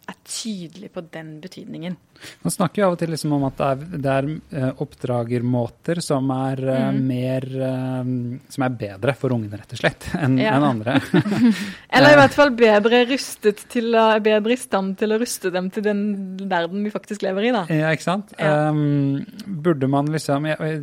er 0.10 0.16
tydelig 0.26 0.90
på 0.96 1.04
den 1.14 1.36
betydningen. 1.44 1.96
Man 2.42 2.54
snakker 2.54 2.82
jo 2.82 2.88
av 2.88 2.96
og 2.96 3.00
til 3.02 3.12
liksom 3.14 3.36
om 3.38 3.46
at 3.48 3.60
det 3.60 3.68
er, 3.68 3.84
det 4.02 4.12
er 4.14 4.28
uh, 4.32 4.82
oppdragermåter 4.84 6.02
som 6.04 6.30
er 6.34 6.62
uh, 6.66 6.80
mm. 6.94 7.00
mer 7.06 7.48
uh, 7.54 8.12
Som 8.52 8.66
er 8.66 8.76
bedre 8.82 9.16
for 9.18 9.36
ungene, 9.36 9.60
rett 9.62 9.76
og 9.78 9.82
slett, 9.82 10.10
enn 10.18 10.40
ja. 10.42 10.56
en 10.58 10.68
andre. 10.72 10.98
Eller 11.96 12.16
i 12.16 12.20
hvert 12.20 12.38
fall 12.38 12.54
bedre 12.58 13.04
rustet 13.10 13.66
til 13.72 13.94
bedre 14.26 14.58
i 14.58 14.60
stand 14.60 14.98
til 15.02 15.14
å 15.16 15.22
ruste 15.22 15.54
dem 15.54 15.70
til 15.74 15.86
den 15.86 16.04
verden 16.42 16.86
vi 16.86 16.94
faktisk 16.94 17.26
lever 17.26 17.50
i, 17.50 17.56
da. 17.56 17.66
Ja, 17.70 17.94
ikke 17.94 18.10
sant. 18.10 18.34
Ja. 18.42 18.70
Um, 18.74 19.22
burde 19.46 19.90
man 19.92 20.10
liksom 20.12 20.50
jeg, 20.50 20.82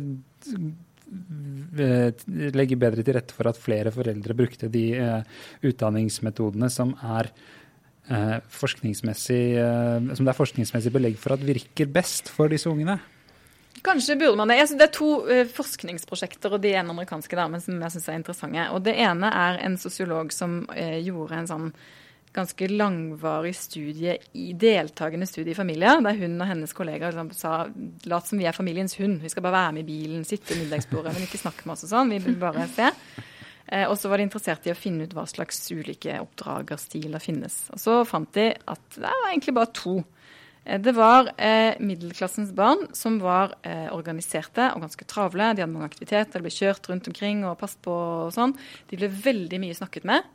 legge 1.73 2.77
bedre 2.79 3.05
til 3.05 3.15
rette 3.17 3.35
for 3.35 3.49
at 3.51 3.59
flere 3.59 3.93
foreldre 3.93 4.35
brukte 4.37 4.69
de 4.73 4.85
utdanningsmetodene 5.65 6.69
som 6.73 6.95
er 7.17 7.31
eh, 8.09 8.37
forskningsmessig, 8.49 9.43
eh, 9.59 10.09
som 10.15 10.25
det 10.25 10.33
er 10.33 10.37
forskningsmessig 10.37 10.91
belegg 10.93 11.17
for 11.21 11.35
at 11.35 11.45
virker 11.45 11.89
best 11.91 12.31
for 12.33 12.51
disse 12.51 12.69
ungene? 12.69 12.99
Kanskje 13.85 14.17
burde 14.19 14.35
man 14.35 14.51
det. 14.51 14.59
det 14.75 14.87
er 14.89 14.95
to 14.95 15.11
eh, 15.29 15.45
forskningsprosjekter, 15.47 16.55
og 16.55 16.63
de 16.63 16.73
er 16.73 16.83
amerikanske 16.83 17.35
der, 17.35 17.51
men 17.51 17.63
som 17.63 17.79
jeg 17.79 17.95
syns 17.95 18.09
er 18.09 18.19
interessante. 18.19 18.67
Og 18.75 18.83
Det 18.83 18.95
ene 18.97 19.31
er 19.31 19.61
en 19.65 19.77
sosiolog 19.79 20.33
som 20.35 20.61
eh, 20.75 20.99
gjorde 21.05 21.37
en 21.37 21.51
sånn 21.53 21.71
ganske 22.35 22.67
langvarig 22.69 23.55
studie 23.57 24.17
i 24.37 24.51
deltakende 24.53 25.27
studie 25.27 25.55
i 25.55 25.57
familier, 25.57 26.01
der 26.05 26.17
hun 26.19 26.37
og 26.37 26.49
hennes 26.51 26.75
kollegaer 26.77 27.15
liksom 27.15 27.31
sa 27.35 27.53
lat 28.11 28.29
som 28.29 28.39
vi 28.41 28.45
er 28.49 28.55
familiens 28.55 28.95
hund, 28.99 29.17
vi 29.23 29.31
skal 29.33 29.45
bare 29.45 29.57
være 29.57 29.77
med 29.79 29.87
i 29.87 29.89
bilen, 29.89 30.27
sitte 30.27 30.53
ved 30.53 30.65
middagsbordet, 30.65 31.15
men 31.15 31.25
ikke 31.25 31.41
snakke 31.41 31.65
med 31.65 31.75
oss 31.75 31.87
og 31.87 31.93
sånn, 31.95 32.13
vi 32.13 32.21
vil 32.27 32.37
bare 32.41 32.67
se. 32.75 32.91
Eh, 33.65 33.85
og 33.85 33.97
så 33.97 34.11
var 34.11 34.21
de 34.21 34.27
interessert 34.29 34.69
i 34.69 34.73
å 34.73 34.77
finne 34.77 35.05
ut 35.05 35.17
hva 35.17 35.25
slags 35.29 35.61
ulike 35.73 36.19
oppdragerstiler 36.21 37.21
finnes. 37.21 37.65
Og 37.73 37.81
så 37.81 37.97
fant 38.09 38.31
de 38.37 38.51
at 38.53 38.95
det 38.95 39.09
var 39.09 39.29
egentlig 39.31 39.57
bare 39.57 39.73
to. 39.77 39.99
Eh, 40.63 40.79
det 40.81 40.93
var 40.97 41.31
eh, 41.37 41.77
middelklassens 41.81 42.53
barn 42.57 42.87
som 42.97 43.19
var 43.23 43.57
eh, 43.61 43.87
organiserte 43.93 44.71
og 44.73 44.85
ganske 44.85 45.07
travle. 45.09 45.53
De 45.53 45.63
hadde 45.63 45.73
mange 45.73 45.89
aktiviteter, 45.89 46.39
de 46.39 46.45
ble 46.45 46.53
kjørt 46.53 46.89
rundt 46.89 47.09
omkring 47.11 47.45
og 47.45 47.57
passet 47.61 47.81
på 47.85 47.95
og 48.27 48.33
sånn. 48.35 48.57
De 48.89 48.99
ble 48.99 49.11
veldig 49.13 49.61
mye 49.65 49.77
snakket 49.77 50.07
med. 50.09 50.25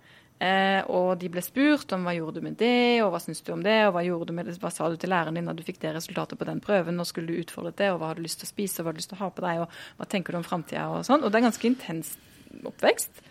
Eh, 0.44 0.80
og 0.92 1.14
de 1.20 1.30
ble 1.32 1.40
spurt 1.44 1.92
om 1.94 2.02
hva 2.04 2.12
gjorde 2.16 2.40
du 2.40 2.44
med 2.44 2.58
det, 2.60 3.00
og 3.04 3.12
hva 3.14 3.20
syns 3.22 3.40
du 3.44 3.52
om 3.54 3.62
det, 3.64 3.76
og 3.86 3.94
hva, 3.94 4.02
du 4.04 4.32
med 4.36 4.50
det, 4.50 4.56
hva 4.60 4.72
sa 4.74 4.90
du 4.90 4.98
til 5.00 5.12
læreren 5.14 5.38
din 5.38 5.48
da 5.48 5.54
du 5.56 5.62
fikk 5.64 5.80
det 5.80 5.94
resultatet 5.94 6.40
på 6.40 6.48
den 6.48 6.60
prøven, 6.64 7.00
og 7.00 7.08
skulle 7.08 7.32
du 7.32 7.40
utfordret 7.44 7.78
det, 7.80 7.92
og 7.94 8.02
hva 8.02 8.10
har 8.10 8.18
du 8.18 8.26
lyst 8.26 8.42
til 8.42 8.48
å 8.48 8.52
spise, 8.52 8.80
og 8.80 8.84
hva 8.84 8.92
har 8.92 8.98
du 8.98 9.00
lyst 9.00 9.12
til 9.14 9.20
å 9.20 9.22
ha 9.22 9.30
på 9.32 9.46
deg, 9.46 9.62
og 9.64 9.78
hva 10.00 10.08
tenker 10.10 10.34
du 10.34 10.40
om 10.40 10.46
framtida, 10.46 10.84
og 10.92 11.06
sånn. 11.08 11.24
Og 11.24 11.32
det 11.32 11.40
er 11.40 11.46
ganske 11.48 11.70
intens 11.70 12.14
oppvekst. 12.60 13.24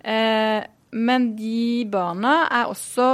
Eh, 0.00 0.60
men 0.90 1.28
de 1.38 1.86
barna 1.90 2.34
er 2.50 2.70
også 2.70 3.08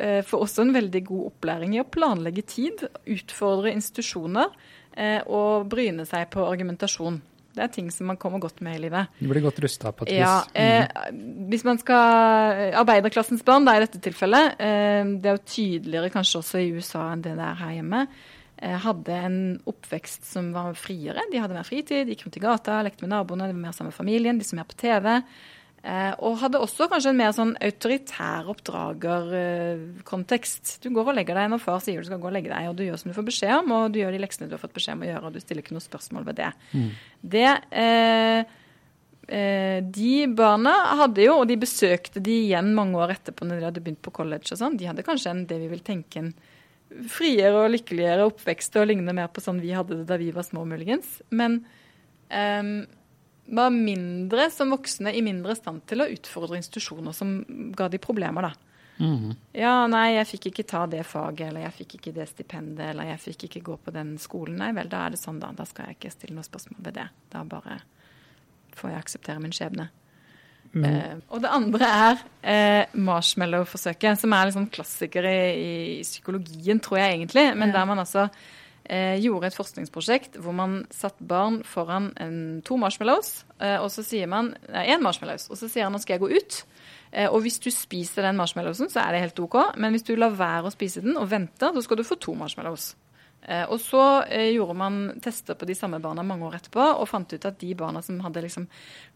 eh, 0.00 0.20
får 0.26 0.44
også 0.46 0.64
en 0.64 0.76
veldig 0.76 1.02
god 1.08 1.30
opplæring 1.32 1.74
i 1.76 1.82
å 1.82 1.88
planlegge 1.88 2.46
tid, 2.46 2.84
utfordre 3.10 3.74
institusjoner 3.74 4.52
eh, 4.96 5.20
og 5.26 5.68
bryne 5.72 6.06
seg 6.08 6.30
på 6.32 6.46
argumentasjon. 6.46 7.20
Det 7.50 7.62
er 7.64 7.70
ting 7.74 7.88
som 7.90 8.06
man 8.10 8.18
kommer 8.20 8.38
godt 8.42 8.60
med 8.62 8.78
i 8.78 8.82
livet. 8.84 9.10
Du 9.18 9.26
blir 9.30 9.42
godt 9.42 9.58
rusta 9.64 9.90
på 9.92 10.06
et 10.06 10.12
vis. 10.12 10.20
Ja, 10.22 10.42
eh, 10.54 10.86
hvis 11.50 11.64
man 11.66 11.80
skal 11.82 12.74
Arbeiderklassens 12.78 13.42
barn, 13.46 13.66
da 13.66 13.74
i 13.74 13.82
dette 13.82 13.98
tilfellet, 14.02 14.60
eh, 14.62 15.02
det 15.18 15.32
er 15.32 15.38
jo 15.38 15.48
tydeligere 15.56 16.12
kanskje 16.14 16.42
også 16.44 16.62
i 16.62 16.70
USA 16.76 17.08
enn 17.10 17.24
det 17.26 17.34
det 17.38 17.46
er 17.46 17.58
her 17.58 17.74
hjemme, 17.80 18.04
eh, 18.62 18.76
hadde 18.86 19.16
en 19.26 19.40
oppvekst 19.70 20.28
som 20.30 20.52
var 20.54 20.76
friere. 20.78 21.26
De 21.32 21.42
hadde 21.42 21.56
mer 21.56 21.66
fritid, 21.66 22.10
gikk 22.12 22.26
rundt 22.26 22.38
i 22.38 22.44
gata, 22.44 22.82
lekte 22.86 23.06
med 23.06 23.14
naboene, 23.16 23.50
de 23.50 23.56
var 23.56 23.64
mer 23.66 23.74
sammen 23.76 23.90
med 23.90 23.98
familien, 23.98 24.38
de 24.38 24.46
som 24.46 24.62
er 24.62 24.70
på 24.70 24.78
TV. 24.78 25.10
Eh, 25.80 26.12
og 26.20 26.42
hadde 26.42 26.60
også 26.60 26.90
kanskje 26.92 27.08
en 27.14 27.16
mer 27.16 27.30
sånn 27.32 27.54
autoritær 27.64 28.44
oppdragerkontekst. 28.52 30.84
Du 30.84 30.90
går 30.92 31.08
og 31.08 31.16
legger 31.16 31.32
deg 31.40 31.48
når 31.48 31.56
far 31.62 31.80
sier 31.80 31.96
du 32.02 32.06
skal 32.08 32.20
gå 32.20 32.28
og 32.28 32.34
legge 32.36 32.52
deg, 32.52 32.68
og 32.68 32.76
du 32.76 32.84
gjør 32.84 33.00
som 33.00 33.08
du 33.08 33.16
får 33.16 33.28
beskjed 33.30 33.54
om, 33.62 33.68
og 33.78 33.84
du 33.94 33.98
gjør 34.02 34.12
de 34.12 34.20
leksene 34.20 34.48
du 34.50 34.56
har 34.58 34.64
fått 34.64 34.76
beskjed 34.76 34.94
om 34.98 35.04
å 35.06 35.08
gjøre, 35.08 35.24
og 35.24 35.32
du 35.32 35.40
stiller 35.40 35.62
ikke 35.64 35.76
noe 35.78 35.86
spørsmål 35.86 36.22
ved 36.28 36.36
det. 36.42 36.52
Mm. 36.76 36.90
Det 37.32 37.52
eh, 37.80 38.40
eh, 39.40 39.80
De 40.00 40.12
barna 40.36 40.74
hadde 41.00 41.24
jo, 41.24 41.32
og 41.40 41.48
de 41.48 41.56
besøkte 41.64 42.20
de 42.28 42.34
igjen 42.44 42.68
mange 42.76 42.94
år 43.00 43.08
etterpå 43.16 43.40
når 43.48 43.56
de 43.56 43.66
hadde 43.70 43.84
begynt 43.86 44.04
på 44.04 44.16
college 44.20 44.52
og 44.52 44.60
sånn, 44.60 44.76
de 44.76 44.84
hadde 44.90 45.06
kanskje 45.06 45.32
en, 45.32 45.48
det 45.48 45.56
vi 45.64 45.72
vil 45.72 45.84
tenke 45.86 46.14
en 46.20 46.32
friere 47.08 47.56
og 47.56 47.72
lykkeligere 47.72 48.28
oppvekst 48.28 48.76
og 48.76 48.84
lignende 48.90 49.16
mer 49.16 49.32
på 49.32 49.40
sånn 49.40 49.62
vi 49.62 49.72
hadde 49.72 49.94
det 50.02 50.06
da 50.10 50.16
vi 50.20 50.28
var 50.34 50.44
små, 50.44 50.66
muligens. 50.68 51.22
Men 51.32 51.62
um, 52.28 52.82
var 53.50 53.70
mindre 53.74 54.48
som 54.54 54.72
voksne 54.74 55.12
i 55.16 55.22
mindre 55.26 55.56
stand 55.58 55.84
til 55.90 56.04
å 56.04 56.08
utfordre 56.10 56.58
institusjoner 56.60 57.14
som 57.16 57.38
ga 57.76 57.88
de 57.90 58.00
problemer, 58.02 58.50
da. 58.50 58.70
Mm. 59.00 59.30
Ja, 59.56 59.86
nei, 59.88 60.16
jeg 60.18 60.28
fikk 60.28 60.50
ikke 60.50 60.66
ta 60.68 60.82
det 60.90 61.06
faget, 61.08 61.48
eller 61.48 61.64
jeg 61.64 61.76
fikk 61.78 61.94
ikke 61.96 62.12
det 62.18 62.26
stipendet, 62.28 62.90
eller 62.90 63.08
jeg 63.14 63.22
fikk 63.22 63.46
ikke 63.48 63.64
gå 63.70 63.78
på 63.86 63.94
den 63.94 64.12
skolen. 64.20 64.58
Nei 64.60 64.74
vel, 64.76 64.90
da 64.92 65.06
er 65.06 65.14
det 65.14 65.22
sånn, 65.22 65.40
da. 65.40 65.54
Da 65.56 65.64
skal 65.68 65.88
jeg 65.88 65.98
ikke 65.98 66.12
stille 66.12 66.36
noe 66.36 66.46
spørsmål 66.46 66.84
ved 66.84 66.98
det. 67.00 67.08
Da 67.32 67.42
bare 67.48 67.80
får 68.76 68.92
jeg 68.92 69.00
akseptere 69.00 69.42
min 69.42 69.56
skjebne. 69.56 69.88
Mm. 70.70 70.84
Eh, 70.86 71.14
og 71.32 71.40
det 71.42 71.50
andre 71.50 71.88
er 71.90 72.20
eh, 72.46 72.92
marshmallow-forsøket, 72.94 74.20
som 74.20 74.36
er 74.36 74.50
liksom 74.50 74.68
klassiker 74.70 75.26
i, 75.26 75.40
i, 75.50 75.72
psykologien, 76.06 76.82
tror 76.82 77.00
jeg 77.00 77.16
egentlig. 77.16 77.46
Men 77.56 77.72
ja. 77.72 77.80
der 77.80 77.88
man 77.90 78.04
altså 78.04 78.28
gjorde 79.22 79.50
et 79.50 79.56
forskningsprosjekt 79.56 80.38
hvor 80.42 80.54
man 80.56 80.80
satt 80.94 81.18
barn 81.20 81.60
foran 81.66 82.10
en, 82.18 82.38
to 82.66 82.78
marshmallows, 82.80 83.44
eh, 83.60 83.76
og 83.78 83.90
så 83.92 84.02
sier 84.06 84.30
man 84.30 84.54
én 84.68 85.02
marshmallows, 85.04 85.50
og 85.50 85.60
så 85.60 85.68
sier 85.70 85.86
han 85.86 85.94
nå 85.94 86.00
skal 86.02 86.16
jeg 86.16 86.24
gå 86.24 86.32
ut. 86.40 86.62
Eh, 87.12 87.26
og 87.26 87.42
hvis 87.44 87.58
du 87.62 87.70
spiser 87.74 88.26
den 88.26 88.38
marshmallowsen, 88.38 88.90
så 88.90 89.02
er 89.02 89.14
det 89.14 89.24
helt 89.24 89.42
OK, 89.42 89.56
men 89.76 89.94
hvis 89.94 90.06
du 90.06 90.14
lar 90.18 90.34
være 90.36 90.70
å 90.70 90.74
spise 90.74 91.02
den 91.04 91.18
og 91.18 91.30
venter, 91.30 91.74
så 91.74 91.82
skal 91.84 91.98
du 91.98 92.06
få 92.06 92.18
to 92.22 92.34
marshmallows. 92.38 92.92
Eh, 93.42 93.64
og 93.72 93.80
så 93.80 94.22
eh, 94.28 94.50
gjorde 94.52 94.74
man 94.76 94.96
tester 95.24 95.56
på 95.56 95.64
de 95.68 95.74
samme 95.74 96.00
barna 96.02 96.22
mange 96.26 96.44
år 96.44 96.58
etterpå 96.58 96.82
og 97.00 97.08
fant 97.08 97.32
ut 97.32 97.46
at 97.48 97.56
de 97.62 97.70
barna 97.78 98.02
som 98.04 98.18
hadde 98.20 98.42
liksom 98.44 98.66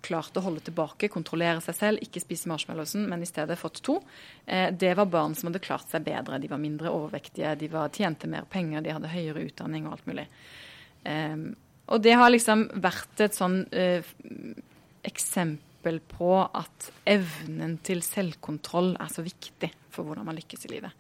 klart 0.05 0.37
å 0.37 0.43
holde 0.47 0.63
tilbake, 0.65 1.11
kontrollere 1.13 1.61
seg 1.65 1.77
selv, 1.77 2.05
ikke 2.05 2.23
spise 2.23 2.49
marshmallowsen, 2.49 3.05
men 3.11 3.25
i 3.25 3.29
stedet 3.29 3.59
fått 3.61 3.83
to, 3.85 3.99
eh, 4.47 4.71
det 4.73 4.95
var 4.97 5.11
barn 5.13 5.37
som 5.37 5.51
hadde 5.51 5.63
klart 5.65 5.93
seg 5.93 6.07
bedre. 6.07 6.41
De 6.41 6.49
var 6.49 6.63
mindre 6.63 6.93
overvektige, 6.93 7.53
de 7.61 7.69
var, 7.73 7.93
tjente 7.93 8.31
mer 8.31 8.49
penger, 8.49 8.85
de 8.85 8.97
hadde 8.97 9.13
høyere 9.13 9.45
utdanning 9.45 9.87
og 9.87 9.99
alt 9.99 10.09
mulig. 10.09 10.29
Og 11.85 12.01
det 12.01 12.15
har 12.17 12.31
liksom 12.33 12.63
vært 12.81 13.21
et 13.21 13.35
sånn 13.37 13.59
eksempel 15.05 15.99
på 16.09 16.31
at 16.49 16.89
evnen 17.05 17.77
til 17.85 18.01
selvkontroll 18.01 18.95
er 18.97 19.13
så 19.13 19.21
viktig 19.27 19.69
for 19.93 20.09
hvordan 20.09 20.25
man 20.31 20.39
lykkes 20.41 20.65
i 20.65 20.73
livet. 20.73 20.97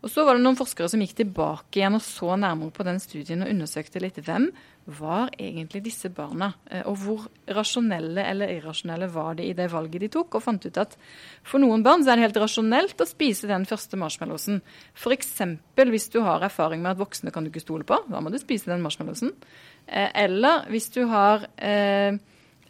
Og 0.00 0.08
så 0.08 0.24
var 0.24 0.36
det 0.36 0.44
noen 0.44 0.56
forskere 0.56 0.88
som 0.88 1.02
gikk 1.04 1.12
tilbake 1.18 1.80
igjen 1.80 1.96
og 1.98 2.02
så 2.04 2.32
nærmere 2.40 2.72
på 2.72 2.84
den 2.88 3.00
studien 3.02 3.44
og 3.44 3.50
undersøkte 3.52 4.00
litt 4.00 4.20
hvem 4.24 4.48
var 4.90 5.28
egentlig 5.36 5.82
disse 5.84 6.08
barna, 6.10 6.48
eh, 6.70 6.80
og 6.88 6.96
hvor 7.02 7.26
rasjonelle 7.52 8.24
eller 8.24 8.54
irrasjonelle 8.56 9.10
var 9.12 9.36
de 9.38 9.44
i 9.50 9.52
det 9.54 9.68
valget 9.70 10.06
de 10.06 10.08
tok, 10.16 10.34
og 10.34 10.42
fant 10.42 10.64
ut 10.64 10.80
at 10.80 10.96
for 11.46 11.62
noen 11.62 11.84
barn 11.84 12.02
så 12.02 12.12
er 12.12 12.18
det 12.18 12.30
helt 12.30 12.40
rasjonelt 12.40 13.04
å 13.04 13.08
spise 13.08 13.50
den 13.50 13.68
første 13.68 14.00
marshmallowsen. 14.00 14.62
F.eks. 14.96 15.36
hvis 15.76 16.08
du 16.10 16.22
har 16.24 16.48
erfaring 16.48 16.82
med 16.82 16.94
at 16.94 17.02
voksne 17.02 17.30
kan 17.34 17.44
du 17.44 17.52
ikke 17.52 17.62
stole 17.62 17.86
på, 17.86 18.00
da 18.08 18.24
må 18.24 18.32
du 18.32 18.40
spise 18.40 18.72
den 18.72 18.82
marshmallowsen. 18.82 19.36
Eh, 19.86 20.08
eller 20.24 20.64
hvis 20.72 20.90
du 20.96 21.04
har 21.12 21.44
eh, 21.60 22.16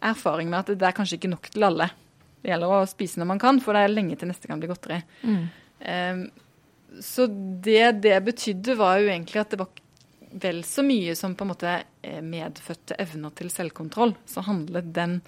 erfaring 0.01 0.51
med 0.51 0.59
at 0.65 0.75
det 0.75 0.87
er 0.87 0.99
kanskje 0.99 1.17
ikke 1.17 1.31
nok 1.31 1.49
til 1.53 1.65
alle. 1.71 1.89
Det 2.41 2.51
gjelder 2.51 2.75
å 2.75 2.85
spise 2.89 3.21
når 3.21 3.33
man 3.33 3.41
kan, 3.41 3.63
for 3.63 3.77
det 3.77 3.85
er 3.85 3.95
lenge 3.95 4.17
til 4.19 4.29
neste 4.31 4.49
gang 4.49 4.61
blir 4.61 4.73
godteri. 4.73 4.99
Mm. 5.23 5.43
Um, 5.81 6.23
så 6.99 7.27
det 7.63 8.01
det 8.03 8.17
betydde, 8.25 8.75
var 8.75 8.99
jo 8.99 9.11
egentlig 9.11 9.41
at 9.41 9.53
det 9.53 9.61
var 9.61 9.69
vel 10.31 10.63
så 10.63 10.83
mye 10.83 11.15
som 11.15 11.35
på 11.35 11.45
en 11.45 11.51
måte 11.51 11.77
eh, 12.01 12.21
medfødte 12.23 12.97
evner 12.99 13.33
til 13.35 13.51
selvkontroll. 13.51 14.15
Så 14.25 14.43
handlet 14.45 14.91
den 14.95 15.19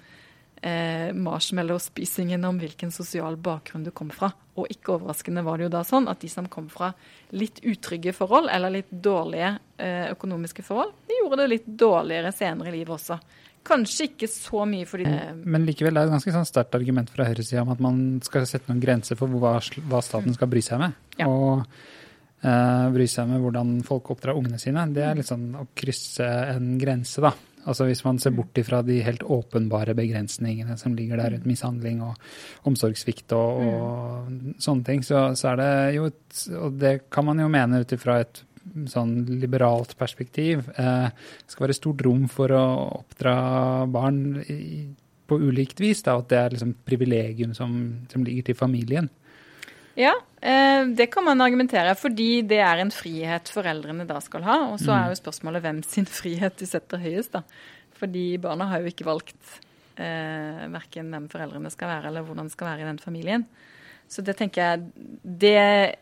eh, 0.64 1.12
marshmallow-spisingen 1.12 2.44
om 2.44 2.58
hvilken 2.60 2.92
sosial 2.92 3.36
bakgrunn 3.36 3.84
du 3.84 3.92
kom 3.92 4.12
fra. 4.14 4.32
Og 4.54 4.70
ikke 4.72 4.96
overraskende 4.96 5.44
var 5.44 5.58
det 5.58 5.68
jo 5.68 5.74
da 5.76 5.84
sånn 5.86 6.08
at 6.10 6.22
de 6.24 6.30
som 6.32 6.48
kom 6.48 6.68
fra 6.72 6.92
litt 7.36 7.60
utrygge 7.66 8.14
forhold 8.16 8.50
eller 8.52 8.78
litt 8.78 8.92
dårlige 8.92 9.56
eh, 9.76 10.10
økonomiske 10.14 10.64
forhold, 10.66 10.94
de 11.08 11.20
gjorde 11.20 11.42
det 11.42 11.50
litt 11.56 11.72
dårligere 11.84 12.32
senere 12.32 12.70
i 12.72 12.78
livet 12.78 12.96
også. 12.96 13.18
Kanskje 13.64 14.10
ikke 14.10 14.28
så 14.28 14.66
mye 14.68 14.84
fordi 14.84 15.06
Men 15.48 15.64
likevel 15.64 15.96
det 15.96 16.02
er 16.02 16.10
et 16.10 16.12
ganske 16.12 16.32
sånn 16.34 16.48
sterkt 16.48 16.76
argument 16.76 17.08
fra 17.12 17.24
høyresida 17.30 17.62
om 17.64 17.72
at 17.72 17.80
man 17.80 18.00
skal 18.24 18.44
sette 18.48 18.68
noen 18.68 18.82
grenser 18.82 19.16
for 19.16 19.32
hva, 19.40 19.56
hva 19.88 20.02
staten 20.04 20.36
skal 20.36 20.50
bry 20.52 20.60
seg 20.64 20.82
med. 20.82 20.96
Ja. 21.20 21.28
Og 21.30 21.64
eh, 22.44 22.86
bry 22.94 23.08
seg 23.10 23.30
med 23.30 23.42
hvordan 23.44 23.74
folk 23.86 24.12
oppdrar 24.14 24.38
ungene 24.38 24.60
sine. 24.62 24.86
Det 24.94 25.04
er 25.06 25.18
litt 25.18 25.30
sånn 25.30 25.50
å 25.60 25.66
krysse 25.76 26.28
en 26.54 26.76
grense, 26.80 27.22
da. 27.24 27.34
Altså 27.64 27.86
Hvis 27.88 28.02
man 28.04 28.18
ser 28.20 28.34
bort 28.36 28.58
ifra 28.60 28.82
de 28.84 28.98
helt 29.06 29.22
åpenbare 29.24 29.94
begrensningene 29.96 30.76
som 30.76 30.92
ligger 30.96 31.16
der 31.20 31.32
rundt 31.32 31.46
mishandling 31.48 32.02
og 32.04 32.66
omsorgssvikt 32.68 33.32
og, 33.32 33.62
og 33.64 34.58
sånne 34.60 34.84
ting, 34.84 35.04
så, 35.06 35.30
så 35.38 35.54
er 35.54 35.62
det 35.62 35.70
jo 35.96 36.10
et 36.10 36.42
Og 36.60 36.76
det 36.82 36.94
kan 37.14 37.24
man 37.24 37.40
jo 37.40 37.48
mene 37.52 37.80
ut 37.80 37.96
ifra 37.96 38.18
et 38.20 38.42
sånn 38.88 39.16
liberalt 39.40 39.94
perspektiv. 40.00 40.68
Eh, 40.76 41.08
det 41.08 41.52
skal 41.52 41.66
være 41.66 41.76
stort 41.76 42.04
rom 42.04 42.28
for 42.32 42.52
å 42.52 42.64
oppdra 43.00 43.34
barn 43.92 44.40
i, 44.44 44.86
på 45.28 45.38
ulikt 45.40 45.80
vis. 45.84 46.02
Da, 46.04 46.16
at 46.18 46.30
det 46.32 46.40
er 46.40 46.56
liksom 46.56 46.74
privilegium 46.86 47.52
som, 47.56 47.76
som 48.12 48.24
ligger 48.26 48.50
til 48.50 48.58
familien. 48.58 49.10
Ja, 49.94 50.14
eh, 50.42 50.86
det 50.90 51.06
kan 51.12 51.24
man 51.24 51.42
argumentere, 51.44 51.94
fordi 51.94 52.42
det 52.42 52.58
er 52.58 52.82
en 52.82 52.90
frihet 52.94 53.50
foreldrene 53.54 54.06
da 54.08 54.18
skal 54.22 54.42
ha. 54.46 54.56
Og 54.72 54.80
så 54.82 54.94
er 54.96 55.12
jo 55.12 55.20
spørsmålet 55.20 55.62
hvem 55.62 55.82
sin 55.86 56.08
frihet 56.10 56.58
de 56.58 56.66
setter 56.68 57.02
høyest, 57.02 57.36
da. 57.36 57.44
Fordi 57.94 58.34
barna 58.42 58.66
har 58.72 58.82
jo 58.82 58.90
ikke 58.90 59.06
valgt 59.06 59.60
eh, 60.02 60.64
verken 60.72 61.12
hvem 61.14 61.28
foreldrene 61.30 61.70
skal 61.72 61.92
være, 61.92 62.10
eller 62.10 62.26
hvordan 62.26 62.50
det 62.50 62.56
skal 62.56 62.72
være 62.72 62.82
i 62.82 62.88
den 62.90 62.98
familien. 63.02 63.46
Så 64.10 64.24
det 64.26 64.36
tenker 64.36 64.62
jeg 64.62 64.82
det, 65.22 65.96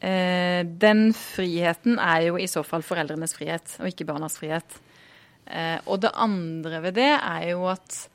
eh, 0.00 0.62
Den 0.66 1.12
friheten 1.14 2.00
er 2.02 2.26
jo 2.28 2.36
i 2.36 2.50
så 2.50 2.64
fall 2.66 2.82
foreldrenes 2.82 3.36
frihet, 3.38 3.78
og 3.80 3.88
ikke 3.92 4.08
barnas 4.10 4.38
frihet. 4.38 4.80
Eh, 5.46 5.78
og 5.86 6.02
det 6.02 6.10
andre 6.14 6.82
ved 6.82 6.98
det 6.98 7.12
er 7.14 7.50
jo 7.52 7.66
at 7.70 8.08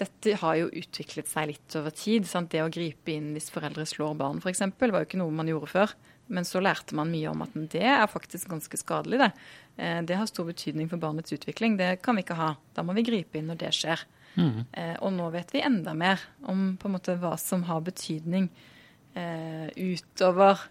dette 0.00 0.36
har 0.40 0.56
jo 0.56 0.70
utviklet 0.72 1.28
seg 1.28 1.50
litt 1.52 1.76
over 1.78 1.92
tid. 1.94 2.26
Sant? 2.28 2.50
Det 2.52 2.62
å 2.64 2.70
gripe 2.72 3.12
inn 3.12 3.32
hvis 3.36 3.50
foreldre 3.52 3.84
slår 3.88 4.16
barn 4.18 4.40
f.eks. 4.40 4.64
var 4.80 5.02
jo 5.02 5.08
ikke 5.08 5.20
noe 5.20 5.34
man 5.34 5.50
gjorde 5.50 5.70
før. 5.72 5.94
Men 6.32 6.46
så 6.48 6.62
lærte 6.64 6.96
man 6.96 7.10
mye 7.12 7.28
om 7.32 7.44
at 7.44 7.54
det 7.72 7.84
er 7.84 8.08
faktisk 8.08 8.48
ganske 8.52 8.78
skadelig. 8.80 9.20
Det 9.20 9.30
eh, 9.76 10.00
Det 10.08 10.16
har 10.16 10.30
stor 10.30 10.48
betydning 10.48 10.88
for 10.88 11.02
barnets 11.02 11.34
utvikling. 11.34 11.76
Det 11.76 12.00
kan 12.02 12.16
vi 12.16 12.24
ikke 12.24 12.38
ha. 12.38 12.54
Da 12.74 12.84
må 12.86 12.96
vi 12.96 13.04
gripe 13.06 13.38
inn 13.38 13.50
når 13.52 13.60
det 13.66 13.72
skjer. 13.76 14.04
Mm. 14.34 14.64
Eh, 14.72 14.94
og 15.04 15.12
nå 15.12 15.28
vet 15.34 15.52
vi 15.52 15.64
enda 15.64 15.92
mer 15.94 16.22
om 16.48 16.72
på 16.80 16.88
en 16.88 16.96
måte 16.96 17.18
hva 17.20 17.34
som 17.40 17.66
har 17.68 17.82
betydning 17.84 18.48
eh, 19.14 19.68
utover 19.76 20.62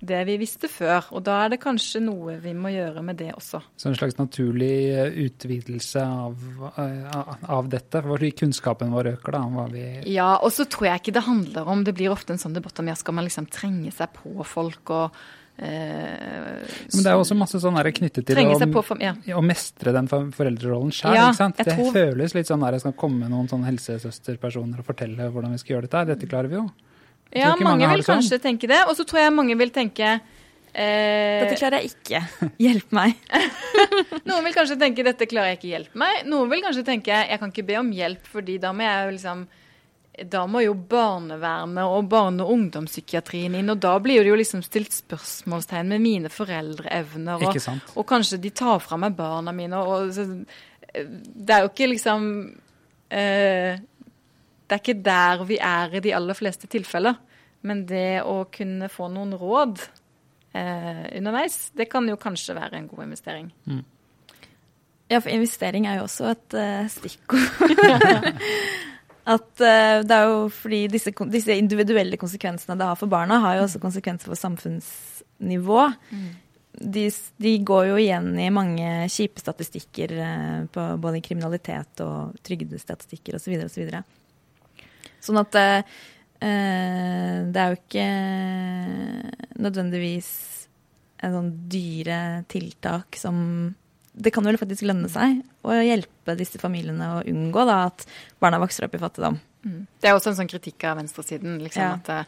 det 0.00 0.20
vi 0.24 0.36
visste 0.40 0.68
før. 0.70 1.10
Og 1.16 1.24
da 1.26 1.36
er 1.44 1.52
det 1.52 1.60
kanskje 1.62 2.00
noe 2.04 2.38
vi 2.40 2.54
må 2.56 2.72
gjøre 2.72 3.02
med 3.04 3.18
det 3.20 3.30
også. 3.36 3.60
Så 3.76 3.90
en 3.90 3.98
slags 3.98 4.16
naturlig 4.18 4.72
eh, 4.94 5.18
utvidelse 5.26 6.04
av, 6.04 6.46
eh, 6.72 7.18
av 7.52 7.68
dette, 7.72 8.02
fordi 8.06 8.32
kunnskapen 8.40 8.94
vår 8.94 9.12
øker 9.14 9.36
da, 9.36 9.42
Ja, 10.08 10.30
og 10.38 10.54
så 10.56 10.64
tror 10.70 10.90
jeg 10.90 11.02
ikke 11.02 11.16
det 11.18 11.26
handler 11.26 11.68
om 11.68 11.84
Det 11.84 11.94
blir 11.96 12.12
ofte 12.12 12.34
en 12.34 12.40
sånn 12.40 12.56
debatt 12.56 12.80
om 12.80 12.88
ja, 12.88 12.96
skal 12.96 13.16
man 13.16 13.28
liksom 13.28 13.48
trenge 13.52 13.92
seg 13.94 14.12
på 14.16 14.44
folk 14.48 14.92
og 14.94 15.20
eh, 15.60 16.60
Men 16.94 17.04
det 17.04 17.12
er 17.12 17.20
også 17.20 17.36
masse 17.36 17.60
sånn 17.60 17.76
knyttet 17.76 18.30
til 18.30 18.40
å, 18.40 18.82
for, 18.82 19.00
ja. 19.04 19.14
å 19.36 19.44
mestre 19.44 19.92
den 19.96 20.08
foreldrerollen 20.08 20.94
sjøl. 20.96 21.18
Ja? 21.18 21.32
Det 21.36 21.66
tror- 21.74 21.92
føles 21.96 22.36
litt 22.36 22.48
sånn 22.48 22.64
der 22.64 22.78
det 22.78 22.84
skal 22.86 22.96
komme 22.96 23.28
noen 23.28 23.68
helsesøsterpersoner 23.68 24.80
og 24.80 24.88
fortelle 24.88 25.28
hvordan 25.28 25.52
vi 25.56 25.60
skal 25.60 25.76
gjøre 25.76 25.90
dette. 25.90 26.06
Dette 26.14 26.30
klarer 26.30 26.48
vi 26.48 26.62
jo. 26.62 26.70
Ja, 27.36 27.52
mange 27.54 27.64
mange 27.68 27.88
vil 27.92 28.02
det 28.02 28.08
sånn. 28.08 28.20
kanskje 28.20 28.40
tenke 28.42 28.70
det. 28.70 28.82
Og 28.88 28.96
så 28.98 29.06
tror 29.06 29.22
jeg 29.22 29.34
mange 29.34 29.56
vil 29.58 29.70
tenke 29.74 30.08
eh, 30.10 31.40
Dette 31.44 31.58
klarer 31.60 31.80
jeg 31.80 31.92
ikke. 31.92 32.50
Hjelp 32.58 32.92
meg. 32.96 33.16
Noen 34.28 34.44
vil 34.48 34.56
kanskje 34.56 34.78
tenke 34.80 35.06
'dette 35.06 35.30
klarer 35.30 35.54
jeg 35.54 35.60
ikke, 35.60 35.72
hjelp 35.74 35.96
meg'. 36.02 36.28
Noen 36.30 36.50
vil 36.52 36.62
kanskje 36.66 36.86
tenke 36.86 37.14
'jeg 37.14 37.40
kan 37.42 37.54
ikke 37.54 37.66
be 37.70 37.80
om 37.80 37.90
hjelp', 37.94 38.30
fordi 38.36 38.58
da 38.62 38.74
må 38.76 38.86
jeg 38.86 39.06
jo 39.06 39.16
liksom 39.18 39.48
da 40.28 40.42
må 40.50 40.60
jo 40.60 40.74
barnevernet 40.74 41.86
og 41.86 42.08
barne- 42.10 42.44
og 42.44 42.50
ungdomspsykiatrien 42.52 43.54
inn, 43.56 43.70
og 43.72 43.78
da 43.80 43.94
blir 44.02 44.20
det 44.20 44.28
jo 44.28 44.36
liksom 44.36 44.62
stilt 44.66 44.92
spørsmålstegn 44.92 45.88
med 45.94 46.02
mine 46.04 46.32
foreldreevner. 46.32 47.40
Og, 47.46 47.78
og 47.96 48.06
kanskje 48.08 48.40
de 48.42 48.50
tar 48.50 48.82
fra 48.84 48.98
meg 49.00 49.16
barna 49.16 49.54
mine. 49.56 49.80
Og, 49.80 50.10
og, 50.10 50.12
så, 50.12 50.26
det 50.92 51.54
er 51.54 51.64
jo 51.64 51.70
ikke 51.70 51.88
liksom 51.94 52.26
eh, 53.08 53.80
Det 54.70 54.76
er 54.76 54.82
ikke 54.84 55.02
der 55.02 55.40
vi 55.48 55.56
er 55.58 55.96
i 55.98 56.02
de 56.04 56.14
aller 56.14 56.36
fleste 56.38 56.70
tilfeller. 56.70 57.16
Men 57.66 57.82
det 57.88 58.22
å 58.22 58.44
kunne 58.54 58.88
få 58.88 59.08
noen 59.12 59.34
råd 59.36 59.82
eh, 60.54 61.06
underveis, 61.18 61.72
det 61.76 61.90
kan 61.90 62.06
jo 62.08 62.16
kanskje 62.20 62.54
være 62.56 62.78
en 62.78 62.86
god 62.88 63.08
investering. 63.08 63.50
Ja, 65.10 65.18
for 65.18 65.32
investering 65.34 65.88
er 65.90 65.98
jo 65.98 66.06
også 66.06 66.30
et 66.30 66.54
uh, 66.54 66.86
stikkord. 66.86 67.42
At 69.34 69.48
uh, 69.58 69.96
det 70.06 70.16
er 70.16 70.28
jo 70.30 70.44
fordi 70.54 70.84
disse, 70.92 71.12
disse 71.34 71.56
individuelle 71.58 72.18
konsekvensene 72.20 72.78
det 72.78 72.86
har 72.86 72.98
for 72.98 73.10
barna, 73.10 73.40
har 73.42 73.58
jo 73.58 73.66
også 73.66 73.82
konsekvenser 73.82 74.30
for 74.30 74.38
samfunnsnivå. 74.38 75.88
De, 76.80 77.04
de 77.42 77.56
går 77.66 77.88
jo 77.90 77.98
igjen 77.98 78.30
i 78.38 78.46
mange 78.54 79.10
kjipe 79.10 79.42
statistikker 79.42 80.14
uh, 80.22 80.62
på 80.70 80.86
både 81.02 81.24
kriminalitet 81.26 82.06
og 82.06 82.38
trygdestatistikker 82.46 83.36
osv. 83.40 83.58
osv. 83.66 83.90
Sånn 85.20 85.40
at 85.40 85.54
eh, 85.60 85.82
eh, 86.40 87.36
det 87.52 87.60
er 87.60 87.74
jo 87.74 87.80
ikke 87.80 88.08
nødvendigvis 89.60 90.30
en 91.20 91.34
sånn 91.36 91.50
dyre 91.68 92.18
tiltak 92.48 93.18
som 93.20 93.74
Det 94.20 94.32
kan 94.34 94.44
vel 94.44 94.58
faktisk 94.58 94.82
lønne 94.88 95.08
seg 95.08 95.38
å 95.62 95.76
hjelpe 95.84 96.34
disse 96.36 96.58
familiene 96.60 97.06
å 97.14 97.20
unngå 97.30 97.62
da, 97.68 97.84
at 97.86 98.02
barna 98.42 98.58
vokser 98.60 98.84
opp 98.84 98.96
i 98.96 99.00
fattigdom. 99.00 99.36
Det 99.62 100.08
er 100.08 100.16
også 100.16 100.32
en 100.32 100.38
sånn 100.40 100.48
kritikk 100.50 100.82
av 100.88 100.96
venstresiden. 100.98 101.58
Liksom, 101.62 101.82
Ja. 101.84 101.92
At 101.94 102.08
eh, 102.08 102.24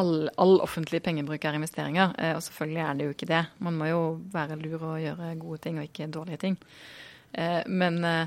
all, 0.00 0.30
all 0.38 0.56
offentlig 0.64 1.02
pengebruk 1.04 1.44
er 1.44 1.58
investeringer. 1.58 2.14
Eh, 2.18 2.32
og 2.38 2.42
selvfølgelig 2.46 2.82
er 2.86 2.94
det 2.94 3.04
jo 3.06 3.14
ikke 3.14 3.28
det. 3.30 3.42
Man 3.58 3.76
må 3.78 3.90
jo 3.90 4.00
være 4.32 4.56
lur 4.62 4.80
og 4.80 4.96
gjøre 5.02 5.34
gode 5.42 5.58
ting, 5.66 5.78
og 5.78 5.84
ikke 5.90 6.08
dårlige 6.14 6.40
ting. 6.46 6.56
Eh, 7.34 7.62
men 7.68 8.00
eh, 8.04 8.26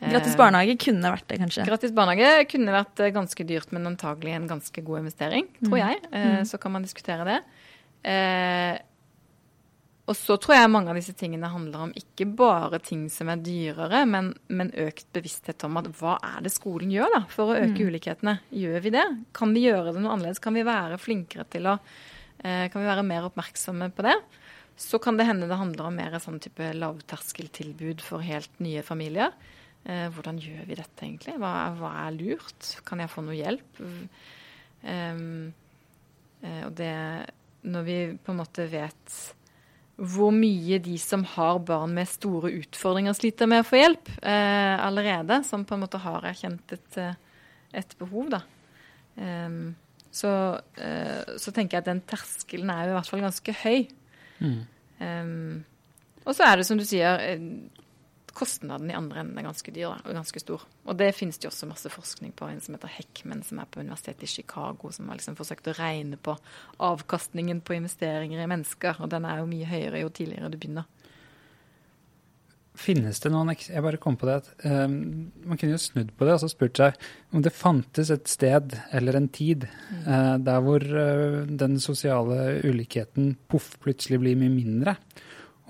Gratis 0.00 0.36
barnehage 0.38 0.76
kunne 0.80 1.10
vært 1.12 1.26
det, 1.28 1.38
kanskje. 1.42 1.64
Gratis 1.68 1.92
barnehage 1.92 2.46
kunne 2.48 2.72
vært 2.72 3.00
eh, 3.04 3.10
ganske 3.12 3.44
dyrt, 3.48 3.72
men 3.76 3.88
antagelig 3.90 4.32
en 4.36 4.46
ganske 4.48 4.84
god 4.86 5.02
investering, 5.02 5.48
tror 5.60 5.76
jeg. 5.82 5.98
Eh, 6.12 6.38
Så 6.48 6.60
kan 6.62 6.72
man 6.72 6.86
diskutere 6.86 7.26
det. 7.28 7.40
Eh, 8.08 8.78
og 10.10 10.16
så 10.18 10.34
tror 10.42 10.56
jeg 10.56 10.70
mange 10.72 10.90
av 10.90 10.96
disse 10.98 11.12
tingene 11.14 11.46
handler 11.52 11.84
om 11.84 11.92
ikke 11.94 12.26
bare 12.34 12.80
ting 12.82 13.04
som 13.12 13.28
er 13.30 13.36
dyrere, 13.44 14.00
men, 14.10 14.32
men 14.48 14.72
økt 14.72 15.06
bevissthet 15.14 15.62
om 15.68 15.76
at 15.78 15.86
hva 16.00 16.16
er 16.32 16.40
det 16.42 16.50
skolen 16.50 16.90
gjør 16.90 17.12
da, 17.14 17.20
for 17.30 17.52
å 17.52 17.58
øke 17.60 17.86
ulikhetene? 17.86 18.38
Gjør 18.50 18.80
vi 18.88 18.90
det? 18.96 19.04
Kan 19.36 19.52
vi 19.54 19.66
gjøre 19.68 19.92
det 19.92 20.00
noe 20.02 20.16
annerledes? 20.16 20.40
Kan 20.42 20.56
vi 20.58 20.64
være 20.66 20.98
flinkere 20.98 21.46
til 21.52 21.68
å 21.70 21.76
Kan 22.40 22.80
vi 22.80 22.88
være 22.88 23.04
mer 23.04 23.26
oppmerksomme 23.28 23.90
på 23.92 24.02
det? 24.08 24.16
Så 24.80 24.98
kan 24.98 25.18
det 25.20 25.26
hende 25.28 25.46
det 25.46 25.58
handler 25.60 25.90
om 25.90 25.94
mer 26.00 26.14
sånn 26.18 26.40
type 26.40 26.70
lavterskeltilbud 26.72 28.00
for 28.00 28.24
helt 28.24 28.50
nye 28.64 28.80
familier. 28.82 29.30
Eh, 29.88 30.06
hvordan 30.12 30.38
gjør 30.40 30.66
vi 30.68 30.76
dette 30.78 31.06
egentlig? 31.06 31.36
Hva, 31.40 31.54
hva 31.78 31.90
er 32.04 32.16
lurt? 32.16 32.74
Kan 32.86 33.00
jeg 33.00 33.12
få 33.12 33.24
noe 33.24 33.38
hjelp? 33.38 33.82
Um, 34.80 35.50
og 36.40 36.70
det 36.72 36.94
Når 37.68 37.82
vi 37.84 37.96
på 38.16 38.32
en 38.32 38.38
måte 38.38 38.64
vet 38.72 39.16
hvor 40.00 40.30
mye 40.32 40.78
de 40.80 40.94
som 40.96 41.26
har 41.34 41.58
barn 41.68 41.92
med 41.92 42.08
store 42.08 42.48
utfordringer, 42.62 43.12
sliter 43.12 43.50
med 43.50 43.60
å 43.60 43.66
få 43.68 43.76
hjelp 43.76 44.08
eh, 44.22 44.76
allerede, 44.80 45.42
som 45.44 45.66
på 45.68 45.76
en 45.76 45.82
måte 45.82 46.00
har 46.00 46.24
erkjent 46.30 46.72
et, 46.72 46.96
et 47.76 47.92
behov, 48.00 48.30
da. 48.32 48.40
Um, 49.20 49.74
så, 50.08 50.30
uh, 50.56 51.36
så 51.36 51.52
tenker 51.52 51.76
jeg 51.76 51.84
at 51.84 51.90
den 51.90 52.00
terskelen 52.08 52.72
er 52.72 52.86
jo 52.86 52.94
i 52.94 52.96
hvert 52.96 53.10
fall 53.12 53.26
ganske 53.26 53.56
høy. 53.60 53.84
Um, 54.40 55.60
og 56.24 56.32
så 56.36 56.48
er 56.48 56.60
det 56.60 56.66
som 56.68 56.80
du 56.80 56.86
sier, 56.88 57.20
kostnaden 58.40 58.90
i 58.90 58.96
andre 58.96 59.20
enden 59.22 59.38
er 59.38 59.46
ganske 59.46 59.72
dyr 59.74 59.90
og 59.92 60.14
ganske 60.16 60.40
stor. 60.42 60.64
Og 60.88 60.96
det 60.98 61.10
finnes 61.16 61.38
det 61.40 61.50
også 61.50 61.68
masse 61.68 61.92
forskning 61.92 62.32
på. 62.36 62.48
En 62.48 62.62
som 62.64 62.76
heter 62.76 62.94
Heckman, 62.96 63.44
som 63.46 63.60
er 63.60 63.68
på 63.68 63.82
universitetet 63.84 64.24
i 64.24 64.30
Chicago, 64.38 64.92
som 64.94 65.10
har 65.10 65.20
liksom 65.20 65.36
forsøkt 65.38 65.68
å 65.68 65.76
regne 65.76 66.16
på 66.16 66.36
avkastningen 66.90 67.60
på 67.64 67.76
investeringer 67.76 68.40
i 68.40 68.48
mennesker. 68.50 69.02
Og 69.04 69.12
den 69.12 69.28
er 69.28 69.42
jo 69.42 69.50
mye 69.50 69.68
høyere 69.68 70.02
jo 70.04 70.12
tidligere 70.16 70.52
du 70.52 70.58
begynner. 70.58 70.88
Finnes 72.80 73.18
det 73.20 73.32
noen 73.32 73.50
Jeg 73.52 73.82
bare 73.84 73.98
kom 74.00 74.14
på 74.16 74.28
det 74.28 74.36
at 74.40 74.46
um, 74.62 74.92
Man 75.44 75.58
kunne 75.58 75.74
jo 75.74 75.80
snudd 75.82 76.12
på 76.16 76.24
det 76.24 76.36
og 76.36 76.44
så 76.44 76.48
spurt 76.48 76.78
seg 76.78 77.08
om 77.34 77.42
det 77.44 77.52
fantes 77.52 78.12
et 78.14 78.30
sted 78.30 78.76
eller 78.96 79.18
en 79.18 79.26
tid 79.28 79.66
eh, 79.66 80.36
der 80.40 80.62
hvor 80.64 80.80
uh, 80.80 81.42
den 81.44 81.76
sosiale 81.82 82.60
ulikheten 82.64 83.34
poff 83.50 83.74
plutselig 83.82 84.20
blir 84.22 84.38
mye 84.38 84.54
mindre. 84.54 84.96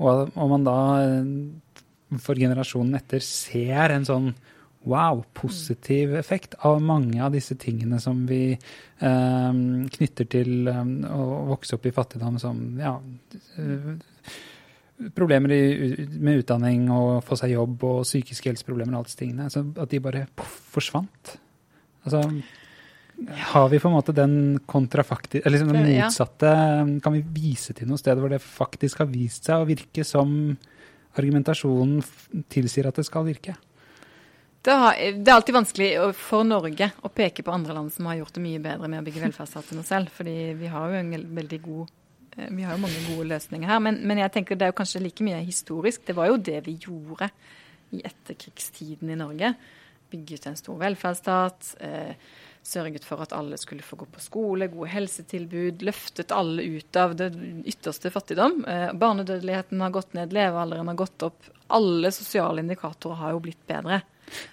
Og 0.00 0.30
om 0.36 0.54
man 0.54 0.64
da 0.64 0.76
eh, 1.02 1.34
for 2.18 2.34
generasjonen 2.34 2.96
etter 2.98 3.22
ser 3.22 3.94
en 3.94 4.08
sånn 4.08 4.32
wow, 4.88 5.24
positiv 5.36 6.14
effekt 6.16 6.54
av 6.64 6.80
mange 6.82 7.20
av 7.22 7.34
disse 7.34 7.54
tingene 7.60 7.98
som 8.00 8.22
vi 8.28 8.54
eh, 8.54 9.58
knytter 9.96 10.30
til 10.32 10.70
eh, 10.72 10.94
å 11.12 11.26
vokse 11.50 11.76
opp 11.76 11.86
i 11.86 11.92
fattigdom, 11.92 12.38
som 12.40 12.62
ja, 12.80 12.94
eh, 13.60 13.90
problemer 15.16 15.52
i, 15.52 16.06
med 16.16 16.42
utdanning 16.42 16.88
og 16.92 17.20
få 17.26 17.36
seg 17.40 17.54
jobb 17.58 17.84
og 17.90 18.00
psykiske 18.08 18.52
helseproblemer 18.52 18.96
og 18.96 19.02
alt 19.02 19.12
disse 19.12 19.20
tingene. 19.20 19.50
Så 19.52 19.66
at 19.76 19.92
de 19.92 20.02
bare 20.02 20.26
poff, 20.36 20.56
forsvant. 20.78 21.36
Altså, 22.08 22.24
har 23.52 23.68
vi 23.68 23.78
på 23.80 23.88
en 23.90 23.96
måte 23.98 24.14
den 24.16 24.34
kontrafaktiske 24.64 25.44
Eller 25.44 25.58
liksom 25.58 25.74
Ja. 25.76 26.06
motsatte 26.06 27.00
Kan 27.04 27.12
vi 27.12 27.20
vise 27.20 27.74
til 27.76 27.90
noe 27.90 27.98
sted 28.00 28.16
hvor 28.16 28.30
det 28.32 28.40
faktisk 28.40 29.02
har 29.02 29.10
vist 29.10 29.44
seg 29.44 29.60
å 29.60 29.66
virke 29.68 30.06
som 30.08 30.56
argumentasjonen 31.18 32.02
tilsier 32.52 32.88
at 32.90 33.00
det 33.00 33.06
skal 33.08 33.26
virke? 33.26 33.56
Det, 34.60 34.74
har, 34.76 34.98
det 35.16 35.30
er 35.30 35.38
alltid 35.38 35.56
vanskelig 35.56 35.88
for 36.20 36.44
Norge 36.44 36.90
å 37.00 37.08
peke 37.12 37.44
på 37.44 37.52
andre 37.54 37.74
land 37.78 37.92
som 37.94 38.10
har 38.10 38.18
gjort 38.18 38.34
det 38.36 38.42
mye 38.44 38.60
bedre 38.60 38.90
med 38.92 39.00
å 39.00 39.06
bygge 39.06 39.22
velferdsstaten 39.24 39.78
enn 39.78 39.82
oss 39.82 39.88
selv. 39.88 40.12
fordi 40.12 40.52
vi 40.60 40.68
har 40.68 40.92
jo 40.92 41.00
en 41.00 41.14
veldig 41.38 41.60
god 41.64 41.94
eh, 42.36 42.50
vi 42.58 42.66
har 42.66 42.76
jo 42.76 42.82
mange 42.82 43.00
gode 43.06 43.30
løsninger 43.30 43.72
her. 43.72 43.80
Men, 43.80 44.02
men 44.04 44.20
jeg 44.20 44.34
tenker 44.36 44.60
det 44.60 44.68
er 44.68 44.74
jo 44.74 44.78
kanskje 44.82 45.02
like 45.06 45.24
mye 45.24 45.40
historisk. 45.46 46.04
Det 46.04 46.16
var 46.18 46.28
jo 46.28 46.36
det 46.50 46.60
vi 46.68 46.76
gjorde 46.76 47.30
i 47.96 48.02
etterkrigstiden 48.04 49.10
i 49.10 49.18
Norge. 49.18 49.54
Bygget 50.12 50.50
en 50.50 50.60
stor 50.60 50.76
velferdsstat. 50.84 51.72
Eh, 51.80 52.12
sørget 52.70 53.04
for 53.06 53.22
at 53.24 53.34
alle 53.36 53.58
skulle 53.60 53.84
få 53.84 53.98
gå 54.00 54.06
på 54.14 54.22
skole, 54.22 54.68
gode 54.72 54.90
helsetilbud. 54.92 55.82
Løftet 55.86 56.32
alle 56.34 56.62
ut 56.78 56.96
av 57.00 57.16
det 57.18 57.32
ytterste 57.68 58.12
fattigdom. 58.14 58.62
Eh, 58.68 58.92
barnedødeligheten 58.98 59.82
har 59.84 59.90
gått 59.94 60.14
ned, 60.16 60.32
levealderen 60.36 60.88
har 60.92 60.98
gått 61.02 61.26
opp. 61.26 61.50
Alle 61.70 62.12
sosiale 62.14 62.62
indikatorer 62.64 63.20
har 63.24 63.36
jo 63.36 63.42
blitt 63.44 63.66
bedre. 63.70 64.00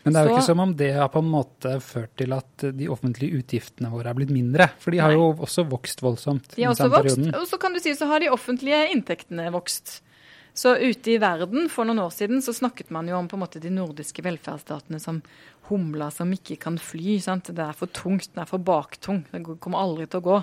Men 0.04 0.14
det 0.14 0.20
er 0.20 0.26
jo 0.26 0.30
Så- 0.30 0.38
ikke 0.38 0.46
som 0.46 0.60
om 0.60 0.76
det 0.76 0.94
har 0.96 1.10
på 1.10 1.20
en 1.20 1.30
måte 1.30 1.80
ført 1.80 2.16
til 2.18 2.34
at 2.34 2.58
de 2.58 2.88
offentlige 2.90 3.38
utgiftene 3.44 3.92
våre 3.92 4.10
er 4.10 4.16
blitt 4.16 4.32
mindre. 4.34 4.72
For 4.80 4.90
de 4.92 4.98
har 4.98 5.12
jo 5.12 5.34
også 5.34 5.68
vokst 5.70 6.02
voldsomt. 6.02 6.56
De 6.56 6.64
har 6.64 6.74
også 6.74 6.90
vokst, 6.90 7.16
perioden. 7.16 7.36
og 7.36 7.48
så 7.48 7.60
kan 7.60 7.74
du 7.74 7.80
si 7.80 7.94
så 7.94 8.08
har 8.08 8.20
de 8.20 8.30
offentlige 8.30 8.90
inntektene 8.92 9.52
vokst. 9.52 10.02
Så 10.58 10.74
ute 10.82 11.12
i 11.14 11.20
verden 11.22 11.68
for 11.70 11.86
noen 11.86 12.02
år 12.02 12.14
siden 12.16 12.42
så 12.42 12.54
snakket 12.56 12.90
man 12.94 13.06
jo 13.10 13.18
om 13.20 13.28
på 13.30 13.38
en 13.38 13.44
måte 13.44 13.62
de 13.62 13.70
nordiske 13.70 14.24
velferdsstatene 14.26 14.98
som 14.98 15.20
humla 15.68 16.08
som 16.14 16.32
ikke 16.34 16.58
kan 16.64 16.80
fly. 16.82 17.20
Sant? 17.22 17.52
Det 17.54 17.62
er 17.62 17.78
for 17.78 17.92
tungt, 17.94 18.32
den 18.32 18.42
er 18.42 18.50
for 18.50 18.64
baktung. 18.66 19.22
Det 19.30 19.44
kommer 19.62 19.84
aldri 19.84 20.08
til 20.10 20.24
å 20.24 20.28
gå. 20.32 20.40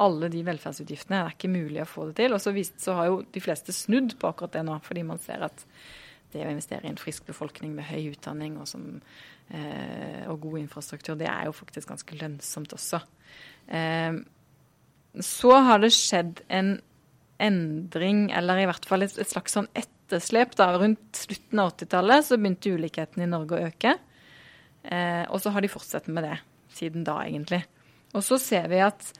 Alle 0.00 0.30
de 0.32 0.40
velferdsutgiftene 0.46 1.20
er 1.20 1.36
ikke 1.36 1.52
mulig 1.52 1.82
å 1.84 1.90
få 1.90 2.08
det 2.08 2.16
til. 2.22 2.32
Og 2.32 2.40
så, 2.40 2.54
vist, 2.56 2.78
så 2.80 2.96
har 2.96 3.10
jo 3.10 3.20
de 3.34 3.44
fleste 3.44 3.74
snudd 3.76 4.16
på 4.16 4.30
akkurat 4.30 4.56
det 4.56 4.64
nå, 4.70 4.78
fordi 4.88 5.04
man 5.04 5.20
ser 5.20 5.44
at 5.50 5.66
det 6.32 6.46
å 6.46 6.48
investere 6.52 6.88
i 6.88 6.92
en 6.92 7.00
frisk 7.00 7.28
befolkning 7.28 7.76
med 7.76 7.90
høy 7.90 8.14
utdanning 8.14 8.56
og, 8.60 8.68
som, 8.72 8.88
eh, 9.52 10.24
og 10.28 10.40
god 10.48 10.62
infrastruktur, 10.62 11.16
det 11.20 11.28
er 11.28 11.48
jo 11.48 11.56
faktisk 11.56 11.92
ganske 11.92 12.20
lønnsomt 12.20 12.72
også. 12.76 13.04
Eh, 13.68 14.20
så 15.24 15.56
har 15.68 15.84
det 15.84 15.92
skjedd 15.96 16.44
en 16.48 16.78
endring, 17.38 18.28
eller 18.34 18.60
i 18.60 18.66
hvert 18.68 18.86
fall 18.88 19.06
et, 19.06 19.14
et 19.18 19.30
slags 19.30 19.54
sånn 19.56 19.70
etterslep. 19.78 20.56
da. 20.58 20.72
Rundt 20.78 21.22
slutten 21.22 21.62
av 21.62 21.72
80-tallet 21.74 22.26
så 22.26 22.38
begynte 22.38 22.74
ulikheten 22.74 23.24
i 23.24 23.30
Norge 23.30 23.56
å 23.56 23.70
øke. 23.70 23.94
Eh, 24.82 25.24
og 25.28 25.40
så 25.42 25.54
har 25.54 25.64
de 25.64 25.72
fortsatt 25.72 26.10
med 26.10 26.26
det 26.26 26.36
siden 26.74 27.06
da, 27.06 27.20
egentlig. 27.26 27.62
Og 28.16 28.24
så 28.24 28.38
ser 28.40 28.68
vi 28.72 28.82
at 28.82 29.10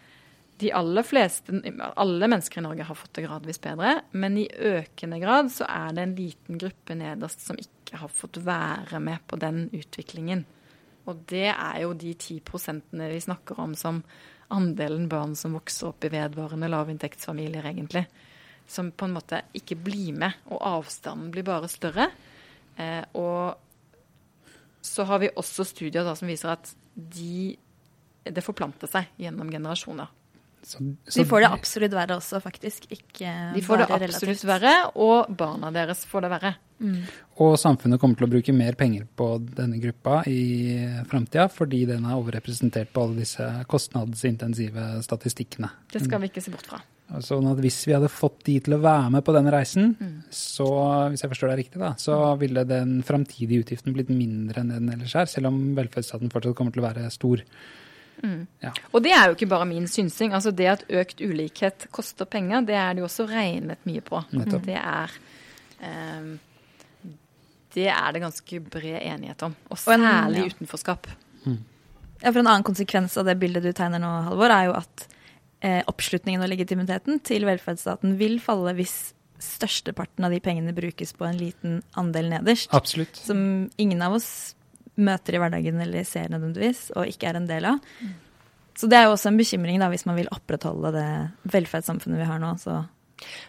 de 0.59 0.71
aller 0.75 1.07
fleste, 1.07 1.55
alle 2.01 2.29
mennesker 2.31 2.59
i 2.59 2.65
Norge 2.65 2.87
har 2.89 2.99
fått 2.99 3.13
det 3.19 3.27
gradvis 3.29 3.61
bedre, 3.63 4.01
men 4.19 4.41
i 4.41 4.49
økende 4.49 5.21
grad 5.23 5.53
så 5.55 5.69
er 5.71 5.93
det 5.95 6.05
en 6.05 6.15
liten 6.19 6.59
gruppe 6.59 6.97
nederst 6.99 7.45
som 7.47 7.61
ikke 7.63 8.01
har 8.01 8.11
fått 8.11 8.41
være 8.43 8.99
med 9.03 9.23
på 9.31 9.39
den 9.39 9.69
utviklingen. 9.71 10.43
Og 11.09 11.23
det 11.31 11.47
er 11.53 11.77
jo 11.85 11.95
de 11.97 12.11
ti 12.21 12.41
prosentene 12.45 13.07
vi 13.13 13.23
snakker 13.23 13.61
om 13.63 13.77
som 13.79 14.03
andelen 14.55 15.09
barn 15.09 15.37
som 15.37 15.55
vokser 15.57 15.91
opp 15.91 16.05
i 16.05 16.11
vedvarende 16.13 16.71
lavinntektsfamilier, 16.73 17.67
egentlig. 17.71 18.07
Som 18.69 18.91
på 18.93 19.09
en 19.09 19.17
måte 19.17 19.43
ikke 19.57 19.79
blir 19.81 20.17
med, 20.17 20.37
og 20.53 20.61
avstanden 20.61 21.31
blir 21.33 21.47
bare 21.47 21.71
større. 21.73 22.11
Eh, 22.77 23.05
og 23.19 23.57
så 24.85 25.05
har 25.09 25.23
vi 25.23 25.33
også 25.37 25.67
studier 25.69 26.07
da, 26.07 26.15
som 26.17 26.31
viser 26.31 26.53
at 26.55 26.71
de, 26.95 27.57
det 28.25 28.45
forplanter 28.45 28.91
seg 28.91 29.11
gjennom 29.21 29.51
generasjoner. 29.53 30.15
Så, 30.63 30.81
så 31.07 31.21
De 31.21 31.27
får 31.29 31.45
det 31.45 31.51
absolutt 31.55 31.95
verre 31.95 32.17
også, 32.19 32.41
faktisk. 32.43 32.89
Ikke 32.93 33.33
De 33.55 33.63
får 33.65 33.85
det 33.85 33.89
absolutt 33.89 34.43
relativt. 34.43 34.49
verre, 34.49 34.75
og 34.99 35.31
barna 35.39 35.71
deres 35.75 36.03
får 36.09 36.27
det 36.27 36.33
verre. 36.35 36.55
Og 37.39 37.57
samfunnet 37.59 38.01
kommer 38.01 38.19
til 38.19 38.27
å 38.27 38.31
bruke 38.31 38.55
mer 38.55 38.77
penger 38.79 39.07
på 39.19 39.31
denne 39.43 39.81
gruppa 39.83 40.21
i 40.31 40.77
framtida, 41.11 41.49
fordi 41.51 41.85
den 41.91 42.07
er 42.07 42.19
overrepresentert 42.19 42.93
på 42.95 43.07
alle 43.07 43.25
disse 43.25 43.47
kostnadsintensive 43.71 44.91
statistikkene. 45.07 45.71
Det 45.93 46.05
skal 46.05 46.23
vi 46.23 46.31
ikke 46.33 46.45
se 46.45 46.55
bort 46.55 46.71
fra. 46.71 46.81
Sånn 47.25 47.47
at 47.49 47.61
hvis 47.65 47.79
vi 47.89 47.95
hadde 47.97 48.11
fått 48.13 48.43
de 48.45 48.59
til 48.61 48.77
å 48.77 48.83
være 48.85 49.09
med 49.15 49.25
på 49.25 49.33
denne 49.33 49.53
reisen, 49.55 49.95
så, 50.35 50.69
hvis 51.09 51.23
jeg 51.25 51.33
forstår 51.33 51.55
deg 51.55 51.61
riktig, 51.63 51.81
da, 51.81 51.95
så 51.97 52.19
ville 52.41 52.67
den 52.69 52.99
framtidige 53.07 53.65
utgiften 53.65 53.97
blitt 53.97 54.13
mindre 54.13 54.61
enn 54.61 54.75
den 54.75 54.91
ellers 54.93 55.15
er, 55.17 55.31
selv 55.31 55.49
om 55.49 55.61
velferdsstaten 55.79 56.33
fortsatt 56.35 56.59
kommer 56.59 56.75
til 56.75 56.85
å 56.85 56.89
være 56.91 57.07
stor. 57.15 57.45
Ja. 58.61 58.73
Og 58.93 59.03
det 59.05 59.15
er 59.15 59.29
jo 59.29 59.37
ikke 59.37 59.49
bare 59.51 59.69
min 59.69 59.87
synsing. 59.91 60.35
Altså 60.37 60.53
det 60.55 60.69
at 60.71 60.85
økt 60.91 61.23
ulikhet 61.23 61.89
koster 61.95 62.29
penger, 62.29 62.67
det 62.67 62.77
er 62.77 62.95
det 62.95 63.05
jo 63.05 63.09
også 63.09 63.29
regnet 63.31 63.89
mye 63.89 64.05
på. 64.05 64.21
Nettopp. 64.35 64.67
Det 64.67 64.79
er 64.81 65.15
ehm, 65.87 66.33
Det 67.79 67.87
er 67.95 68.15
det 68.15 68.25
ganske 68.25 68.61
bred 68.67 68.99
enighet 69.01 69.47
om. 69.47 69.55
Og 69.71 69.81
særlig 69.81 70.45
ja. 70.45 70.51
utenforskap. 70.53 71.07
Ja, 72.19 72.33
for 72.33 72.41
En 72.41 72.49
annen 72.49 72.67
konsekvens 72.67 73.15
av 73.21 73.29
det 73.29 73.39
bildet 73.39 73.63
du 73.63 73.71
tegner 73.77 74.03
nå, 74.03 74.11
Halvor, 74.27 74.51
er 74.51 74.69
jo 74.69 74.75
at 74.81 75.07
eh, 75.63 75.81
oppslutningen 75.87 76.43
og 76.43 76.51
legitimiteten 76.51 77.23
til 77.27 77.47
velferdsstaten 77.47 78.17
vil 78.19 78.39
falle 78.43 78.75
hvis 78.79 79.13
størsteparten 79.39 80.27
av 80.27 80.35
de 80.35 80.41
pengene 80.43 80.75
brukes 80.75 81.15
på 81.15 81.27
en 81.29 81.39
liten 81.39 81.81
andel 81.99 82.33
nederst. 82.33 82.73
Absolutt. 82.75 83.21
Som 83.23 83.69
ingen 83.79 84.03
av 84.03 84.17
oss 84.19 84.31
møter 84.99 85.37
i 85.37 85.43
hverdagen 85.43 85.79
eller 85.83 86.07
ser 86.07 86.27
nødvendigvis, 86.33 86.89
og 86.99 87.07
ikke 87.07 87.31
er 87.31 87.39
en 87.39 87.47
del 87.47 87.69
av. 87.71 87.93
Så 88.79 88.91
det 88.91 88.99
er 88.99 89.07
jo 89.07 89.15
også 89.15 89.31
en 89.31 89.39
bekymring 89.39 89.79
da, 89.79 89.91
hvis 89.91 90.07
man 90.07 90.19
vil 90.19 90.31
opprettholde 90.35 90.91
det 90.95 91.09
velferdssamfunnet 91.55 92.19
vi 92.19 92.27
har 92.27 92.43
nå. 92.43 92.53
Så 92.63 92.81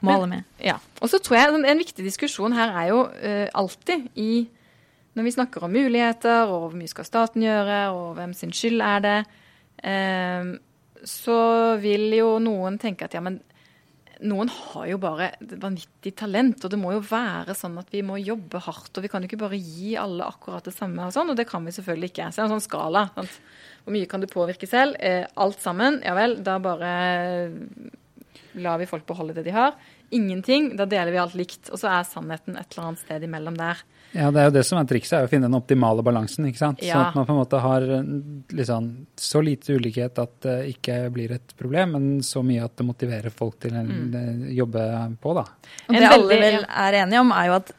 må 0.01 0.19
Men- 0.21 0.29
med. 0.29 0.43
Ja. 0.63 0.77
Og 1.01 1.09
så 1.09 1.19
tror 1.21 1.37
jeg 1.37 1.53
en- 1.53 1.65
en 1.65 1.77
viktig 1.77 2.03
diskusjon 2.05 2.53
her 2.53 2.69
er 2.83 2.87
jo 2.89 3.03
uh, 3.05 3.47
alltid 3.53 4.09
i 4.15 4.47
Når 5.15 5.23
vi 5.25 5.31
snakker 5.31 5.63
om 5.63 5.71
muligheter, 5.73 6.47
og 6.47 6.69
hvor 6.69 6.77
mye 6.77 6.87
skal 6.87 7.03
staten 7.03 7.41
gjøre, 7.41 7.89
og 7.91 8.15
hvem 8.15 8.33
sin 8.33 8.51
skyld 8.51 8.79
er 8.81 8.99
det, 9.03 9.25
uh, 9.83 10.57
så 11.03 11.79
vil 11.81 12.11
jo 12.15 12.37
noen 12.39 12.77
tenke 12.79 13.03
at 13.03 13.13
ja, 13.17 13.19
men 13.19 13.39
noen 14.21 14.49
har 14.49 14.85
jo 14.87 14.97
bare 14.99 15.31
vanvittig 15.41 16.13
talent, 16.15 16.63
og 16.63 16.71
det 16.71 16.79
må 16.79 16.91
jo 16.93 16.99
være 17.01 17.55
sånn 17.55 17.77
at 17.79 17.87
vi 17.91 18.01
må 18.05 18.17
jobbe 18.23 18.59
hardt, 18.61 18.95
og 18.97 19.03
vi 19.03 19.07
kan 19.11 19.21
jo 19.23 19.27
ikke 19.31 19.39
bare 19.39 19.57
gi 19.59 19.95
alle 19.95 20.23
akkurat 20.27 20.63
det 20.63 20.73
samme 20.75 20.99
og 21.07 21.11
sånn, 21.15 21.29
og 21.31 21.35
det 21.39 21.47
kan 21.49 21.63
vi 21.65 21.71
selvfølgelig 21.71 22.11
ikke. 22.11 22.27
Så 22.31 22.35
det 22.35 22.43
er 22.43 22.49
en 22.53 22.59
sånn 22.59 22.67
skala. 22.69 23.03
Sant? 23.15 23.39
Hvor 23.85 23.95
mye 23.95 24.07
kan 24.07 24.19
du 24.21 24.27
påvirke 24.27 24.67
selv? 24.69 24.95
Eh, 24.99 25.25
alt 25.37 25.59
sammen? 25.59 26.01
Ja 26.03 26.13
vel, 26.15 26.37
da 26.43 26.59
bare 26.59 27.51
lar 28.61 28.77
vi 28.81 28.87
folk 28.89 29.05
beholde 29.09 29.33
det 29.37 29.43
de 29.47 29.53
har. 29.55 29.73
Ingenting, 30.15 30.71
da 30.79 30.85
deler 30.89 31.11
vi 31.13 31.19
alt 31.21 31.35
likt. 31.37 31.69
Og 31.73 31.79
så 31.81 31.89
er 31.91 32.07
sannheten 32.09 32.57
et 32.59 32.71
eller 32.75 32.87
annet 32.89 33.01
sted 33.03 33.23
imellom 33.27 33.57
der. 33.59 33.81
Ja, 34.11 34.31
det 34.33 34.41
er 34.41 34.47
jo 34.49 34.53
det 34.55 34.63
som 34.65 34.79
er 34.81 34.87
trikset, 34.89 35.13
er 35.19 35.27
å 35.27 35.29
finne 35.29 35.45
den 35.45 35.57
optimale 35.59 36.01
balansen. 36.05 36.47
ikke 36.49 36.57
sant? 36.63 36.79
Sånn 36.81 37.03
at 37.09 37.17
man 37.17 37.27
på 37.27 37.35
en 37.35 37.41
måte 37.43 37.59
har 37.61 37.83
eh, 37.99 38.07
liksom, 38.57 38.87
så 39.21 39.41
lite 39.45 39.75
ulikhet 39.77 40.17
at 40.23 40.33
det 40.47 40.55
ikke 40.71 40.95
blir 41.13 41.35
et 41.35 41.53
problem, 41.59 41.93
men 41.97 42.07
så 42.25 42.41
mye 42.45 42.63
at 42.65 42.73
det 42.79 42.87
motiverer 42.89 43.29
folk 43.33 43.59
til 43.61 43.75
å 43.77 43.83
Mm. 43.85 44.49
jobbe 44.55 44.81
på, 45.21 45.33
da. 45.37 45.45
Og 45.89 45.93
En 45.95 46.01
det 46.01 46.09
alle 46.09 46.39
vel 46.41 46.65
er 46.65 46.97
enige 47.03 47.21
om, 47.21 47.31
er 47.31 47.45
jo 47.51 47.53
at 47.59 47.71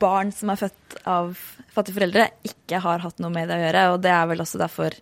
barn 0.00 0.32
som 0.32 0.50
er 0.50 0.56
født 0.56 0.96
av 1.06 1.36
fattige 1.70 1.94
foreldre, 2.00 2.24
ikke 2.44 2.80
har 2.82 2.98
hatt 3.04 3.20
noe 3.22 3.30
med 3.30 3.48
det 3.48 3.56
å 3.58 3.62
gjøre. 3.66 3.84
Og 3.94 4.00
det 4.02 4.10
er 4.10 4.26
vel 4.32 4.38
også 4.42 4.58
derfor 4.58 4.96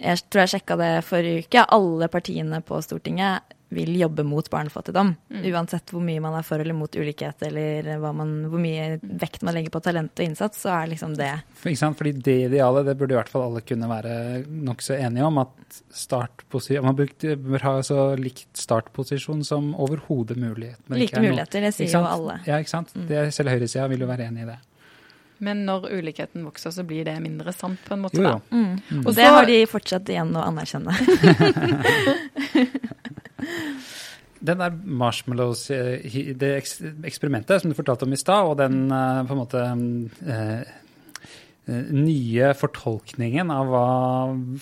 Jeg 0.00 0.18
tror 0.28 0.42
jeg 0.42 0.50
sjekka 0.60 0.76
det 0.76 1.04
forrige 1.06 1.44
uke. 1.46 1.64
Alle 1.70 2.08
partiene 2.10 2.58
på 2.66 2.80
Stortinget 2.82 3.42
vil 3.74 3.94
jobbe 3.98 4.24
mot 4.26 4.46
barnefattigdom. 4.50 5.14
Mm. 5.30 5.44
Uansett 5.52 5.90
hvor 5.92 6.02
mye 6.04 6.22
man 6.22 6.36
er 6.38 6.46
for 6.46 6.62
eller 6.62 6.76
mot 6.76 6.96
ulikhet, 6.96 7.42
eller 7.48 7.88
hva 8.02 8.12
man, 8.16 8.32
hvor 8.50 8.62
mye 8.62 8.98
vekt 9.02 9.44
man 9.46 9.56
legger 9.56 9.74
på 9.74 9.82
talent 9.84 10.14
og 10.18 10.26
innsats, 10.26 10.62
så 10.64 10.72
er 10.76 10.92
liksom 10.94 11.16
det 11.18 11.30
For, 11.52 11.70
ikke 11.72 11.82
sant? 11.82 11.98
Fordi 12.00 12.12
det 12.24 12.36
idealet, 12.48 12.88
det 12.88 12.96
burde 13.00 13.16
i 13.16 13.18
hvert 13.18 13.32
fall 13.32 13.46
alle 13.48 13.64
kunne 13.66 13.90
være 13.90 14.12
nokså 14.48 14.98
enige 14.98 15.28
om. 15.28 15.42
At 15.44 15.80
man 16.84 16.98
bør 16.98 17.66
ha 17.66 17.74
så 17.86 17.98
likt 18.20 18.52
startposisjon 18.58 19.44
som 19.46 19.62
overhodet 19.74 20.38
mulig. 20.40 20.74
Like 20.92 21.18
er 21.18 21.22
muligheter, 21.26 21.58
det 21.64 21.74
sier 21.76 21.92
jo 21.98 22.04
alle. 22.06 22.34
Ja, 22.48 22.54
ikke 22.62 22.76
sant. 22.76 22.94
Det, 22.94 23.26
selv 23.34 23.48
høyresida 23.54 23.84
vil 23.90 24.00
jo 24.06 24.10
være 24.10 24.30
enig 24.30 24.42
i 24.46 24.48
det. 24.54 24.60
Men 25.44 25.64
når 25.66 25.88
ulikheten 25.92 26.44
vokser, 26.46 26.70
så 26.70 26.84
blir 26.86 27.04
det 27.04 27.16
mindre 27.20 27.52
sant, 27.52 27.80
på 27.84 27.94
en 27.96 28.04
måte. 28.04 28.20
Jo, 28.20 28.22
da. 28.22 28.30
jo. 28.38 28.56
Mm. 28.56 29.02
Og 29.02 29.08
Og 29.10 29.16
det 29.18 29.26
har 29.36 29.44
de 29.50 29.58
fortsatt 29.68 30.06
igjen 30.14 30.30
å 30.38 30.44
anerkjenne. 30.46 30.94
Den 34.44 34.60
der 34.60 34.74
marshmallows, 34.84 35.70
eh, 35.72 36.34
det 36.36 36.50
eksperimentet 37.06 37.62
som 37.62 37.70
du 37.70 37.76
fortalte 37.78 38.04
om 38.04 38.12
i 38.12 38.20
stad, 38.20 38.50
og 38.50 38.58
den 38.60 38.90
eh, 38.92 39.20
på 39.24 39.32
en 39.32 39.40
måte 39.40 39.62
eh, 40.28 40.72
nye 41.94 42.50
fortolkningen 42.60 43.48
av 43.54 43.70
hva 43.72 43.86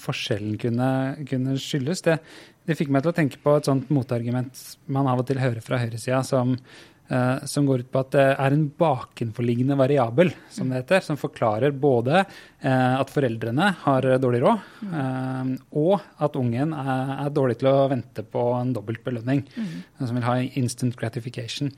forskjellen 0.05 0.55
kunne, 0.63 0.91
kunne 1.27 1.57
skyldes, 1.59 2.05
det, 2.07 2.21
det 2.69 2.77
fikk 2.79 2.93
meg 2.95 3.03
til 3.03 3.11
å 3.11 3.17
tenke 3.17 3.41
på 3.43 3.57
et 3.59 3.67
sånt 3.67 3.91
motargument 3.91 4.61
man 4.87 5.11
av 5.11 5.25
og 5.25 5.27
til 5.27 5.43
hører 5.43 5.65
fra 5.65 5.81
høyresida, 5.83 6.23
som, 6.27 6.55
som 7.49 7.67
går 7.67 7.83
ut 7.83 7.91
på 7.93 8.01
at 8.01 8.13
det 8.15 8.25
er 8.31 8.55
en 8.55 8.65
bakenforliggende 8.79 9.77
variabel, 9.77 10.31
som 10.53 10.71
det 10.71 10.83
heter, 10.83 11.03
som 11.05 11.19
forklarer 11.21 11.75
både 11.77 12.23
eh, 12.23 12.95
at 12.97 13.11
foreldrene 13.13 13.69
har 13.83 14.07
dårlig 14.23 14.43
råd, 14.45 14.63
eh, 14.87 15.51
og 15.83 16.07
at 16.25 16.39
ungen 16.41 16.73
er, 16.77 17.29
dårlig 17.33 17.59
til 17.61 17.71
å 17.71 17.89
vente 17.93 18.25
på 18.25 18.47
en 18.57 18.73
dobbelt 18.77 19.03
belønning, 19.05 19.45
som 19.99 20.17
vil 20.17 20.27
ha 20.27 20.39
instant 20.59 20.97
gratification. 20.99 21.73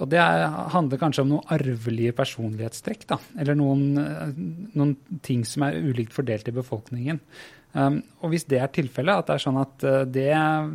Og 0.00 0.10
det 0.12 0.20
er, 0.22 0.46
handler 0.74 1.00
kanskje 1.00 1.24
om 1.24 1.32
noen 1.34 1.54
arvelige 1.54 2.16
personlighetstrekk, 2.18 3.06
da, 3.14 3.20
eller 3.38 3.58
noen, 3.58 3.86
eh, 4.02 4.36
noen 4.74 4.94
ting 5.26 5.46
som 5.48 5.66
er 5.66 5.80
ulikt 5.80 6.16
fordelt 6.16 6.50
i 6.50 6.56
befolkningen. 6.56 7.22
Um, 7.70 8.00
og 8.18 8.32
hvis 8.32 8.48
det 8.50 8.58
er 8.58 8.70
tilfellet, 8.74 9.20
at 9.20 9.28
det 9.28 9.34
er 9.36 9.42
sånn 9.44 9.58
at 9.60 9.84
det 10.10 10.30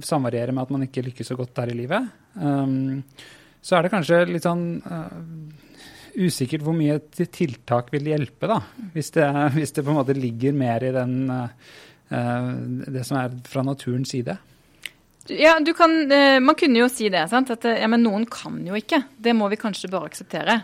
samvarierer 0.08 0.56
med 0.56 0.64
at 0.64 0.70
man 0.72 0.86
ikke 0.86 1.04
lykkes 1.10 1.28
så 1.28 1.36
godt 1.36 1.52
der 1.58 1.74
i 1.74 1.76
livet, 1.76 2.06
um, 2.40 3.02
så 3.66 3.78
er 3.78 3.86
det 3.86 3.94
kanskje 3.94 4.20
litt 4.30 4.46
sånn 4.46 4.66
uh, 4.86 5.14
usikkert 6.22 6.64
hvor 6.66 6.76
mye 6.78 7.00
tiltak 7.10 7.90
vil 7.94 8.12
hjelpe, 8.12 8.50
da. 8.52 8.60
Hvis 8.94 9.10
det, 9.16 9.26
hvis 9.58 9.74
det 9.76 9.84
på 9.86 9.94
en 9.94 10.00
måte 10.02 10.18
ligger 10.18 10.54
mer 10.58 10.86
i 10.86 10.94
den 10.96 11.16
uh, 11.32 11.48
det 12.06 13.02
som 13.08 13.18
er 13.18 13.34
fra 13.50 13.64
naturens 13.66 14.12
side. 14.14 14.36
Ja, 15.34 15.56
kan, 15.74 15.96
Man 16.46 16.54
kunne 16.54 16.84
jo 16.84 16.90
si 16.94 17.08
det. 17.10 17.24
sant? 17.32 17.50
At 17.50 17.64
ja, 17.66 17.88
men 17.90 18.04
noen 18.06 18.28
kan 18.30 18.60
jo 18.62 18.78
ikke. 18.78 19.00
Det 19.18 19.34
må 19.34 19.48
vi 19.50 19.58
kanskje 19.58 19.90
bare 19.90 20.12
akseptere. 20.12 20.60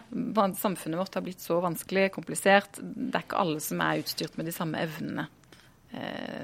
Samfunnet 0.61 0.99
vårt 0.99 1.17
har 1.17 1.25
blitt 1.25 1.41
så 1.41 1.57
vanskelig, 1.63 2.11
komplisert. 2.13 2.77
Det 2.77 3.09
er 3.09 3.25
ikke 3.25 3.41
alle 3.41 3.57
som 3.65 3.81
er 3.81 4.03
utstyrt 4.03 4.37
med 4.37 4.45
de 4.45 4.53
samme 4.53 4.83
evnene, 4.85 5.25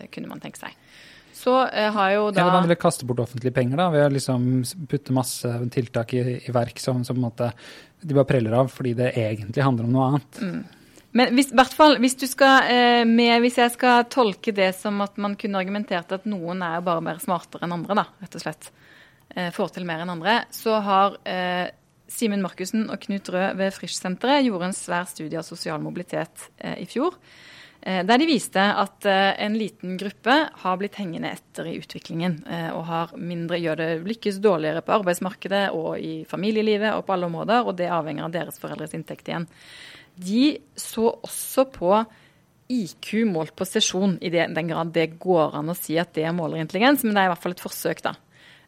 kunne 0.10 0.34
man 0.34 0.42
tenke 0.42 0.64
seg. 0.64 0.74
Så 1.38 1.54
eh, 1.68 1.92
har 1.94 2.14
jo 2.16 2.30
da 2.32 2.42
Eller 2.42 2.56
man 2.56 2.66
ville 2.66 2.80
kaste 2.82 3.06
bort 3.06 3.22
offentlige 3.22 3.54
penger 3.54 3.78
da, 3.78 3.92
ved 3.94 4.08
å 4.08 4.14
liksom 4.16 4.48
putte 4.90 5.14
masse 5.14 5.52
tiltak 5.74 6.16
i, 6.18 6.24
i 6.42 6.56
verk 6.56 6.82
som, 6.82 7.04
som 7.06 7.20
måte 7.22 7.52
de 8.02 8.18
bare 8.18 8.30
preller 8.30 8.56
av 8.58 8.72
fordi 8.74 8.96
det 8.98 9.14
egentlig 9.18 9.64
handler 9.66 9.88
om 9.88 9.94
noe 9.94 10.10
annet. 10.12 10.42
Men 11.18 11.34
hvis, 11.34 11.50
hvert 11.56 11.74
fall, 11.74 11.96
hvis, 12.02 12.18
du 12.20 12.28
skal, 12.30 12.68
eh, 12.70 13.04
med, 13.08 13.40
hvis 13.42 13.58
jeg 13.62 13.74
skal 13.74 14.06
tolke 14.12 14.54
det 14.54 14.70
som 14.78 15.00
at 15.06 15.18
man 15.22 15.38
kunne 15.40 15.58
argumentert 15.62 16.12
at 16.14 16.28
noen 16.30 16.62
er 16.66 16.78
jo 16.78 16.86
bare 16.90 17.06
mer 17.06 17.22
smartere 17.24 17.66
enn 17.66 17.74
andre, 17.78 17.98
da, 17.98 18.06
rett 18.22 18.38
og 18.38 18.44
slett, 18.44 18.70
eh, 19.34 19.50
får 19.56 19.76
til 19.78 19.88
mer 19.88 20.04
enn 20.04 20.14
andre, 20.14 20.40
så 20.54 20.78
har 20.86 21.18
eh, 21.26 21.70
Simen 22.12 22.44
Markussen 22.44 22.86
og 22.92 23.02
Knut 23.04 23.30
Rød 23.34 23.58
ved 23.60 23.74
Frisch-senteret 23.76 24.46
gjorde 24.46 24.70
en 24.70 24.78
svær 24.78 25.08
studie 25.10 25.40
av 25.40 25.48
sosial 25.48 25.82
mobilitet 25.84 26.50
eh, 26.58 26.78
i 26.84 26.88
fjor. 26.90 27.18
Eh, 27.88 28.04
Der 28.06 28.20
de 28.20 28.28
viste 28.28 28.60
at 28.62 29.08
eh, 29.08 29.34
en 29.46 29.56
liten 29.58 29.96
gruppe 30.00 30.36
har 30.62 30.78
blitt 30.80 30.98
hengende 31.00 31.32
etter 31.38 31.70
i 31.72 31.78
utviklingen 31.80 32.42
eh, 32.44 32.70
og 32.76 32.84
har 32.90 33.16
mindre, 33.16 33.60
gjør 33.64 33.80
det 33.80 33.90
lykkes 34.08 34.42
dårligere 34.44 34.84
på 34.86 34.98
arbeidsmarkedet 35.00 35.64
og 35.76 35.96
i 36.04 36.22
familielivet 36.30 36.94
og 36.94 37.06
på 37.08 37.16
alle 37.16 37.30
områder, 37.32 37.64
og 37.64 37.78
det 37.80 37.90
avhenger 37.94 38.28
av 38.28 38.36
deres 38.36 38.60
foreldres 38.62 38.96
inntekt 38.98 39.32
igjen. 39.32 39.48
De 40.18 40.58
så 40.76 41.12
også 41.16 41.68
på 41.72 41.94
IQ 42.68 43.12
målt 43.32 43.56
på 43.56 43.66
sesjon, 43.68 44.18
i 44.20 44.32
den 44.34 44.72
grad 44.72 44.92
det 44.96 45.14
går 45.24 45.56
an 45.56 45.72
å 45.72 45.78
si 45.78 45.96
at 46.02 46.12
det 46.18 46.28
måler 46.36 46.60
intelligens, 46.60 47.06
men 47.06 47.16
det 47.16 47.24
er 47.24 47.30
i 47.30 47.32
hvert 47.32 47.46
fall 47.46 47.56
et 47.56 47.64
forsøk, 47.64 48.04
da. 48.04 48.18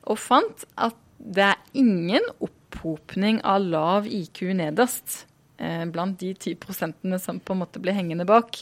Og 0.07 0.19
fant 0.21 0.63
at 0.79 0.95
det 1.19 1.49
er 1.49 1.59
ingen 1.75 2.23
opphopning 2.39 3.41
av 3.43 3.65
lav 3.65 4.07
IQ 4.07 4.45
nederst 4.55 5.25
blant 5.59 6.15
de 6.21 6.31
10 6.31 6.55
prosentene 6.63 7.19
som 7.19 7.41
på 7.43 7.51
en 7.51 7.59
måte 7.65 7.81
blir 7.83 7.97
hengende 7.97 8.23
bak. 8.23 8.61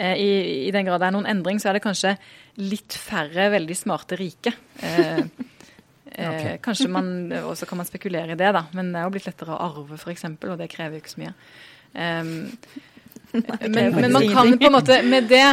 Eh, 0.00 0.16
i, 0.16 0.66
I 0.68 0.70
den 0.72 0.86
grad 0.88 1.02
det 1.02 1.10
er 1.10 1.12
noen 1.12 1.28
endring, 1.28 1.58
så 1.60 1.70
er 1.70 1.76
det 1.76 1.84
kanskje 1.84 2.14
litt 2.62 2.96
færre 2.96 3.50
veldig 3.52 3.76
smarte 3.76 4.16
rike. 4.16 4.52
Eh, 4.80 5.18
eh, 6.24 6.52
Kanskje 6.64 6.88
man, 6.92 7.10
Og 7.44 7.52
så 7.58 7.68
kan 7.68 7.82
man 7.82 7.88
spekulere 7.88 8.32
i 8.32 8.38
det, 8.40 8.52
da, 8.56 8.64
men 8.76 8.94
det 8.94 9.00
er 9.00 9.08
jo 9.08 9.14
blitt 9.16 9.28
lettere 9.28 9.56
å 9.56 9.60
arve, 9.66 9.98
f.eks., 10.00 10.24
og 10.38 10.56
det 10.60 10.70
krever 10.72 10.96
jo 10.96 11.02
ikke 11.04 11.12
så 11.12 11.24
mye. 11.24 11.34
Um, 11.90 12.30
men, 13.34 13.90
men 13.94 14.12
man 14.14 14.24
kan 14.30 14.52
på 14.58 14.68
en 14.68 14.74
måte 14.74 14.96
med 15.06 15.28
det, 15.30 15.44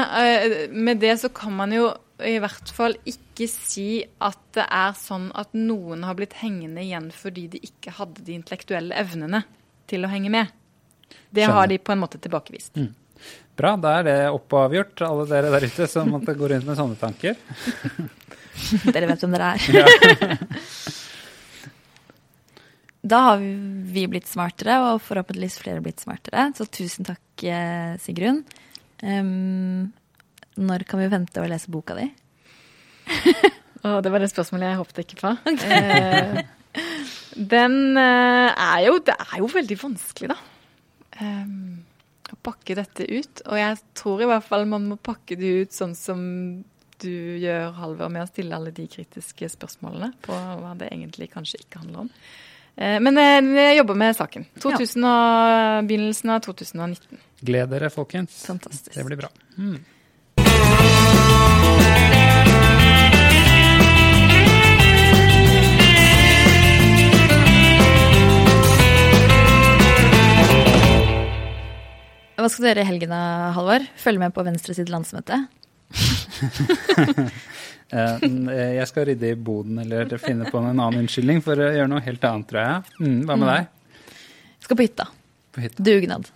med 0.74 1.02
det 1.02 1.16
så 1.22 1.30
kan 1.34 1.54
man 1.54 1.74
jo 1.74 1.90
i 2.26 2.38
hvert 2.42 2.72
fall 2.74 2.96
ikke 3.10 3.46
si 3.50 4.00
at 4.26 4.40
det 4.58 4.66
er 4.66 4.96
sånn 4.98 5.28
at 5.38 5.52
noen 5.58 6.06
har 6.08 6.18
blitt 6.18 6.34
hengende 6.40 6.82
igjen 6.82 7.12
fordi 7.14 7.46
de 7.54 7.62
ikke 7.68 7.94
hadde 8.00 8.24
de 8.26 8.34
intellektuelle 8.38 8.98
evnene 8.98 9.44
til 9.90 10.08
å 10.08 10.10
henge 10.10 10.32
med. 10.34 10.56
Det 11.30 11.46
har 11.46 11.70
de 11.70 11.78
på 11.78 11.94
en 11.94 12.02
måte 12.02 12.22
tilbakevist. 12.22 12.80
Bra, 13.58 13.74
da 13.82 13.96
er 14.00 14.06
det 14.06 14.18
opp 14.30 14.54
og 14.54 14.68
avgjort, 14.68 15.02
alle 15.08 15.26
dere 15.30 15.50
der 15.54 15.66
ute 15.66 15.88
som 15.90 16.12
måtte 16.14 16.36
gå 16.38 16.50
rundt 16.52 16.68
med 16.68 16.78
sånne 16.78 17.00
tanker. 17.02 17.40
Dere 18.94 19.06
vet 19.10 19.22
hvem 19.22 19.36
dere 19.36 19.52
er. 19.54 20.40
Da 23.08 23.20
har 23.24 23.40
vi 23.40 24.04
blitt 24.10 24.28
smartere, 24.28 24.80
og 24.84 25.04
forhåpentligvis 25.06 25.60
flere 25.62 25.84
blitt 25.86 26.02
smartere. 26.04 26.50
Så 26.58 26.66
tusen 26.68 27.08
takk, 27.08 27.24
eh, 27.46 27.94
Sigrun. 28.04 28.42
Um, 29.00 29.94
når 30.58 30.84
kan 30.90 31.00
vi 31.00 31.08
vente 31.12 31.40
å 31.40 31.48
lese 31.48 31.72
boka 31.72 31.96
di? 31.96 32.08
oh, 33.86 34.02
det 34.04 34.12
var 34.12 34.20
det 34.20 34.32
spørsmålet 34.34 34.74
jeg 34.74 34.80
håpet 34.82 35.02
ikke 35.06 35.20
på. 35.22 35.34
Okay. 35.54 36.44
den 37.54 37.78
eh, 38.02 38.50
er 38.52 38.82
jo 38.90 38.98
Det 39.06 39.16
er 39.16 39.38
jo 39.40 39.52
veldig 39.54 39.80
vanskelig, 39.86 40.34
da. 40.34 40.40
å 41.22 41.77
pakke 42.48 42.80
dette 42.80 43.06
ut. 43.12 43.44
Og 43.46 43.60
jeg 43.60 43.78
tror 43.98 44.24
i 44.24 44.32
hvert 44.32 44.48
fall 44.48 44.68
man 44.70 44.90
må 44.94 44.98
pakke 45.00 45.38
det 45.40 45.54
ut 45.62 45.76
sånn 45.76 45.96
som 45.98 46.20
du 47.04 47.14
gjør, 47.38 47.72
Halvor, 47.78 48.10
med 48.10 48.26
å 48.26 48.30
stille 48.30 48.58
alle 48.58 48.74
de 48.74 48.88
kritiske 48.90 49.52
spørsmålene 49.54 50.16
på 50.26 50.34
hva 50.34 50.74
det 50.80 50.90
egentlig 50.90 51.30
kanskje 51.34 51.62
ikke 51.62 51.84
handler 51.84 52.08
om. 52.08 52.14
Eh, 52.78 52.98
men 53.04 53.18
eh, 53.22 53.52
jeg 53.70 53.78
jobber 53.80 54.00
med 54.02 54.18
saken. 54.18 54.48
2000 54.64 55.06
og 55.10 55.90
Begynnelsen 55.90 56.34
av 56.34 56.42
2019. 56.46 57.22
Gled 57.46 57.72
dere, 57.74 57.92
folkens. 57.94 58.40
Fantastisk. 58.50 58.96
Det 58.98 59.06
blir 59.06 59.22
bra. 59.22 59.30
Mm. 59.58 59.78
Hva 72.48 72.54
skal 72.54 72.64
du 72.64 72.68
gjøre 72.70 72.84
i 72.86 72.88
helgen 72.88 73.12
da, 73.12 73.18
Halvor? 73.52 73.84
Følge 74.00 74.22
med 74.22 74.32
på 74.32 74.44
Venstre 74.48 74.72
sitt 74.78 74.88
landsmøte? 74.94 75.44
Eh, 77.88 78.24
Jeg 78.76 78.84
skal 78.90 79.06
rydde 79.08 79.30
i 79.32 79.36
boden 79.40 79.78
eller 79.80 80.10
finne 80.20 80.44
på 80.52 80.60
en 80.60 80.74
annen 80.74 81.06
unnskyldning 81.06 81.38
for 81.40 81.56
å 81.56 81.70
gjøre 81.72 81.88
noe 81.88 82.04
helt 82.04 82.26
annet, 82.28 82.50
tror 82.50 82.60
jeg. 82.60 82.98
Mm, 83.00 83.22
hva 83.30 83.38
med 83.40 83.48
deg? 83.48 83.70
Skal 84.66 84.76
på 84.76 84.84
hytta. 84.84 85.06
På 85.56 85.64
hytta? 85.64 85.86
Dugnad. 85.88 86.28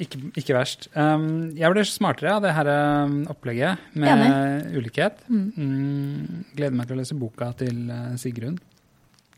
Ikke, 0.00 0.22
ikke 0.40 0.56
verst. 0.56 0.88
Um, 0.96 1.50
jeg 1.52 1.68
ble 1.74 1.84
smartere 1.84 2.32
av 2.38 2.46
det 2.46 2.54
her 2.56 2.72
um, 2.72 3.18
opplegget 3.28 3.92
med 3.92 4.72
ulikhet. 4.72 5.20
Mm, 5.28 6.48
gleder 6.56 6.80
meg 6.80 6.88
til 6.88 6.96
å 6.96 7.02
lese 7.02 7.20
boka 7.20 7.52
til 7.60 7.84
uh, 7.92 8.16
Sigrun. 8.16 8.56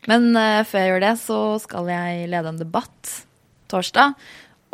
Men 0.07 0.31
uh, 0.31 0.63
før 0.63 0.79
jeg 0.79 0.93
gjør 0.93 1.07
det, 1.09 1.13
så 1.27 1.41
skal 1.67 1.91
jeg 1.91 2.31
lede 2.31 2.55
en 2.55 2.63
debatt 2.63 3.17
torsdag. 3.67 4.15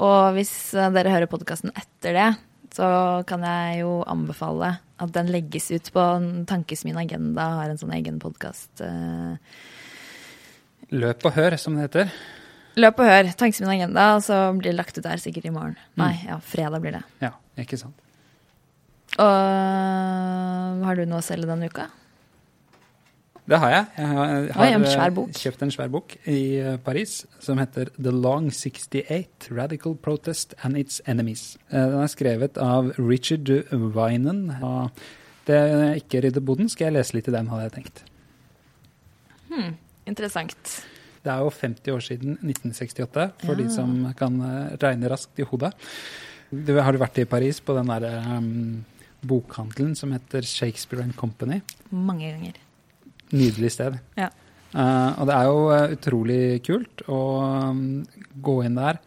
Og 0.02 0.34
hvis 0.38 0.54
eh, 0.74 0.92
dere 0.96 1.14
hører 1.14 1.30
podkasten 1.32 1.74
etter 1.78 2.18
det, 2.18 2.30
så 2.76 2.88
kan 3.28 3.44
jeg 3.46 3.82
jo 3.84 4.00
anbefale 4.10 4.76
at 5.02 5.14
den 5.16 5.32
legges 5.34 5.70
ut 5.74 5.90
på 5.94 6.04
Tankes 6.50 6.86
min 6.88 7.00
agenda, 7.02 7.48
har 7.60 7.72
en 7.72 7.80
sånn 7.80 7.94
egen 7.98 8.20
podkast. 8.22 8.84
Løp 10.94 11.26
og 11.28 11.36
hør, 11.36 11.58
som 11.60 11.76
det 11.76 11.88
heter. 11.90 12.14
Løp 12.80 13.02
og 13.02 13.10
hør. 13.10 13.32
Tankes 13.36 13.60
min 13.64 13.74
agenda, 13.74 14.06
og 14.16 14.24
så 14.24 14.38
blir 14.56 14.72
det 14.72 14.78
lagt 14.78 14.96
ut 14.96 15.04
der 15.04 15.20
sikkert 15.20 15.50
i 15.50 15.54
morgen. 15.56 15.76
Nei, 16.00 16.14
ja, 16.30 16.38
fredag 16.40 16.86
blir 16.86 16.96
det. 16.96 17.04
Ja, 17.24 17.34
ikke 17.60 17.82
sant. 17.82 17.98
Og 19.20 20.86
har 20.86 20.96
du 20.96 21.04
noe 21.10 21.20
å 21.20 21.26
selge 21.26 21.50
denne 21.50 21.68
uka? 21.68 21.90
Det 23.50 23.58
har 23.58 23.72
jeg. 23.74 23.86
Jeg 23.98 24.08
har, 24.08 24.28
jeg 24.70 24.76
en 24.78 24.84
eh, 24.86 25.40
kjøpt 25.42 25.64
en 25.66 25.74
svær 25.74 25.90
bok 25.92 26.14
i 26.30 26.42
eh, 26.62 26.76
Paris 26.86 27.24
som 27.42 27.58
heter 27.60 27.90
The 27.98 28.14
Long 28.14 28.52
68 28.54 29.50
Radical 29.58 29.96
Protest 29.98 30.54
and 30.62 30.78
Its 30.78 31.02
Enemies. 31.10 31.58
Eh, 31.72 31.82
Den 31.82 32.04
er 32.04 32.12
skrevet 32.12 32.60
av 32.62 32.94
Richard 33.00 33.50
Winan. 33.74 34.46
Og 34.62 35.04
det 35.50 35.58
er 35.58 35.98
ikke 35.98 36.22
rydder 36.28 36.46
boden, 36.46 36.70
skal 36.70 36.92
jeg 36.92 37.00
lese 37.00 37.18
litt 37.18 37.32
i 37.32 37.36
den, 37.36 37.50
hadde 37.50 37.66
jeg 37.66 37.76
tenkt. 37.80 38.04
Hmm, 39.50 39.76
interessant. 40.08 40.78
Det 41.26 41.34
er 41.34 41.42
jo 41.42 41.52
50 41.54 41.98
år 41.98 42.06
siden 42.06 42.38
1968, 42.40 43.28
for 43.44 43.58
de 43.58 43.68
som 43.74 43.92
kan 44.18 44.38
regne 44.82 45.10
raskt 45.12 45.42
i 45.42 45.46
hodet. 45.46 45.74
Du, 46.52 46.74
har 46.78 46.94
du 46.94 47.02
vært 47.02 47.20
i 47.22 47.28
Paris 47.30 47.62
på 47.64 47.76
den 47.78 47.90
der 47.90 48.08
um, 48.38 48.82
bokhandelen 49.26 49.94
som 49.98 50.14
heter 50.16 50.46
Shakespeare 50.46 51.04
and 51.06 51.18
Company? 51.18 51.62
Mange 51.92 52.30
ganger. 52.32 52.58
Nydelig 53.32 53.72
sted. 53.76 53.98
Ja. 54.20 54.30
Uh, 54.72 55.20
og 55.20 55.28
det 55.28 55.36
er 55.36 55.48
jo 55.50 55.64
eh, 55.76 55.94
utrolig 55.98 56.42
kult 56.64 57.02
å 57.12 57.20
um, 57.74 57.82
gå 58.40 58.54
inn 58.64 58.78
der, 58.80 59.02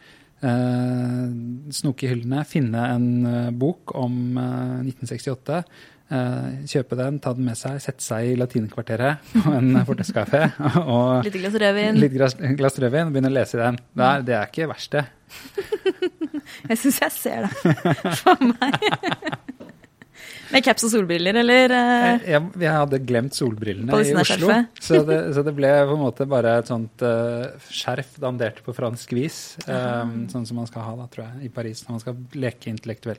uh, 0.44 1.30
snoke 1.72 2.04
i 2.04 2.10
hyllene, 2.12 2.42
finne 2.48 2.82
en 2.92 3.08
bok 3.56 3.94
om 3.96 4.36
eh, 4.36 4.84
1968. 4.92 5.62
Uh, 6.12 6.60
kjøpe 6.68 6.98
den, 7.00 7.16
ta 7.24 7.32
den 7.32 7.46
med 7.48 7.56
seg, 7.56 7.78
sette 7.80 8.04
seg 8.04 8.28
i 8.28 8.34
latinkvarteret 8.36 9.24
på 9.32 9.54
en 9.56 9.70
forteskafé 9.88 10.42
og 10.84 11.24
Litt 11.24 11.38
glass 11.40 11.56
rødvin. 11.62 11.96
litt 11.96 12.12
glass, 12.12 12.36
glass 12.60 12.76
rødvin 12.76 13.08
og 13.08 13.14
begynne 13.16 13.32
å 13.32 13.36
lese 13.38 13.56
i 13.56 13.62
den. 13.62 13.80
Det 13.96 14.04
er, 14.10 14.26
det 14.28 14.36
er 14.36 14.52
ikke 14.52 14.68
verst, 14.74 14.98
det. 14.98 15.06
Jeg 16.68 16.76
syns 16.76 16.98
jeg 17.00 17.12
ser 17.14 17.46
det 17.46 17.72
for 18.20 18.44
meg. 18.44 18.84
Med 20.54 20.62
caps 20.62 20.84
og 20.86 20.92
solbriller, 20.92 21.40
eller? 21.40 21.72
eh, 21.74 22.28
Jeg, 22.30 22.46
jeg 22.62 22.70
hadde 22.76 23.00
glemt 23.02 23.34
solbrillene 23.34 23.90
i 24.04 24.14
Oslo, 24.20 24.52
så 24.78 25.00
det, 25.08 25.18
så 25.34 25.42
det 25.46 25.54
ble 25.56 25.72
på 25.88 25.96
en 25.96 26.04
måte 26.04 26.28
bare 26.30 26.52
et 26.60 26.70
sånt 26.70 27.02
uh, 27.02 27.50
skjerf 27.74 28.14
dandert 28.22 28.62
på 28.62 28.74
fransk 28.76 29.16
vis. 29.18 29.42
Um, 29.66 30.24
sånn 30.30 30.46
som 30.46 30.62
man 30.62 30.70
skal 30.70 30.86
ha 30.86 30.94
da, 31.02 31.10
tror 31.10 31.26
jeg, 31.26 31.48
i 31.48 31.52
Paris 31.54 31.82
når 31.84 31.96
man 31.96 32.04
skal 32.06 32.40
leke 32.46 32.70
intellektuell. 32.70 33.18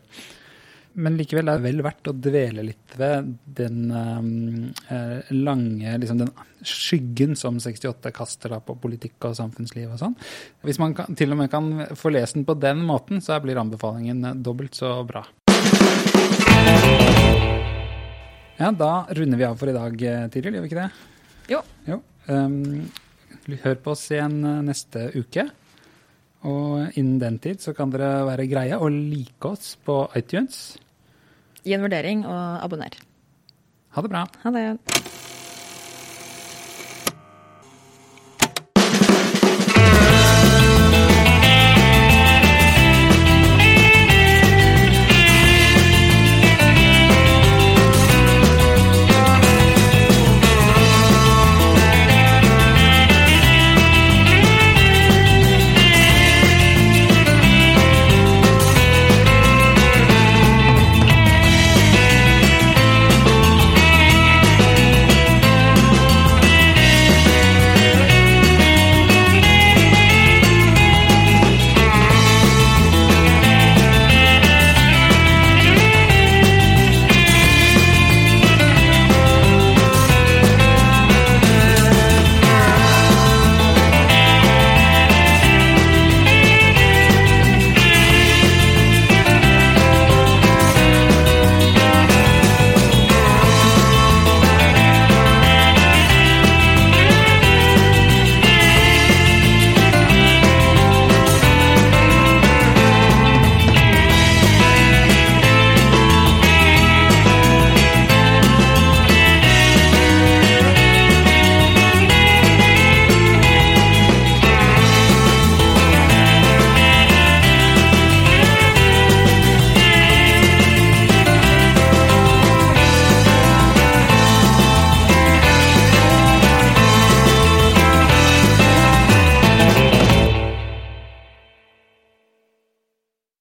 Men 0.95 1.17
likevel 1.19 1.49
er 1.51 1.59
det 1.59 1.67
vel 1.67 1.81
verdt 1.83 2.07
å 2.07 2.13
dvele 2.15 2.63
litt 2.69 2.93
ved 2.95 3.33
den 3.57 3.89
eh, 3.91 5.31
lange 5.35 5.97
liksom 5.99 6.21
den 6.21 6.31
skyggen 6.63 7.35
som 7.35 7.59
68 7.59 8.13
kaster 8.15 8.55
da 8.55 8.61
på 8.63 8.77
politikk 8.79 9.27
og 9.27 9.35
samfunnsliv 9.35 9.91
og 9.91 9.99
sånn. 9.99 10.15
Hvis 10.63 10.79
man 10.79 10.95
kan, 10.95 11.11
til 11.19 11.35
og 11.35 11.41
med 11.41 11.51
kan 11.51 11.67
få 11.99 12.13
lest 12.15 12.39
den 12.39 12.47
på 12.47 12.55
den 12.55 12.85
måten, 12.87 13.19
så 13.19 13.41
blir 13.43 13.59
anbefalingen 13.59 14.23
dobbelt 14.45 14.79
så 14.79 15.01
bra. 15.03 15.25
Ja, 18.55 18.69
da 18.71 19.05
runder 19.11 19.37
vi 19.37 19.43
av 19.43 19.57
for 19.59 19.67
i 19.67 19.75
dag, 19.75 19.95
eh, 19.99 20.27
Tiril, 20.31 20.55
gjør 20.55 20.63
vi 20.63 20.69
ikke 20.69 20.79
det? 20.79 20.91
Jo. 21.51 21.59
jo. 21.89 21.97
Um, 22.31 22.87
hør 23.65 23.75
på 23.83 23.91
oss 23.91 24.05
igjen 24.13 24.37
eh, 24.47 24.61
neste 24.63 25.09
uke. 25.11 25.43
Og 26.47 26.95
innen 26.95 27.19
den 27.19 27.39
tid 27.43 27.59
så 27.59 27.73
kan 27.75 27.91
dere 27.91 28.23
være 28.29 28.47
greie 28.47 28.79
og 28.79 28.93
like 28.95 29.51
oss 29.51 29.73
på 29.83 30.05
iTunes. 30.15 30.77
Gi 31.65 31.75
en 31.75 31.83
vurdering 31.83 32.23
og 32.23 32.63
abonner. 32.63 32.95
Ha 33.97 34.05
det 34.05 34.13
bra. 34.13 34.23
Ha 34.45 34.55
det. 34.55 34.94